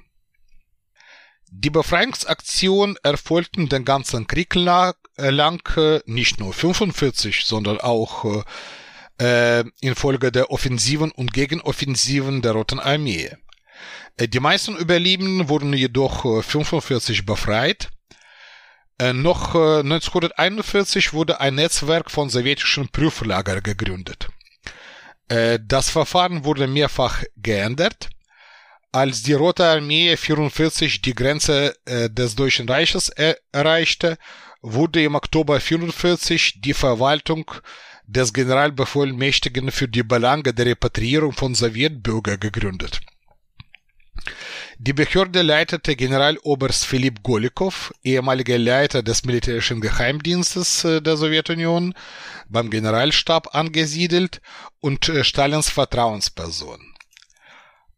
Die 1.50 1.70
Befreiungsaktion 1.70 2.96
erfolgten 3.02 3.68
den 3.68 3.84
ganzen 3.84 4.26
Krieg 4.26 4.54
lang, 4.54 4.94
äh, 5.16 6.00
nicht 6.06 6.40
nur 6.40 6.52
45, 6.52 7.44
sondern 7.44 7.80
auch 7.80 8.44
äh, 9.18 9.64
infolge 9.80 10.32
der 10.32 10.50
Offensiven 10.50 11.10
und 11.12 11.32
Gegenoffensiven 11.32 12.42
der 12.42 12.52
Roten 12.52 12.80
Armee. 12.80 13.30
Äh, 14.16 14.28
die 14.28 14.40
meisten 14.40 14.76
Überlebenden 14.76 15.48
wurden 15.48 15.72
jedoch 15.72 16.42
45 16.42 17.24
befreit 17.24 17.90
äh, 18.98 19.12
noch 19.12 19.54
äh, 19.54 19.80
1941 19.80 21.12
wurde 21.12 21.40
ein 21.40 21.56
Netzwerk 21.56 22.10
von 22.10 22.30
sowjetischen 22.30 22.88
Prüflager 22.88 23.60
gegründet. 23.60 24.28
Äh, 25.28 25.58
das 25.62 25.90
Verfahren 25.90 26.44
wurde 26.44 26.66
mehrfach 26.66 27.22
geändert. 27.36 28.08
Als 28.92 29.22
die 29.22 29.34
Rote 29.34 29.66
Armee 29.66 30.16
44 30.16 31.02
die 31.02 31.14
Grenze 31.14 31.76
äh, 31.84 32.08
des 32.08 32.34
Deutschen 32.34 32.68
Reiches 32.68 33.10
erreichte, 33.52 34.16
wurde 34.62 35.02
im 35.04 35.14
Oktober 35.14 35.60
44 35.60 36.60
die 36.60 36.74
Verwaltung 36.74 37.50
des 38.06 38.32
Generalbevollmächtigen 38.32 39.70
für 39.70 39.88
die 39.88 40.02
Belange 40.02 40.54
der 40.54 40.66
Repatriierung 40.66 41.32
von 41.32 41.54
Sowjetbürgern 41.54 42.40
gegründet. 42.40 43.00
Die 44.78 44.92
Behörde 44.92 45.40
leitete 45.40 45.96
Generaloberst 45.96 46.84
Philipp 46.84 47.22
Golikow, 47.22 47.94
ehemaliger 48.02 48.58
Leiter 48.58 49.02
des 49.02 49.24
militärischen 49.24 49.80
Geheimdienstes 49.80 50.84
äh, 50.84 51.00
der 51.00 51.16
Sowjetunion, 51.16 51.94
beim 52.48 52.68
Generalstab 52.68 53.54
angesiedelt 53.54 54.42
und 54.80 55.08
äh, 55.08 55.24
Stalins 55.24 55.70
Vertrauensperson. 55.70 56.94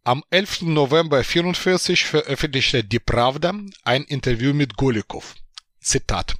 Am 0.04 0.22
11. 0.30 0.62
November 0.62 1.18
1944 1.18 2.04
veröffentlichte 2.04 2.84
die 2.84 3.00
Pravda 3.00 3.54
ein 3.82 4.04
Interview 4.04 4.54
mit 4.54 4.76
Golikow. 4.76 5.34
Zitat. 5.80 6.36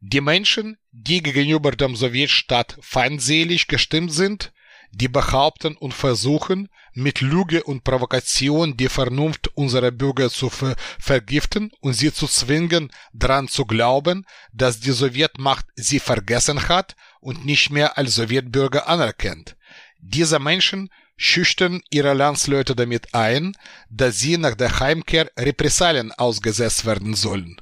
Die 0.00 0.20
Menschen, 0.20 0.76
die 0.90 1.22
gegenüber 1.22 1.70
dem 1.70 1.94
Sowjetstaat 1.94 2.78
feindselig 2.80 3.68
gestimmt 3.68 4.12
sind, 4.12 4.52
die 4.92 5.08
behaupten 5.08 5.76
und 5.76 5.94
versuchen, 5.94 6.68
mit 6.92 7.20
Lüge 7.20 7.62
und 7.62 7.84
Provokation 7.84 8.76
die 8.76 8.88
Vernunft 8.88 9.48
unserer 9.56 9.90
Bürger 9.90 10.30
zu 10.30 10.50
ver 10.50 10.74
vergiften 10.98 11.70
und 11.80 11.92
sie 11.94 12.12
zu 12.12 12.26
zwingen, 12.26 12.90
daran 13.12 13.48
zu 13.48 13.64
glauben, 13.64 14.26
dass 14.52 14.80
die 14.80 14.92
Sowjetmacht 14.92 15.66
sie 15.76 16.00
vergessen 16.00 16.68
hat 16.68 16.96
und 17.20 17.44
nicht 17.44 17.70
mehr 17.70 17.96
als 17.96 18.16
Sowjetbürger 18.16 18.88
anerkennt. 18.88 19.56
Diese 20.00 20.38
Menschen 20.38 20.90
schüchtern 21.16 21.82
ihre 21.90 22.14
Landsleute 22.14 22.74
damit 22.74 23.14
ein, 23.14 23.52
dass 23.90 24.18
sie 24.18 24.38
nach 24.38 24.54
der 24.54 24.80
Heimkehr 24.80 25.30
Repressalien 25.36 26.12
ausgesetzt 26.12 26.86
werden 26.86 27.14
sollen. 27.14 27.60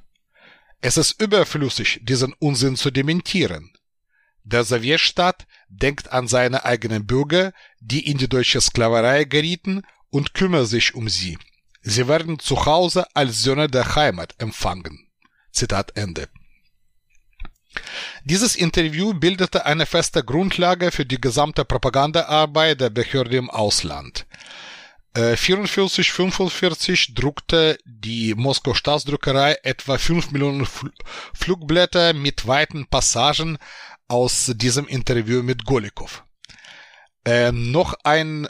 Es 0.81 0.97
ist 0.97 1.21
überflüssig, 1.21 2.01
diesen 2.03 2.33
Unsinn 2.35 2.77
zu 2.77 2.93
dementieren. 2.93 3.73
Der 4.45 4.65
Sowjetstaat 4.65 5.47
denkt 5.69 6.13
an 6.13 6.29
seine 6.29 6.65
eigenen 6.65 7.07
Bürger, 7.07 7.53
die 7.81 8.07
in 8.07 8.19
die 8.19 8.29
deutsche 8.29 8.61
Sklaverei 8.61 9.25
gerieten 9.25 9.83
und 10.11 10.35
kümmert 10.35 10.69
sich 10.69 10.95
um 10.95 11.09
sie. 11.09 11.39
Sie 11.83 12.09
werden 12.09 12.39
zu 12.39 12.67
Hause 12.67 13.07
als 13.15 13.43
Söhne 13.43 13.69
der 13.69 13.95
Heimat 13.95 14.35
empfangen. 14.39 15.09
Zitat 15.53 15.97
Ende. 15.97 16.29
Dieses 18.25 18.57
Interview 18.57 19.15
bildete 19.15 19.67
eine 19.67 19.87
feste 19.87 20.25
Grundlage 20.25 20.91
für 20.91 21.07
die 21.07 21.21
gesamte 21.21 21.65
Propagandaarbeit 21.65 22.81
der 22.81 22.91
Behörde 22.91 23.37
im 23.37 23.51
Ausland. 23.51 24.27
44, 25.15 26.09
äh, 26.09 26.13
45 26.13 27.15
druckte 27.15 27.79
die 27.85 28.35
Moskau 28.35 28.75
Staatsdruckerei 28.75 29.57
etwa 29.63 29.99
5 29.99 30.31
Millionen 30.31 30.67
Flugblätter 31.35 32.13
mit 32.13 32.47
weiten 32.47 32.87
Passagen 32.87 33.59
aus 34.09 34.53
diesem 34.57 34.87
Interview 34.89 35.43
mit 35.43 35.65
Golikow. 35.65 36.25
Äh, 37.25 37.53
noch 37.53 37.95
ein 38.05 38.49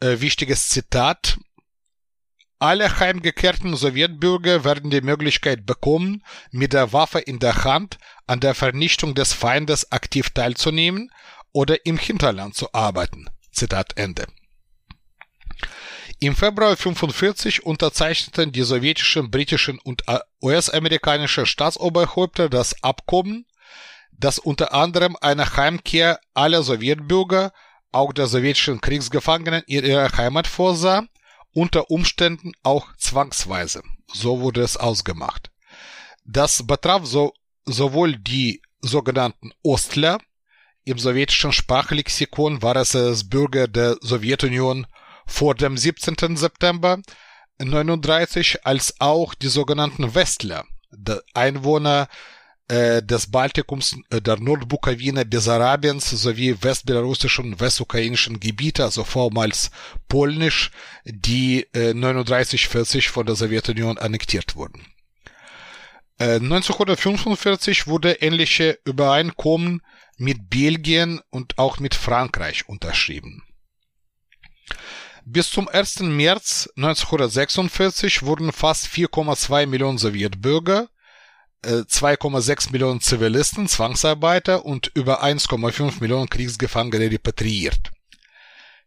äh, 0.00 0.20
wichtiges 0.20 0.68
Zitat. 0.68 1.38
Alle 2.58 2.98
heimgekehrten 2.98 3.76
Sowjetbürger 3.76 4.64
werden 4.64 4.90
die 4.90 5.00
Möglichkeit 5.00 5.64
bekommen, 5.64 6.24
mit 6.50 6.72
der 6.72 6.92
Waffe 6.92 7.20
in 7.20 7.38
der 7.38 7.64
Hand 7.64 7.98
an 8.26 8.40
der 8.40 8.54
Vernichtung 8.54 9.14
des 9.14 9.32
Feindes 9.32 9.92
aktiv 9.92 10.30
teilzunehmen 10.30 11.12
oder 11.52 11.86
im 11.86 11.98
Hinterland 11.98 12.56
zu 12.56 12.72
arbeiten. 12.72 13.30
Zitat 13.52 13.96
Ende. 13.96 14.26
Im 16.20 16.34
Februar 16.34 16.70
1945 16.70 17.64
unterzeichneten 17.64 18.50
die 18.50 18.62
sowjetischen, 18.62 19.30
britischen 19.30 19.78
und 19.78 20.02
US-amerikanischen 20.42 21.46
Staatsoberhäupter 21.46 22.48
das 22.48 22.82
Abkommen, 22.82 23.46
das 24.18 24.38
unter 24.38 24.74
anderem 24.74 25.16
eine 25.20 25.56
Heimkehr 25.56 26.20
aller 26.34 26.62
Sowjetbürger, 26.62 27.52
auch 27.92 28.12
der 28.12 28.26
sowjetischen 28.26 28.80
Kriegsgefangenen 28.80 29.62
in 29.66 29.84
ihrer 29.84 30.16
Heimat 30.16 30.46
vorsah, 30.46 31.04
unter 31.54 31.90
Umständen 31.90 32.52
auch 32.62 32.94
zwangsweise. 32.96 33.82
So 34.12 34.40
wurde 34.40 34.62
es 34.62 34.76
ausgemacht. 34.76 35.50
Das 36.24 36.66
betraf 36.66 37.06
so, 37.06 37.32
sowohl 37.64 38.16
die 38.16 38.60
sogenannten 38.80 39.52
Ostler, 39.62 40.18
im 40.84 40.98
sowjetischen 40.98 41.52
Sprachlexikon 41.52 42.62
war 42.62 42.76
es 42.76 42.96
als 42.96 43.28
Bürger 43.28 43.68
der 43.68 43.96
Sowjetunion 44.00 44.86
vor 45.26 45.54
dem 45.54 45.76
17. 45.76 46.36
September 46.36 47.00
1939, 47.58 48.64
als 48.64 48.94
auch 49.00 49.34
die 49.34 49.48
sogenannten 49.48 50.14
Westler, 50.14 50.64
Einwohner 51.34 52.08
des 53.02 53.30
Baltikums, 53.30 53.96
äh, 54.10 54.20
der 54.20 54.38
Nordbukawine, 54.38 55.24
Bessarabiens 55.24 56.10
sowie 56.10 56.54
westbelarussischen 56.60 57.52
und 57.52 57.60
westukrainischen 57.60 58.40
Gebiete, 58.40 58.84
also 58.84 59.04
vormals 59.04 59.70
polnisch, 60.08 60.70
die 61.04 61.66
äh, 61.72 61.92
39-40 61.92 63.08
von 63.08 63.24
der 63.24 63.36
Sowjetunion 63.36 63.96
annektiert 63.98 64.54
wurden. 64.56 64.86
1945 66.20 67.80
äh, 67.80 67.86
wurde 67.86 68.12
ähnliche 68.14 68.78
Übereinkommen 68.84 69.82
mit 70.16 70.50
Belgien 70.50 71.20
und 71.30 71.58
auch 71.58 71.78
mit 71.78 71.94
Frankreich 71.94 72.68
unterschrieben. 72.68 73.44
Bis 75.24 75.50
zum 75.50 75.68
1. 75.68 76.00
März 76.00 76.68
1946 76.76 78.24
wurden 78.24 78.50
fast 78.50 78.86
4,2 78.88 79.66
Millionen 79.66 79.98
Sowjetbürger 79.98 80.88
2,6 81.64 82.70
Millionen 82.72 83.00
Zivilisten, 83.00 83.68
Zwangsarbeiter 83.68 84.64
und 84.64 84.90
über 84.94 85.24
1,5 85.24 86.00
Millionen 86.00 86.28
Kriegsgefangene 86.28 87.10
repatriiert. 87.10 87.90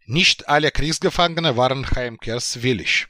Nicht 0.05 0.47
alle 0.49 0.71
Kriegsgefangene 0.71 1.57
waren 1.57 1.89
heimkehrswillig. 1.89 3.07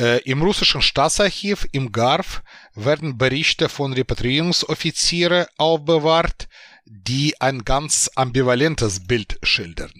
Äh, 0.00 0.22
Im 0.22 0.42
russischen 0.42 0.82
Staatsarchiv 0.82 1.66
im 1.72 1.92
Garf 1.92 2.42
werden 2.74 3.16
Berichte 3.16 3.68
von 3.68 3.92
Repatriierungsoffiziere 3.92 5.48
aufbewahrt, 5.56 6.48
die 6.84 7.40
ein 7.40 7.64
ganz 7.64 8.10
ambivalentes 8.14 9.06
Bild 9.06 9.38
schildern. 9.42 9.92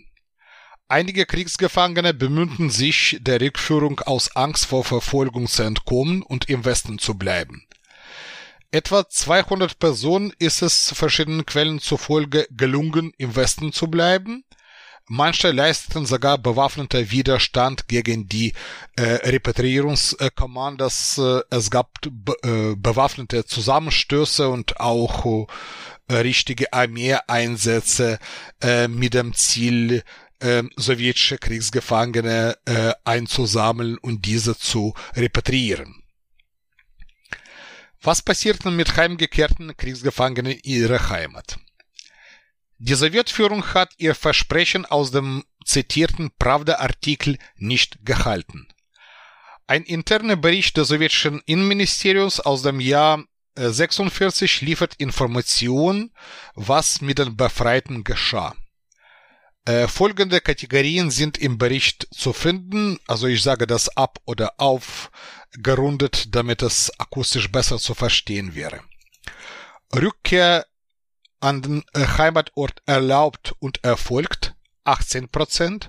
Einige 0.88 1.26
Kriegsgefangene 1.26 2.12
bemühten 2.12 2.70
sich 2.70 3.18
der 3.20 3.40
Rückführung 3.40 4.00
aus 4.00 4.36
Angst 4.36 4.66
vor 4.66 4.84
Verfolgung 4.84 5.46
zu 5.46 5.62
entkommen 5.62 6.22
und 6.22 6.50
im 6.50 6.64
Westen 6.64 6.98
zu 6.98 7.14
bleiben. 7.14 7.66
Etwa 8.74 9.08
200 9.08 9.78
Personen 9.78 10.32
ist 10.40 10.60
es 10.60 10.92
verschiedenen 10.96 11.46
Quellen 11.46 11.78
zufolge 11.78 12.48
gelungen, 12.50 13.12
im 13.18 13.36
Westen 13.36 13.72
zu 13.72 13.86
bleiben. 13.86 14.42
Manche 15.06 15.52
leisteten 15.52 16.06
sogar 16.06 16.38
bewaffneter 16.38 17.12
Widerstand 17.12 17.86
gegen 17.86 18.28
die 18.28 18.52
äh, 18.96 19.02
Repatriierungskommandos. 19.02 21.18
Äh, 21.18 21.42
es 21.50 21.70
gab 21.70 21.92
be 22.02 22.34
äh, 22.42 22.74
bewaffnete 22.74 23.44
Zusammenstöße 23.44 24.48
und 24.48 24.80
auch 24.80 25.46
äh, 26.08 26.14
richtige 26.16 26.72
Armeeeinsätze 26.72 28.18
äh, 28.60 28.88
mit 28.88 29.14
dem 29.14 29.34
Ziel, 29.34 30.02
äh, 30.40 30.64
sowjetische 30.74 31.38
Kriegsgefangene 31.38 32.56
äh, 32.64 32.92
einzusammeln 33.04 33.98
und 33.98 34.26
diese 34.26 34.58
zu 34.58 34.94
repatriieren. 35.14 36.03
Was 38.04 38.20
passiert 38.20 38.66
nun 38.66 38.76
mit 38.76 38.96
heimgekehrten 38.98 39.74
Kriegsgefangenen 39.78 40.52
in 40.52 40.60
ihrer 40.62 41.08
Heimat? 41.08 41.56
Die 42.76 42.92
Sowjetführung 42.92 43.72
hat 43.72 43.94
ihr 43.96 44.14
Versprechen 44.14 44.84
aus 44.84 45.10
dem 45.10 45.42
zitierten 45.64 46.30
Pravda-Artikel 46.38 47.38
nicht 47.56 48.04
gehalten. 48.04 48.68
Ein 49.66 49.84
interner 49.84 50.36
Bericht 50.36 50.76
des 50.76 50.88
sowjetischen 50.88 51.40
Innenministeriums 51.46 52.40
aus 52.40 52.60
dem 52.60 52.78
Jahr 52.78 53.24
46 53.56 54.60
äh, 54.60 54.64
liefert 54.66 54.96
Informationen, 54.96 56.12
was 56.54 57.00
mit 57.00 57.18
den 57.18 57.38
Befreiten 57.38 58.04
geschah. 58.04 58.54
Äh, 59.64 59.88
folgende 59.88 60.42
Kategorien 60.42 61.10
sind 61.10 61.38
im 61.38 61.56
Bericht 61.56 62.06
zu 62.12 62.34
finden, 62.34 62.98
also 63.06 63.28
ich 63.28 63.42
sage 63.42 63.66
das 63.66 63.96
ab 63.96 64.18
oder 64.26 64.52
auf 64.58 65.10
gerundet, 65.58 66.34
damit 66.34 66.62
es 66.62 66.92
akustisch 66.98 67.50
besser 67.50 67.78
zu 67.78 67.94
verstehen 67.94 68.54
wäre. 68.54 68.80
Rückkehr 69.94 70.66
an 71.40 71.62
den 71.62 71.84
äh, 71.92 72.06
Heimatort 72.18 72.82
erlaubt 72.86 73.54
und 73.58 73.84
erfolgt 73.84 74.54
18%, 74.84 75.88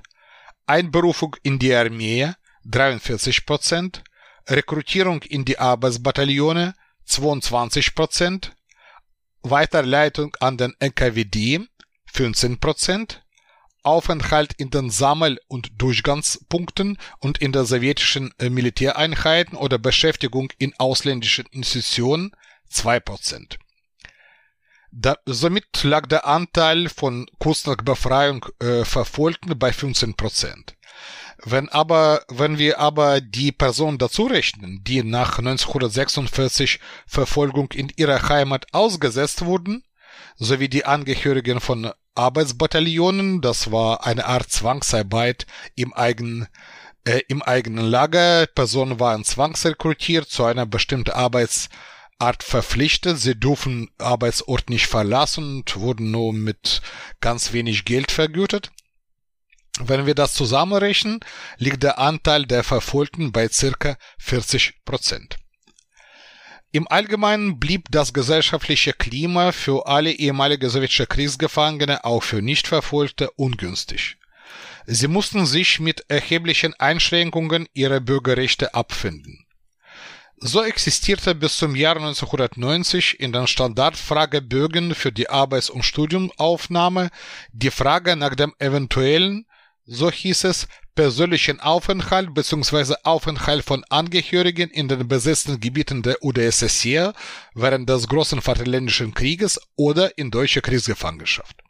Einberufung 0.68 1.36
in 1.44 1.60
die 1.60 1.74
Armee 1.74 2.34
43%, 2.66 4.02
Rekrutierung 4.48 5.22
in 5.24 5.46
die 5.46 5.60
Arbeitsbataillone 5.60 6.74
22%, 7.08 8.52
Weiterleitung 9.44 10.36
an 10.40 10.58
den 10.58 10.74
NKWD 10.80 11.68
15%, 12.14 13.20
Aufenthalt 13.86 14.54
in 14.58 14.70
den 14.70 14.90
Sammel- 14.90 15.40
und 15.48 15.82
Durchgangspunkten 15.82 16.98
und 17.20 17.38
in 17.40 17.52
der 17.52 17.66
sowjetischen 17.66 18.34
äh, 18.40 18.50
Militäreinheiten 18.50 19.58
oder 19.58 19.78
Beschäftigung 19.78 20.52
in 20.58 20.74
ausländischen 20.78 21.46
Institutionen 21.52 22.32
2%. 22.72 23.58
Da, 24.92 25.18
somit 25.26 25.84
lag 25.84 26.08
der 26.08 26.26
Anteil 26.26 26.88
von 26.88 27.28
kurz 27.38 27.66
nach 27.66 27.78
Befreiung 27.78 28.46
äh, 28.60 28.86
Verfolgten 28.86 29.58
bei 29.60 29.72
15%. 29.72 30.74
Wenn 31.44 31.68
aber, 31.70 32.24
wenn 32.30 32.58
wir 32.58 32.80
aber 32.80 33.20
die 33.20 33.52
Personen 33.52 33.98
dazu 33.98 34.26
rechnen, 34.26 34.82
die 34.84 35.04
nach 35.04 35.38
1946 35.38 36.80
Verfolgung 37.06 37.72
in 37.74 37.92
ihrer 37.98 38.30
Heimat 38.30 38.68
ausgesetzt 38.74 39.44
wurden, 39.44 39.84
sowie 40.38 40.70
die 40.70 40.86
Angehörigen 40.86 41.60
von 41.60 41.92
Arbeitsbataillonen, 42.16 43.42
das 43.42 43.72
war 43.72 44.06
eine 44.06 44.26
Art 44.26 44.52
Zwangsarbeit 44.52 45.46
im 45.76 45.94
eigenen 45.94 46.48
äh, 47.06 47.22
im 47.28 47.42
eigenen 47.42 47.86
Lager. 47.86 48.48
Personen 48.48 49.00
waren 49.00 49.24
zwangsrekrutiert 49.24 50.28
zu 50.28 50.44
einer 50.44 50.66
bestimmten 50.66 51.12
Arbeitsart 51.12 52.42
verpflichtet. 52.42 53.20
Sie 53.20 53.40
durften 53.40 53.90
Arbeitsort 53.98 54.70
nicht 54.70 54.88
verlassen 54.88 55.58
und 55.58 55.76
wurden 55.78 56.12
nur 56.12 56.34
mit 56.34 56.82
ganz 57.22 57.54
wenig 57.54 57.86
Geld 57.86 58.12
vergütet. 58.12 58.72
Wenn 59.80 60.06
wir 60.06 60.16
das 60.16 60.34
zusammenrechnen, 60.34 61.20
liegt 61.58 61.84
der 61.84 62.00
Anteil 62.00 62.46
der 62.46 62.64
Verfolgten 62.64 63.32
bei 63.32 63.50
circa 63.50 63.98
40 64.20 64.86
Prozent. 64.86 65.38
Im 66.76 66.90
Allgemeinen 66.90 67.58
blieb 67.58 67.88
das 67.90 68.12
gesellschaftliche 68.12 68.92
Klima 68.92 69.54
für 69.54 69.88
alle 69.88 70.12
ehemalige 70.12 70.70
sowjetische 70.70 71.08
Kriegsgefangene, 71.08 72.04
auch 72.04 72.22
für 72.22 72.42
Nichtverfolgte, 72.42 73.32
ungünstig. 73.38 74.18
Sie 74.86 75.08
mussten 75.08 75.46
sich 75.46 75.80
mit 75.80 76.04
erheblichen 76.10 76.74
Einschränkungen 76.74 77.70
ihrer 77.72 78.02
Bürgerrechte 78.02 78.74
abfinden. 78.74 79.46
So 80.36 80.64
existierte 80.64 81.34
bis 81.34 81.56
zum 81.56 81.78
Jahr 81.78 81.96
1990 81.96 83.22
in 83.22 83.32
den 83.32 83.48
Standardfragebögen 83.48 84.96
für 84.96 85.14
die 85.14 85.30
Arbeits- 85.30 85.70
und 85.70 85.84
Studiumaufnahme 85.84 87.10
die 87.54 87.72
Frage 87.72 88.18
nach 88.18 88.36
dem 88.36 88.54
eventuellen, 88.60 89.46
so 89.86 90.10
hieß 90.12 90.46
es, 90.46 90.68
persönlichen 90.96 91.60
Aufenthalt 91.60 92.34
bzw. 92.34 92.96
Aufenthalt 93.04 93.64
von 93.64 93.84
Angehörigen 93.90 94.70
in 94.70 94.88
den 94.88 95.08
besetzten 95.08 95.60
Gebieten 95.60 96.02
der 96.02 96.24
UdSSR 96.24 97.14
während 97.54 97.90
des 97.90 98.08
Großen 98.08 98.42
Vaterländischen 98.42 99.14
Krieges 99.14 99.60
oder 99.76 100.18
in 100.18 100.32
deutscher 100.32 100.62
Kriegsgefangenschaft. 100.62 101.62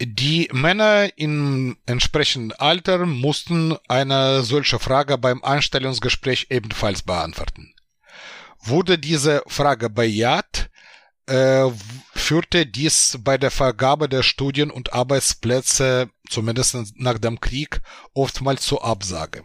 Die 0.00 0.48
Männer 0.52 1.08
im 1.16 1.76
entsprechenden 1.86 2.52
Alter 2.52 3.04
mussten 3.04 3.76
eine 3.88 4.42
solche 4.44 4.78
Frage 4.78 5.18
beim 5.18 5.42
Einstellungsgespräch 5.42 6.46
ebenfalls 6.50 7.02
beantworten. 7.02 7.74
Wurde 8.60 8.98
diese 8.98 9.42
Frage 9.48 9.90
bejaht, 9.90 10.70
äh, 11.26 11.68
führte 12.14 12.66
dies 12.66 13.18
bei 13.20 13.38
der 13.38 13.50
Vergabe 13.50 14.08
der 14.08 14.22
Studien- 14.22 14.70
und 14.70 14.92
Arbeitsplätze, 14.92 16.10
zumindest 16.28 16.76
nach 16.96 17.18
dem 17.18 17.40
Krieg, 17.40 17.80
oftmals 18.14 18.62
zur 18.62 18.84
Absage. 18.84 19.44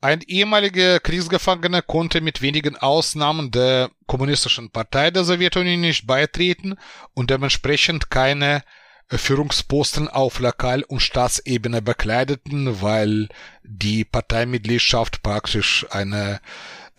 Ein 0.00 0.20
ehemaliger 0.22 0.98
Kriegsgefangener 0.98 1.80
konnte 1.80 2.20
mit 2.20 2.42
wenigen 2.42 2.76
Ausnahmen 2.76 3.52
der 3.52 3.90
Kommunistischen 4.06 4.70
Partei 4.70 5.12
der 5.12 5.22
Sowjetunion 5.22 5.80
nicht 5.80 6.08
beitreten 6.08 6.74
und 7.14 7.30
dementsprechend 7.30 8.10
keine 8.10 8.64
Führungsposten 9.08 10.08
auf 10.08 10.40
Lokal- 10.40 10.82
und 10.82 11.00
Staatsebene 11.00 11.82
bekleideten, 11.82 12.82
weil 12.82 13.28
die 13.62 14.04
Parteimitgliedschaft 14.04 15.22
praktisch 15.22 15.86
eine 15.90 16.40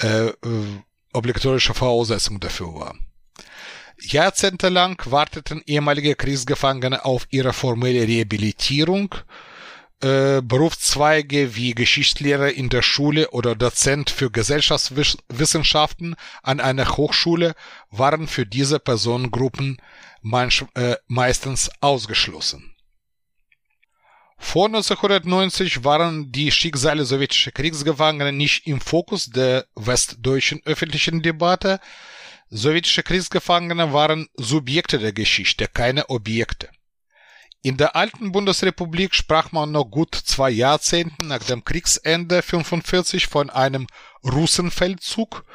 äh, 0.02 0.28
äh 0.28 0.34
obligatorische 1.16 1.76
Voraussetzung 1.76 2.40
dafür 2.40 2.74
war. 2.74 2.96
Jahrzehntelang 4.04 5.02
warteten 5.06 5.62
ehemalige 5.66 6.16
Kriegsgefangene 6.16 7.06
auf 7.06 7.26
ihre 7.30 7.54
formelle 7.54 8.08
Rehabilitierung. 8.08 9.16
Äh, 10.02 10.42
Berufszweige 10.42 11.56
wie 11.56 11.74
Geschichtslehrer 11.74 12.52
in 12.52 12.68
der 12.68 12.82
Schule 12.82 13.30
oder 13.30 13.56
Dozent 13.56 14.10
für 14.10 14.30
Gesellschaftswissenschaften 14.30 16.16
an 16.42 16.60
einer 16.60 16.98
Hochschule 16.98 17.56
waren 17.90 18.28
für 18.28 18.46
diese 18.46 18.80
Personengruppen 18.80 19.78
manch, 20.22 20.66
äh, 20.76 20.98
meistens 21.08 21.72
ausgeschlossen. 21.80 22.76
Vor 24.38 24.66
1990 24.66 25.86
waren 25.86 26.34
die 26.34 26.52
Schicksale 26.52 27.06
sowjetischer 27.06 27.52
Kriegsgefangenen 27.52 28.36
nicht 28.36 28.68
im 28.68 28.82
Fokus 28.82 29.28
der 29.28 29.66
westdeutschen 29.76 30.62
öffentlichen 30.66 31.22
Debatte, 31.22 31.80
Sowjetische 32.56 33.02
Kriegsgefangene 33.02 33.94
waren 33.94 34.28
Subjekte 34.36 35.00
der 35.00 35.12
Geschichte, 35.12 35.68
keine 35.68 36.12
Objekte. 36.12 36.70
In 37.64 37.78
der 37.78 37.96
alten 37.96 38.32
Bundesrepublik 38.32 39.16
sprach 39.16 39.52
man 39.52 39.72
noch 39.72 39.86
gut 39.86 40.14
zwei 40.14 40.52
Jahrzehnten 40.52 41.30
nach 41.30 41.42
dem 41.42 41.64
Kriegsende 41.64 42.44
45 42.44 43.26
von 43.26 43.50
einem 43.50 43.88
Russenfeldzug, 44.24 45.46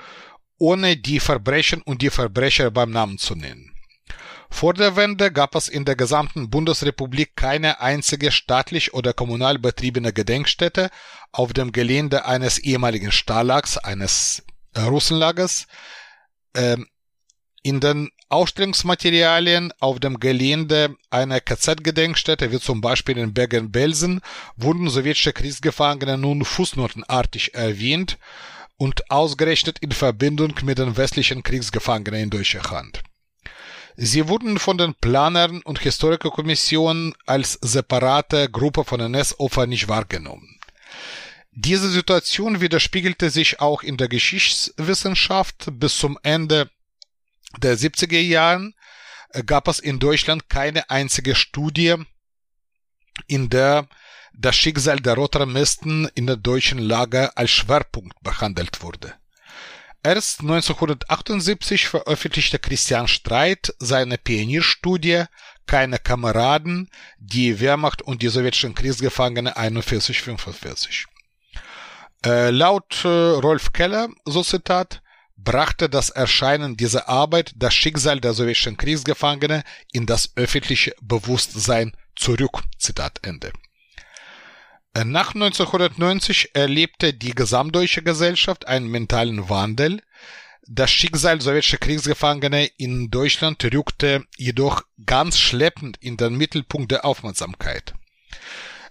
ohne 0.59 0.96
die 0.96 1.20
Verbrechen 1.20 1.82
und 1.82 2.03
die 2.03 2.11
Verbrecher 2.11 2.72
beim 2.72 2.90
Namen 2.90 3.18
zu 3.18 3.36
nennen. 3.36 3.72
Vor 4.51 4.74
der 4.74 4.96
Wende 4.96 5.30
gab 5.30 5.55
es 5.55 5.68
in 5.68 5.84
der 5.84 5.94
gesamten 5.94 6.51
Bundesrepublik 6.51 7.36
keine 7.36 7.80
einzige 7.80 8.32
staatlich 8.32 8.92
oder 8.92 9.12
kommunal 9.12 9.61
betriebene 9.61 10.12
Gedenkstätte 10.12 10.90
auf 11.30 11.53
dem 11.53 11.70
Gelände 11.70 12.24
eines 12.24 12.59
ehemaligen 12.59 13.12
Stahllags, 13.12 13.78
eines 13.78 14.42
Russenlagers. 14.76 15.68
In 17.62 17.80
den 17.80 18.11
Ausstellungsmaterialien 18.30 19.72
auf 19.80 20.00
dem 20.00 20.20
Gelände 20.20 20.96
einer 21.11 21.40
KZ-Gedenkstätte, 21.40 22.52
wie 22.52 22.61
zum 22.61 22.80
Beispiel 22.80 23.16
in 23.18 23.32
Bergen-Belsen, 23.32 24.20
wurden 24.56 24.90
sowjetische 24.90 25.32
Kriegsgefangene 25.32 26.18
nun 26.18 26.44
fußnotenartig 26.44 27.54
erwähnt 27.54 28.18
und 28.76 29.11
ausgerechnet 29.11 29.78
in 29.80 29.92
Verbindung 29.92 30.54
mit 30.62 30.78
den 30.78 30.96
westlichen 30.96 31.42
Kriegsgefangenen 31.42 32.22
in 32.22 32.30
deutscher 32.30 32.62
Hand. 32.70 33.02
Sie 33.96 34.28
wurden 34.28 34.59
von 34.59 34.78
den 34.78 34.94
Planern 34.94 35.61
und 35.62 35.80
Historikerkommissionen 35.80 37.14
als 37.26 37.59
separate 37.61 38.48
Gruppe 38.48 38.84
von 38.84 39.00
NS-Opfern 39.00 39.68
nicht 39.68 39.88
wahrgenommen. 39.88 40.57
Diese 41.61 41.90
Situation 41.90 42.61
widerspiegelte 42.61 43.30
sich 43.30 43.59
auch 43.59 43.82
in 43.82 43.96
der 43.96 44.06
Geschichtswissenschaft. 44.06 45.66
Bis 45.72 45.98
zum 45.98 46.16
Ende 46.22 46.70
der 47.56 47.76
70er 47.76 48.20
Jahren 48.20 48.76
gab 49.44 49.66
es 49.66 49.80
in 49.80 49.98
Deutschland 49.98 50.48
keine 50.48 50.88
einzige 50.88 51.34
Studie, 51.34 51.96
in 53.26 53.50
der 53.50 53.88
das 54.32 54.54
Schicksal 54.54 55.00
der 55.00 55.14
Rotarmisten 55.14 56.09
in 56.14 56.28
der 56.28 56.36
deutschen 56.36 56.78
Lager 56.78 57.36
als 57.36 57.50
Schwerpunkt 57.50 58.22
behandelt 58.22 58.80
wurde. 58.80 59.14
Erst 60.04 60.42
1978 60.42 61.88
veröffentlichte 61.88 62.61
Christian 62.61 63.09
Streit 63.09 63.74
seine 63.80 64.16
Pionierstudie 64.16 65.24
Keine 65.66 65.98
Kameraden, 65.98 66.88
die 67.18 67.59
Wehrmacht 67.59 68.00
und 68.00 68.22
die 68.22 68.28
sowjetischen 68.28 68.76
Kriegsgefangene 68.76 69.56
41-45. 69.56 71.06
Äh, 72.24 72.50
laut 72.50 73.04
äh, 73.04 73.08
Rolf 73.08 73.72
Keller, 73.72 74.08
so 74.24 74.42
Zitat, 74.42 75.02
brachte 75.36 75.88
das 75.88 76.10
Erscheinen 76.10 76.76
dieser 76.76 77.08
Arbeit 77.08 77.52
das 77.56 77.74
Schicksal 77.74 78.20
der 78.20 78.34
sowjetischen 78.34 78.76
Kriegsgefangene 78.76 79.62
in 79.92 80.04
das 80.04 80.32
öffentliche 80.36 80.94
Bewusstsein 81.00 81.96
zurück. 82.16 82.62
Zitat 82.76 83.20
Ende. 83.22 83.52
Äh, 84.94 85.04
nach 85.04 85.34
1990 85.34 86.50
erlebte 86.54 87.14
die 87.14 87.34
gesamtdeutsche 87.34 88.02
Gesellschaft 88.02 88.66
einen 88.66 88.88
mentalen 88.88 89.48
Wandel. 89.48 90.02
Das 90.66 90.90
Schicksal 90.90 91.40
sowjetischer 91.40 91.78
Kriegsgefangene 91.78 92.66
in 92.76 93.10
Deutschland 93.10 93.64
rückte 93.64 94.24
jedoch 94.36 94.82
ganz 95.06 95.38
schleppend 95.38 95.96
in 96.00 96.16
den 96.16 96.36
Mittelpunkt 96.36 96.90
der 96.90 97.04
Aufmerksamkeit. 97.04 97.94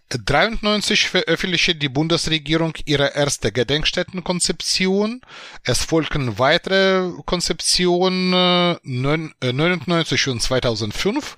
1993 0.10 1.10
veröffentlichte 1.10 1.76
die 1.76 1.90
Bundesregierung 1.90 2.74
ihre 2.86 3.14
erste 3.14 3.52
Gedenkstättenkonzeption. 3.52 5.20
Es 5.66 5.84
folgten 5.84 6.40
weitere 6.40 7.12
Konzeptionen 7.26 8.34
1999 8.34 10.28
äh, 10.28 10.30
und 10.30 10.42
2005. 10.42 11.38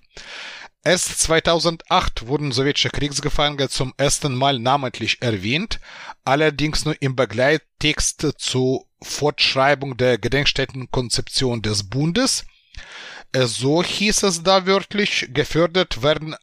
Erst 0.83 1.19
2008 1.19 2.27
wurden 2.27 2.51
sowjetische 2.51 2.91
Kriegsgefangene 2.91 3.69
zum 3.69 3.91
ersten 3.97 4.35
Mal 4.35 4.59
namentlich 4.59 5.19
erwähnt, 5.19 5.79
allerdings 6.23 6.85
nur 6.85 6.95
im 7.01 7.15
Begleittext 7.15 8.27
zur 8.37 8.85
Fortschreibung 9.01 9.97
der 9.97 10.19
Gedenkstättenkonzeption 10.19 11.63
des 11.63 11.89
Bundes. 11.89 12.45
Äh, 13.31 13.47
so 13.47 13.83
hieß 13.83 14.21
es 14.21 14.43
da 14.43 14.67
wörtlich, 14.67 15.29
gefördert 15.33 16.03
werden 16.03 16.35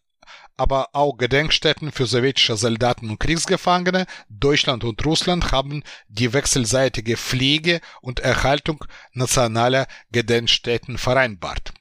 aber 0.57 0.89
auch 0.93 1.17
Gedenkstätten 1.17 1.93
für 1.93 2.07
sowjetische 2.07 2.57
Soldaten 2.57 3.11
und 3.11 3.21
Kriegsgefangene. 3.21 4.07
Deutschland 4.29 4.85
und 4.85 5.05
Russland 5.05 5.53
haben 5.53 5.83
die 6.09 6.33
wechselseitige 6.33 7.17
Pflege 7.17 7.81
und 8.01 8.21
Erhaltung 8.21 8.85
nationaler 9.13 9.87
Gedenkstätten 10.11 10.99
vereinbart. 10.99 11.73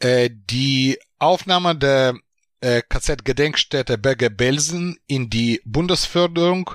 Äh, 0.00 0.30
die 0.32 0.98
Aufnahme 1.18 1.76
der 1.76 2.14
äh, 2.60 2.82
KZ-Gedenkstätte 2.88 3.98
Berge-Belsen 3.98 4.98
in 5.06 5.30
die 5.30 5.60
Bundesförderung 5.64 6.70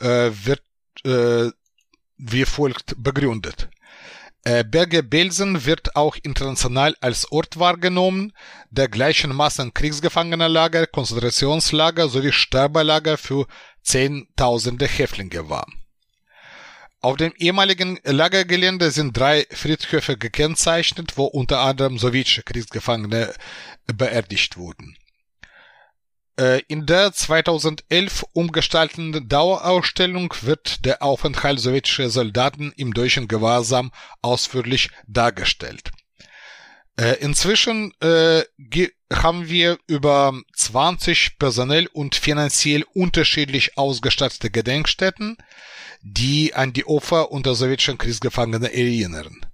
äh, 0.00 0.30
wird 0.32 0.62
wie 1.04 2.44
folgt 2.44 2.94
begründet. 2.96 3.68
Äh, 4.44 4.64
Berge-Belsen 4.64 5.66
wird 5.66 5.94
auch 5.94 6.16
international 6.20 6.96
als 7.00 7.30
Ort 7.30 7.60
wahrgenommen, 7.60 8.32
der 8.70 8.88
gleichermaßen 8.88 9.72
Kriegsgefangenenlager, 9.72 10.88
Konzentrationslager 10.88 12.08
sowie 12.08 12.32
Sterbelager 12.32 13.18
für 13.18 13.46
Zehntausende 13.82 14.86
Häftlinge 14.86 15.48
war. 15.48 15.66
Auf 17.00 17.16
dem 17.16 17.32
ehemaligen 17.36 17.98
Lagergelände 18.04 18.90
sind 18.92 19.16
drei 19.16 19.46
Friedhöfe 19.50 20.16
gekennzeichnet, 20.16 21.16
wo 21.16 21.24
unter 21.24 21.60
anderem 21.60 21.98
sowjetische 21.98 22.44
Kriegsgefangene 22.44 23.34
beerdigt 23.86 24.56
wurden. 24.56 24.96
Äh, 26.38 26.62
in 26.68 26.86
der 26.86 27.12
2011 27.12 28.24
umgestalteten 28.32 29.28
Dauerausstellung 29.28 30.34
wird 30.42 30.84
der 30.84 31.02
Aufenthalt 31.02 31.60
sowjetischer 31.60 32.08
Soldaten 32.08 32.72
im 32.76 32.94
deutschen 32.94 33.28
Gewahrsam 33.28 33.92
ausführlich 34.22 34.90
dargestellt. 35.06 35.90
Äh, 36.98 37.16
inzwischen 37.20 37.92
äh, 38.00 38.44
haben 39.12 39.48
wir 39.48 39.78
über 39.86 40.38
20 40.54 41.38
personell 41.38 41.86
und 41.92 42.14
finanziell 42.14 42.84
unterschiedlich 42.94 43.76
ausgestattete 43.76 44.50
Gedenkstätten, 44.50 45.36
die 46.02 46.54
an 46.54 46.72
die 46.72 46.86
Opfer 46.86 47.30
unter 47.30 47.54
sowjetischen 47.54 47.98
Kriegsgefangenen 47.98 48.70
erinnern. 48.70 49.46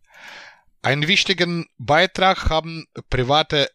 Einen 0.83 1.09
wichtigen 1.09 1.66
Beitrag 1.76 2.49
haben 2.51 2.87
private 3.11 3.68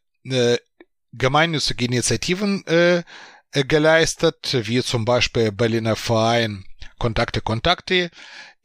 gemeinnützige 1.14 1.86
Initiativen 1.86 2.66
äh, 2.68 3.04
geleistet, 3.52 4.58
wie 4.68 4.82
zum 4.82 5.06
Beispiel 5.06 5.52
Berliner 5.52 5.96
Verein 5.96 6.66
Kontakte 6.98 7.42
Kontakte 7.42 8.10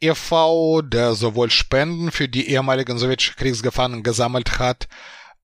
e.V., 0.01 0.81
der 0.81 1.13
sowohl 1.13 1.51
Spenden 1.51 2.11
für 2.11 2.27
die 2.27 2.49
ehemaligen 2.49 2.97
sowjetischen 2.97 3.35
Kriegsgefangenen 3.35 4.03
gesammelt 4.03 4.59
hat, 4.59 4.87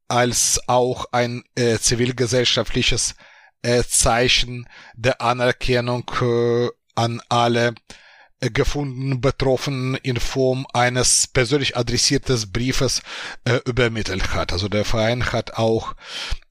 als 0.08 0.62
auch 0.68 1.06
ein 1.12 1.44
äh, 1.56 1.78
zivilgesellschaftliches 1.78 3.16
äh, 3.62 3.84
Zeichen 3.84 4.68
der 4.94 5.22
Anerkennung 5.22 6.10
äh, 6.22 6.70
an 6.96 7.22
alle 7.30 7.76
gefunden 8.42 9.22
betroffen 9.22 9.96
in 9.96 10.20
Form 10.20 10.68
eines 10.74 11.28
persönlich 11.28 11.78
adressiertes 11.78 12.52
Briefes 12.52 13.02
äh, 13.46 13.60
übermittelt 13.66 14.34
hat. 14.34 14.52
Also 14.52 14.68
der 14.68 14.86
Verein 14.86 15.32
hat 15.32 15.54
auch 15.54 15.96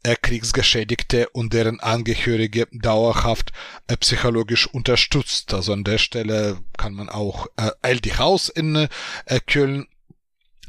äh, 0.03 0.16
Kriegsgeschädigte 0.20 1.28
und 1.30 1.53
deren 1.53 1.80
Angehörige 1.80 2.66
dauerhaft 2.72 3.53
äh, 3.87 3.97
psychologisch 3.97 4.66
unterstützt. 4.66 5.55
Also 5.55 5.72
an 5.72 5.85
der 5.85 5.99
Stelle 5.99 6.59
kann 6.76 6.95
man 6.95 7.09
auch 7.09 7.47
äh, 7.57 7.70
Eldich 7.82 8.18
Haus 8.18 8.49
in 8.49 8.89
äh, 9.26 9.41
Köln 9.47 9.87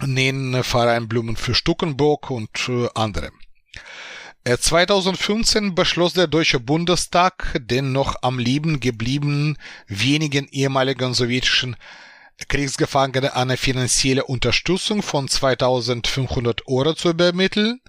nennen, 0.05 0.63
Verein 0.63 1.07
Blumen 1.07 1.37
für 1.37 1.55
Stuckenburg 1.55 2.29
und 2.29 2.69
äh, 2.69 2.87
andere. 2.93 3.31
2015 4.45 5.73
beschloss 5.73 6.13
der 6.13 6.27
Deutsche 6.27 6.59
Bundestag 6.59 7.59
den 7.59 7.91
noch 7.91 8.17
am 8.21 8.37
Leben 8.37 8.79
gebliebenen 8.79 9.57
wenigen 9.87 10.47
ehemaligen 10.49 11.15
sowjetischen 11.15 11.75
Kriegsgefangenen 12.47 13.31
eine 13.31 13.57
finanzielle 13.57 14.23
Unterstützung 14.23 15.01
von 15.01 15.27
2500 15.27 16.67
Euro 16.67 16.93
zu 16.93 17.09
übermitteln. 17.09 17.81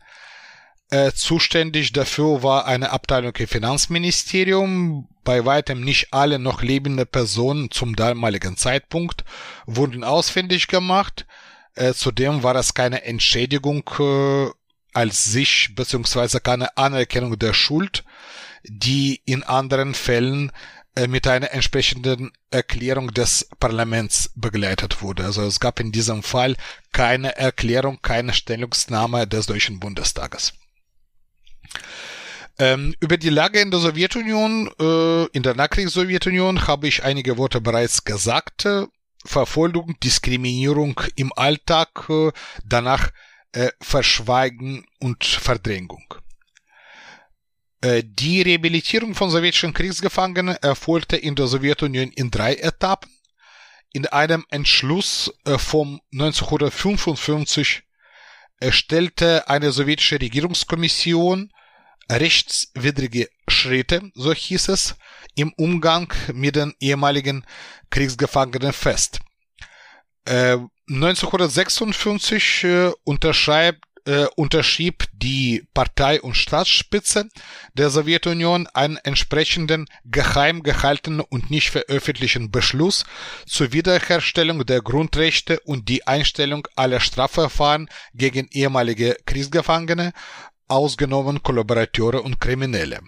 Äh, 0.88 1.12
zuständig 1.12 1.92
dafür 1.92 2.42
war 2.42 2.64
eine 2.64 2.90
Abteilung 2.90 3.36
im 3.36 3.48
Finanzministerium. 3.48 5.08
Bei 5.24 5.44
weitem 5.44 5.82
nicht 5.82 6.14
alle 6.14 6.38
noch 6.38 6.62
lebende 6.62 7.04
Personen 7.04 7.70
zum 7.70 7.96
damaligen 7.96 8.56
Zeitpunkt 8.56 9.24
wurden 9.66 10.04
ausfindig 10.04 10.68
gemacht. 10.68 11.26
Äh, 11.74 11.92
zudem 11.92 12.42
war 12.42 12.54
es 12.54 12.72
keine 12.72 13.04
Entschädigung 13.04 13.82
äh, 13.98 14.46
als 14.96 15.24
sich 15.24 15.74
beziehungsweise 15.74 16.40
keine 16.40 16.74
Anerkennung 16.78 17.38
der 17.38 17.52
Schuld, 17.52 18.02
die 18.64 19.20
in 19.26 19.42
anderen 19.42 19.92
Fällen 19.92 20.50
äh, 20.94 21.06
mit 21.06 21.28
einer 21.28 21.52
entsprechenden 21.52 22.32
Erklärung 22.50 23.12
des 23.12 23.50
Parlaments 23.60 24.32
begleitet 24.34 25.02
wurde. 25.02 25.24
Also 25.24 25.42
es 25.42 25.60
gab 25.60 25.80
in 25.80 25.92
diesem 25.92 26.22
Fall 26.22 26.56
keine 26.92 27.36
Erklärung, 27.36 27.98
keine 28.00 28.32
Stellungnahme 28.32 29.26
des 29.26 29.44
Deutschen 29.44 29.80
Bundestages. 29.80 30.54
Ähm, 32.58 32.94
über 33.00 33.18
die 33.18 33.28
Lage 33.28 33.60
in 33.60 33.70
der 33.70 33.80
Sowjetunion, 33.80 34.70
äh, 34.80 35.26
in 35.36 35.42
der 35.42 35.54
Nachkriegs-Sowjetunion 35.54 36.66
habe 36.66 36.88
ich 36.88 37.04
einige 37.04 37.36
Worte 37.36 37.60
bereits 37.60 38.02
gesagt. 38.02 38.66
Verfolgung, 39.26 39.94
Diskriminierung 40.02 40.98
im 41.16 41.34
Alltag, 41.36 42.06
äh, 42.08 42.30
danach 42.64 43.10
äh, 43.56 43.72
Verschweigen 43.80 44.86
und 45.00 45.24
Verdrängung. 45.24 46.14
Äh, 47.80 48.02
die 48.04 48.42
Rehabilitierung 48.42 49.14
von 49.14 49.30
sowjetischen 49.30 49.72
Kriegsgefangenen 49.72 50.56
erfolgte 50.56 51.16
in 51.16 51.34
der 51.34 51.46
Sowjetunion 51.46 52.10
in 52.10 52.30
drei 52.30 52.54
Etappen. 52.56 53.10
In 53.94 54.06
einem 54.06 54.44
Entschluss 54.50 55.32
äh, 55.46 55.56
vom 55.56 56.02
1955 56.12 57.82
erstellte 58.60 59.48
eine 59.48 59.72
sowjetische 59.72 60.20
Regierungskommission 60.20 61.50
rechtswidrige 62.10 63.30
Schritte, 63.48 64.10
so 64.14 64.34
hieß 64.34 64.68
es, 64.68 64.96
im 65.34 65.54
Umgang 65.54 66.12
mit 66.32 66.56
den 66.56 66.74
ehemaligen 66.78 67.44
Kriegsgefangenen 67.88 68.74
fest. 68.74 69.20
1956 70.26 72.64
äh, 72.64 72.90
unterschreibt 73.04 73.86
äh, 74.06 74.26
unterschrieb 74.36 75.04
die 75.12 75.66
Partei- 75.74 76.20
und 76.20 76.36
Staatsspitze 76.36 77.28
der 77.74 77.90
Sowjetunion 77.90 78.66
einen 78.68 78.96
entsprechenden 78.98 79.86
geheim 80.04 80.62
gehaltenen 80.62 81.20
und 81.20 81.50
nicht 81.50 81.70
veröffentlichten 81.70 82.50
Beschluss 82.50 83.04
zur 83.46 83.72
Wiederherstellung 83.72 84.64
der 84.64 84.80
Grundrechte 84.80 85.60
und 85.60 85.88
die 85.88 86.06
Einstellung 86.06 86.66
aller 86.76 87.00
Strafverfahren 87.00 87.88
gegen 88.14 88.48
ehemalige 88.52 89.16
Kriegsgefangene, 89.26 90.12
ausgenommen 90.68 91.42
Kollaborateure 91.42 92.24
und 92.24 92.40
Kriminelle. 92.40 93.00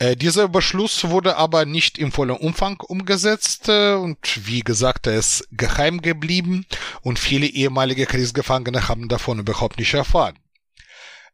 Äh, 0.00 0.16
dieser 0.16 0.48
Beschluss 0.48 1.10
wurde 1.10 1.36
aber 1.36 1.66
nicht 1.66 1.98
im 1.98 2.10
vollen 2.10 2.30
Umfang 2.30 2.80
umgesetzt 2.80 3.68
äh, 3.68 3.92
und 3.92 4.18
wie 4.46 4.60
gesagt, 4.60 5.06
er 5.06 5.18
ist 5.18 5.46
geheim 5.52 6.00
geblieben 6.00 6.64
und 7.02 7.18
viele 7.18 7.46
ehemalige 7.46 8.06
Kriegsgefangene 8.06 8.88
haben 8.88 9.08
davon 9.08 9.40
überhaupt 9.40 9.78
nicht 9.78 9.92
erfahren. 9.92 10.38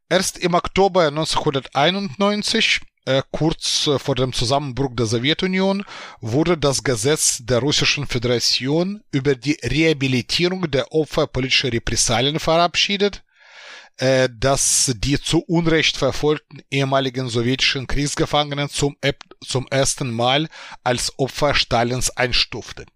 Erst 0.09 0.39
im 0.39 0.55
Oktober 0.55 1.07
1991, 1.07 2.81
äh, 3.05 3.23
kurz 3.31 3.89
vor 3.99 4.17
dem 4.17 4.33
Zusammenbruch 4.33 4.97
der 4.97 5.07
Sowjetunion, 5.07 5.85
wurde 6.21 6.59
das 6.59 6.83
Gesetz 6.83 7.39
der 7.45 7.61
Russischen 7.61 8.09
Föderation 8.09 9.01
über 9.13 9.37
die 9.37 9.59
Rehabilitierung 9.63 10.69
der 10.69 10.91
Opfer 10.91 11.29
politischer 11.29 11.73
Repressalien 11.73 12.41
verabschiedet, 12.41 13.23
äh, 13.99 14.29
dass 14.33 14.93
die 14.97 15.21
zu 15.21 15.43
Unrecht 15.45 15.97
verfolgten 15.97 16.61
ehemaligen 16.71 17.29
sowjetischen 17.29 17.87
Kriegsgefangenen 17.87 18.69
zum, 18.69 18.97
zum 19.45 19.67
ersten 19.69 20.13
Mal 20.13 20.49
als 20.85 21.19
Opfer 21.19 21.55
Stalins 21.55 22.11
einstufte. 22.11 22.87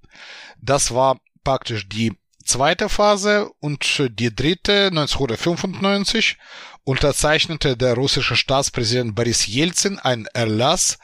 Das 0.61 0.95
war 0.95 1.21
praktisch 1.43 1.89
die 1.89 2.13
zweite 2.45 2.89
Phase 2.89 3.51
und 3.61 4.03
die 4.19 4.35
dritte 4.35 4.89
1995 4.89 6.37
unterzeichnete 6.85 7.77
der 7.77 7.95
russische 7.95 8.37
Staatspräsident 8.37 9.15
Boris 9.15 9.47
Jelzin 9.47 9.99
einen 9.99 10.27
Erlass, 10.27 10.99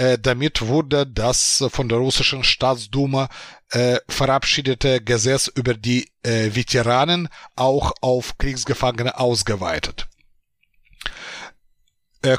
äh, 0.00 0.18
damit 0.18 0.62
wurde 0.62 1.06
das 1.06 1.62
von 1.68 1.90
der 1.90 1.98
russischen 1.98 2.42
Staatsduma 2.42 3.28
äh, 3.68 3.98
verabschiedete 4.08 5.02
Gesetz 5.02 5.46
über 5.46 5.74
die 5.74 6.10
äh, 6.22 6.54
Veteranen 6.54 7.28
auch 7.54 7.92
auf 8.00 8.38
Kriegsgefangene 8.38 9.18
ausgeweitet. 9.18 10.06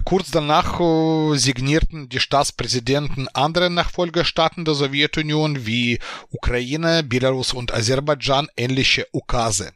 Kurz 0.06 0.30
danach 0.30 0.80
signierten 1.40 2.08
die 2.08 2.20
Staatspräsidenten 2.20 3.28
anderer 3.30 3.70
Nachfolgestaaten 3.72 4.64
der 4.64 4.76
Sowjetunion 4.76 5.66
wie 5.66 5.98
Ukraine, 6.30 7.02
Belarus 7.02 7.52
und 7.52 7.74
Aserbaidschan 7.74 8.48
ähnliche 8.56 9.08
Ukase. 9.12 9.72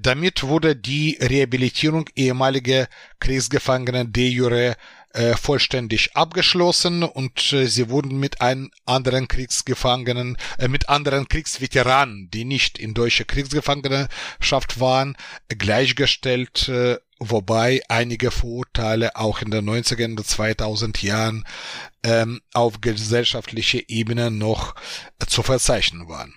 Damit 0.00 0.42
wurde 0.42 0.74
die 0.74 1.16
Rehabilitierung 1.20 2.10
ehemaliger 2.16 2.88
Kriegsgefangenen 3.20 4.12
de 4.12 4.28
jure 4.30 4.76
äh, 5.18 5.36
vollständig 5.36 6.14
abgeschlossen 6.14 7.02
und 7.02 7.52
äh, 7.52 7.66
sie 7.66 7.90
wurden 7.90 8.20
mit 8.20 8.40
einem 8.40 8.70
anderen 8.86 9.26
Kriegsgefangenen, 9.26 10.36
äh, 10.58 10.68
mit 10.68 10.88
anderen 10.88 11.26
Kriegsveteranen, 11.26 12.30
die 12.30 12.44
nicht 12.44 12.78
in 12.78 12.94
deutscher 12.94 13.24
Kriegsgefangenschaft 13.24 14.78
waren, 14.78 15.16
gleichgestellt, 15.48 16.68
äh, 16.68 16.98
wobei 17.18 17.82
einige 17.88 18.30
Vorurteile 18.30 19.16
auch 19.16 19.42
in 19.42 19.50
den 19.50 19.68
90er 19.68 20.04
und 20.04 20.24
2000 20.24 21.02
Jahren 21.02 21.44
ähm, 22.04 22.40
auf 22.52 22.80
gesellschaftlicher 22.80 23.80
Ebene 23.88 24.30
noch 24.30 24.76
äh, 25.18 25.26
zu 25.26 25.42
verzeichnen 25.42 26.08
waren. 26.08 26.32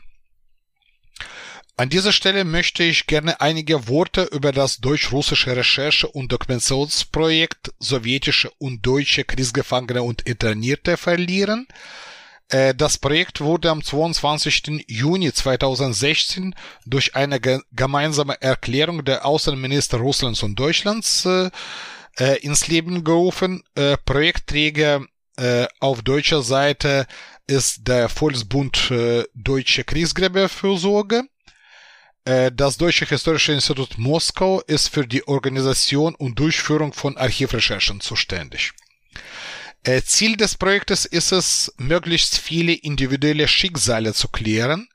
An 1.81 1.89
dieser 1.89 2.11
Stelle 2.11 2.45
möchte 2.45 2.83
ich 2.83 3.07
gerne 3.07 3.41
einige 3.41 3.87
Worte 3.87 4.25
über 4.25 4.51
das 4.51 4.77
deutsch-russische 4.81 5.55
Recherche- 5.55 6.07
und 6.07 6.31
Dokumentationsprojekt 6.31 7.73
Sowjetische 7.79 8.51
und 8.59 8.85
Deutsche 8.85 9.23
Kriegsgefangene 9.23 10.03
und 10.03 10.21
Internierte 10.21 10.95
verlieren. 10.95 11.67
Äh, 12.49 12.75
das 12.75 12.99
Projekt 12.99 13.41
wurde 13.41 13.71
am 13.71 13.83
22. 13.83 14.85
Juni 14.89 15.33
2016 15.33 16.53
durch 16.85 17.15
eine 17.15 17.39
gemeinsame 17.71 18.39
Erklärung 18.39 19.03
der 19.03 19.25
Außenminister 19.25 19.97
Russlands 19.97 20.43
und 20.43 20.59
Deutschlands 20.59 21.25
äh, 21.25 21.49
äh, 22.19 22.37
ins 22.41 22.67
Leben 22.67 23.03
gerufen. 23.03 23.63
Projektträger 24.05 25.03
auf 25.79 26.03
deutscher 26.03 26.43
Seite 26.43 27.07
ist 27.47 27.87
der 27.87 28.09
Volksbund 28.09 28.93
Deutsche 29.33 29.83
Kriegsgräberfürsorge. 29.83 31.23
Äh, 32.25 32.51
das 32.51 32.77
Deutsche 32.77 33.05
Historische 33.05 33.53
Institut 33.53 33.97
Moskau 33.97 34.61
ist 34.61 34.89
für 34.89 35.07
die 35.07 35.27
Organisation 35.27 36.15
und 36.15 36.37
Durchführung 36.37 36.93
von 36.93 37.17
Archivrecherchen 37.17 37.99
zuständig. 37.99 38.73
Äh, 39.83 40.03
Ziel 40.03 40.37
des 40.37 40.55
Projektes 40.55 41.05
ist 41.05 41.31
es, 41.31 41.73
möglichst 41.77 42.37
viele 42.37 42.73
individuelle 42.73 43.47
Schicksale 43.47 44.13
zu 44.13 44.27
klären, 44.27 44.87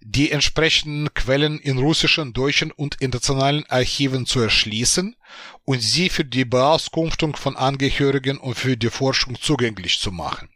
die 0.00 0.30
entsprechenden 0.30 1.12
Quellen 1.14 1.58
in 1.58 1.78
russischen, 1.78 2.34
deutschen 2.34 2.70
und 2.70 3.00
internationalen 3.00 3.64
Archiven 3.70 4.26
zu 4.26 4.40
erschließen 4.40 5.16
und 5.64 5.80
sie 5.80 6.10
für 6.10 6.26
die 6.26 6.44
Beauskunftung 6.44 7.34
von 7.34 7.56
Angehörigen 7.56 8.36
und 8.36 8.54
für 8.56 8.76
die 8.76 8.90
Forschung 8.90 9.40
zugänglich 9.40 9.98
zu 9.98 10.12
machen. 10.12 10.50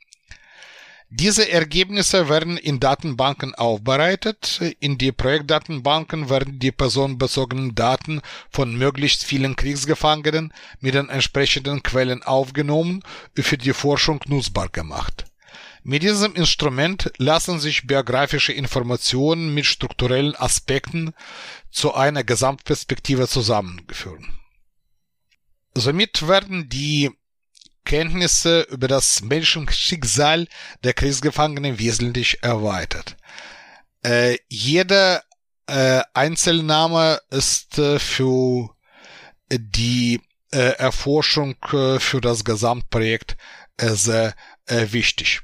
Diese 1.13 1.51
Ergebnisse 1.51 2.29
werden 2.29 2.57
in 2.57 2.79
Datenbanken 2.79 3.57
aufbereitet. 3.57 4.61
In 4.79 4.97
die 4.97 5.11
Projektdatenbanken 5.11 6.31
werden 6.31 6.61
die 6.61 6.71
personenbezogenen 6.71 7.75
Daten 7.75 8.23
von 8.49 8.77
möglichst 8.77 9.25
vielen 9.25 9.57
Kriegsgefangenen 9.57 10.53
mit 10.79 10.95
den 10.95 11.09
entsprechenden 11.09 11.83
Quellen 11.83 12.23
aufgenommen 12.23 13.03
und 13.37 13.43
für 13.43 13.59
die 13.59 13.73
Forschung 13.73 14.21
nutzbar 14.29 14.69
gemacht. 14.69 15.25
Mit 15.83 16.05
diesem 16.05 16.37
Instrument 16.37 17.11
lassen 17.17 17.59
sich 17.59 17.89
biografische 17.89 18.53
Informationen 18.53 19.53
mit 19.53 19.67
strukturellen 19.67 20.37
Aspekten 20.37 21.13
zu 21.73 21.93
einer 21.93 22.23
Gesamtperspektive 22.23 23.27
zusammengeführt. 23.27 24.23
Somit 25.75 26.29
werden 26.29 26.69
die 26.69 27.11
Kenntnisse 27.85 28.63
über 28.71 28.89
das 28.89 29.23
Menschenschicksal 29.23 30.47
der 30.85 30.95
Kriegsgefangenen 30.95 31.79
wesentlich 31.79 32.43
erweitert. 32.43 33.17
Äh, 34.03 34.39
jeder 34.49 35.23
äh, 35.67 36.03
Einzelname 36.15 37.21
ist 37.31 37.79
äh, 37.79 37.99
für 37.99 38.71
die 39.53 40.21
äh, 40.53 40.75
Erforschung 40.79 41.57
äh, 41.73 41.99
für 41.99 42.21
das 42.21 42.45
Gesamtprojekt 42.45 43.37
äh, 43.77 43.91
sehr 43.91 44.35
wichtig. 44.67 45.41